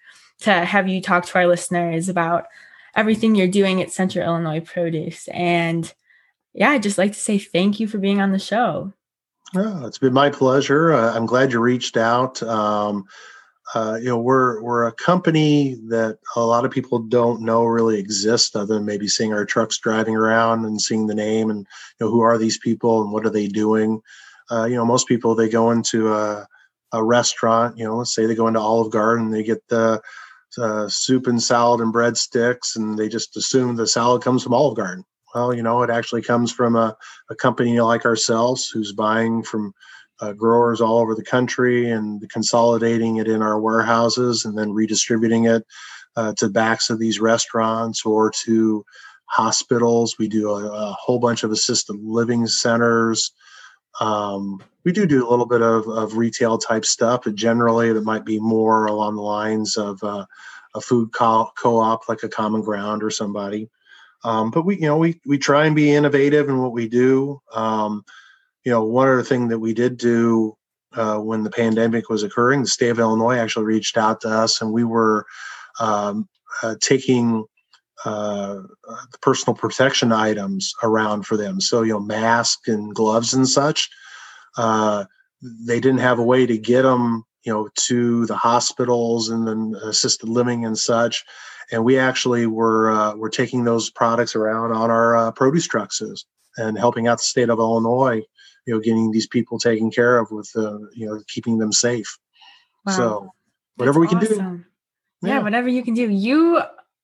to 0.41 0.51
have 0.51 0.87
you 0.87 1.01
talk 1.01 1.25
to 1.25 1.37
our 1.37 1.47
listeners 1.47 2.09
about 2.09 2.45
everything 2.95 3.35
you're 3.35 3.47
doing 3.47 3.81
at 3.81 3.91
Central 3.91 4.25
Illinois 4.25 4.59
Produce. 4.59 5.27
And 5.29 5.91
yeah, 6.53 6.71
I'd 6.71 6.83
just 6.83 6.97
like 6.97 7.13
to 7.13 7.19
say 7.19 7.37
thank 7.37 7.79
you 7.79 7.87
for 7.87 7.97
being 7.97 8.21
on 8.21 8.31
the 8.31 8.39
show. 8.39 8.93
Oh, 9.55 9.85
it's 9.85 9.97
been 9.97 10.13
my 10.13 10.29
pleasure. 10.29 10.93
Uh, 10.93 11.13
I'm 11.13 11.25
glad 11.25 11.51
you 11.51 11.59
reached 11.59 11.97
out. 11.97 12.41
Um, 12.43 13.05
uh, 13.73 13.97
you 14.01 14.09
know 14.09 14.17
we're 14.17 14.61
we're 14.61 14.85
a 14.85 14.91
company 14.91 15.75
that 15.87 16.17
a 16.35 16.41
lot 16.41 16.65
of 16.65 16.71
people 16.71 16.99
don't 16.99 17.41
know 17.41 17.63
really 17.63 17.97
exists 17.97 18.55
other 18.55 18.73
than 18.73 18.85
maybe 18.85 19.07
seeing 19.07 19.33
our 19.33 19.45
trucks 19.45 19.77
driving 19.77 20.15
around 20.15 20.65
and 20.65 20.81
seeing 20.81 21.07
the 21.07 21.15
name 21.15 21.49
and 21.49 21.59
you 21.59 22.05
know 22.05 22.11
who 22.11 22.21
are 22.21 22.37
these 22.37 22.57
people 22.57 23.01
and 23.01 23.11
what 23.11 23.25
are 23.25 23.29
they 23.29 23.47
doing 23.47 24.01
uh, 24.49 24.65
you 24.65 24.75
know 24.75 24.85
most 24.85 25.07
people 25.07 25.35
they 25.35 25.47
go 25.47 25.71
into 25.71 26.13
a, 26.13 26.45
a 26.91 27.03
restaurant 27.03 27.77
you 27.77 27.85
know 27.85 27.95
let's 27.95 28.13
say 28.13 28.25
they 28.25 28.35
go 28.35 28.47
into 28.47 28.59
olive 28.59 28.91
garden 28.91 29.31
they 29.31 29.43
get 29.43 29.65
the 29.69 30.01
uh, 30.57 30.87
soup 30.89 31.27
and 31.27 31.41
salad 31.41 31.79
and 31.79 31.93
breadsticks 31.93 32.75
and 32.75 32.97
they 32.99 33.07
just 33.07 33.37
assume 33.37 33.75
the 33.75 33.87
salad 33.87 34.21
comes 34.21 34.43
from 34.43 34.53
olive 34.53 34.75
garden 34.75 35.05
well 35.33 35.53
you 35.53 35.63
know 35.63 35.81
it 35.83 35.89
actually 35.89 36.21
comes 36.21 36.51
from 36.51 36.75
a, 36.75 36.95
a 37.29 37.35
company 37.35 37.79
like 37.79 38.05
ourselves 38.05 38.69
who's 38.69 38.91
buying 38.91 39.43
from 39.43 39.73
uh, 40.21 40.33
growers 40.33 40.81
all 40.81 40.99
over 40.99 41.15
the 41.15 41.23
country 41.23 41.89
and 41.89 42.29
consolidating 42.29 43.17
it 43.17 43.27
in 43.27 43.41
our 43.41 43.59
warehouses 43.59 44.45
and 44.45 44.57
then 44.57 44.71
redistributing 44.71 45.45
it 45.45 45.65
uh, 46.15 46.33
to 46.37 46.49
backs 46.49 46.89
of 46.89 46.99
these 46.99 47.19
restaurants 47.19 48.05
or 48.05 48.29
to 48.29 48.85
hospitals. 49.25 50.17
We 50.19 50.27
do 50.27 50.51
a, 50.51 50.67
a 50.67 50.91
whole 50.99 51.19
bunch 51.19 51.43
of 51.43 51.51
assisted 51.51 51.95
living 52.03 52.45
centers. 52.47 53.31
Um, 53.99 54.61
we 54.83 54.91
do 54.91 55.05
do 55.05 55.27
a 55.27 55.29
little 55.29 55.45
bit 55.45 55.61
of, 55.61 55.87
of 55.87 56.17
retail 56.17 56.57
type 56.57 56.85
stuff, 56.85 57.21
but 57.23 57.35
generally 57.35 57.89
it 57.89 58.03
might 58.03 58.25
be 58.25 58.39
more 58.39 58.85
along 58.85 59.15
the 59.15 59.21
lines 59.21 59.77
of 59.77 60.03
uh, 60.03 60.25
a 60.75 60.81
food 60.81 61.11
co-op 61.13 62.09
like 62.09 62.23
a 62.23 62.29
Common 62.29 62.61
Ground 62.61 63.03
or 63.03 63.09
somebody. 63.09 63.69
Um, 64.23 64.51
but 64.51 64.65
we, 64.65 64.75
you 64.75 64.81
know, 64.81 64.97
we 64.97 65.19
we 65.25 65.37
try 65.37 65.65
and 65.65 65.75
be 65.75 65.91
innovative 65.91 66.49
in 66.49 66.61
what 66.61 66.73
we 66.73 66.87
do. 66.87 67.41
Um, 67.53 68.03
you 68.63 68.71
know, 68.71 68.83
one 68.83 69.07
other 69.07 69.23
thing 69.23 69.47
that 69.47 69.59
we 69.59 69.73
did 69.73 69.97
do 69.97 70.55
uh, 70.93 71.17
when 71.17 71.43
the 71.43 71.49
pandemic 71.49 72.09
was 72.09 72.23
occurring, 72.23 72.61
the 72.61 72.67
state 72.67 72.89
of 72.89 72.99
Illinois 72.99 73.37
actually 73.37 73.65
reached 73.65 73.97
out 73.97 74.21
to 74.21 74.29
us, 74.29 74.61
and 74.61 74.71
we 74.71 74.83
were 74.83 75.25
um, 75.79 76.27
uh, 76.61 76.75
taking 76.81 77.45
uh, 78.05 78.55
the 78.83 79.17
personal 79.21 79.55
protection 79.55 80.11
items 80.11 80.73
around 80.83 81.25
for 81.25 81.37
them. 81.37 81.61
So, 81.61 81.83
you 81.83 81.93
know, 81.93 81.99
masks 81.99 82.67
and 82.67 82.93
gloves 82.93 83.33
and 83.33 83.47
such. 83.47 83.89
Uh, 84.57 85.05
they 85.41 85.79
didn't 85.79 85.99
have 85.99 86.19
a 86.19 86.23
way 86.23 86.45
to 86.45 86.57
get 86.57 86.81
them, 86.81 87.23
you 87.43 87.53
know, 87.53 87.69
to 87.75 88.25
the 88.25 88.35
hospitals 88.35 89.29
and 89.29 89.47
then 89.47 89.75
assisted 89.83 90.29
living 90.29 90.65
and 90.65 90.77
such. 90.77 91.23
And 91.71 91.85
we 91.85 91.97
actually 91.97 92.47
were 92.47 92.91
uh, 92.91 93.15
were 93.15 93.29
taking 93.29 93.63
those 93.63 93.89
products 93.89 94.35
around 94.35 94.71
on 94.71 94.91
our 94.91 95.15
uh, 95.15 95.31
produce 95.31 95.67
trucks 95.67 96.01
and 96.57 96.77
helping 96.77 97.07
out 97.07 97.19
the 97.19 97.23
state 97.23 97.49
of 97.49 97.59
Illinois 97.59 98.23
you 98.65 98.73
know 98.73 98.79
getting 98.79 99.11
these 99.11 99.27
people 99.27 99.59
taken 99.59 99.91
care 99.91 100.17
of 100.17 100.31
with 100.31 100.51
uh, 100.55 100.77
you 100.93 101.05
know 101.05 101.21
keeping 101.27 101.57
them 101.57 101.71
safe 101.71 102.17
wow. 102.85 102.93
so 102.93 103.33
whatever 103.75 103.99
That's 104.01 104.13
we 104.13 104.19
can 104.19 104.27
awesome. 104.27 104.65
do 105.21 105.27
yeah. 105.27 105.35
yeah 105.35 105.43
whatever 105.43 105.67
you 105.67 105.83
can 105.83 105.93
do 105.93 106.09
you 106.09 106.61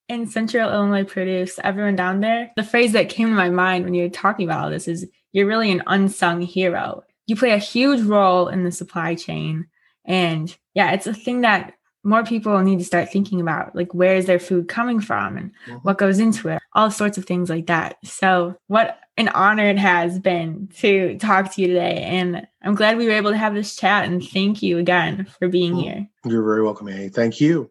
in 0.10 0.28
central 0.28 0.72
illinois 0.72 1.04
produce 1.04 1.60
everyone 1.64 1.96
down 1.96 2.22
there 2.22 2.52
the 2.56 2.64
phrase 2.64 2.94
that 2.94 3.10
came 3.10 3.28
to 3.30 3.36
my 3.36 3.50
mind 3.50 3.86
when 3.86 3.94
you 3.94 4.04
were 4.04 4.10
talking 4.10 4.46
about 4.46 4.66
all 4.66 4.70
this 4.70 4.88
is 4.88 5.08
you're 5.32 5.48
really 5.48 5.72
an 5.72 5.84
unsung 5.88 6.42
hero 6.42 7.04
you 7.26 7.36
play 7.36 7.52
a 7.52 7.58
huge 7.58 8.02
role 8.02 8.48
in 8.48 8.64
the 8.64 8.72
supply 8.72 9.16
chain 9.16 9.68
and 10.06 10.58
yeah 10.74 10.92
it's 10.92 11.08
a 11.08 11.14
thing 11.14 11.42
that 11.42 11.74
more 12.08 12.24
people 12.24 12.58
need 12.62 12.80
to 12.80 12.86
start 12.86 13.12
thinking 13.12 13.42
about 13.42 13.76
like 13.76 13.94
where 13.94 14.16
is 14.16 14.26
their 14.26 14.40
food 14.40 14.70
coming 14.70 15.00
from 15.02 15.38
and 15.38 15.52
mm-hmm. 15.68 15.76
what 15.80 15.98
goes 15.98 16.20
into 16.20 16.48
it 16.48 16.62
all 16.74 16.90
sorts 16.90 17.18
of 17.18 17.26
things 17.26 17.50
like 17.50 17.68
that 17.68 17.98
so 18.04 18.56
what 18.68 19.00
an 19.18 19.28
honor 19.30 19.66
it 19.66 19.78
has 19.78 20.18
been 20.18 20.70
to 20.74 21.18
talk 21.18 21.54
to 21.54 21.62
you 21.62 21.68
today 21.68 21.98
and 22.04 22.48
i'm 22.64 22.76
glad 22.76 22.98
we 22.98 23.06
were 23.06 23.12
able 23.12 23.32
to 23.32 23.38
have 23.38 23.54
this 23.54 23.76
chat 23.76 24.06
and 24.06 24.26
thank 24.30 24.64
you 24.64 24.78
again 24.78 25.28
for 25.38 25.50
being 25.50 25.74
mm-hmm. 25.74 25.82
here 25.82 26.08
you're 26.26 26.44
very 26.44 26.64
welcome 26.64 26.88
annie 26.88 27.10
thank 27.10 27.42
you 27.42 27.70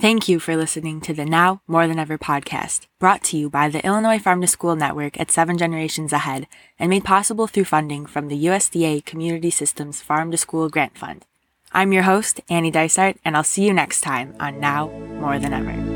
Thank 0.00 0.30
you 0.30 0.40
for 0.40 0.56
listening 0.56 1.02
to 1.02 1.12
the 1.12 1.26
Now 1.26 1.60
More 1.66 1.86
Than 1.86 1.98
Ever 1.98 2.16
podcast, 2.16 2.86
brought 2.98 3.22
to 3.24 3.36
you 3.36 3.50
by 3.50 3.68
the 3.68 3.84
Illinois 3.84 4.18
Farm 4.18 4.40
to 4.40 4.46
School 4.46 4.74
Network 4.74 5.20
at 5.20 5.30
Seven 5.30 5.58
Generations 5.58 6.10
Ahead 6.10 6.46
and 6.78 6.88
made 6.88 7.04
possible 7.04 7.46
through 7.46 7.66
funding 7.66 8.06
from 8.06 8.28
the 8.28 8.46
USDA 8.46 9.04
Community 9.04 9.50
Systems 9.50 10.00
Farm 10.00 10.30
to 10.30 10.38
School 10.38 10.70
Grant 10.70 10.96
Fund. 10.96 11.26
I'm 11.72 11.92
your 11.92 12.04
host, 12.04 12.40
Annie 12.48 12.70
Dysart, 12.70 13.18
and 13.26 13.36
I'll 13.36 13.44
see 13.44 13.66
you 13.66 13.74
next 13.74 14.00
time 14.00 14.34
on 14.40 14.58
Now 14.58 14.88
More 14.88 15.38
Than 15.38 15.52
Ever. 15.52 15.89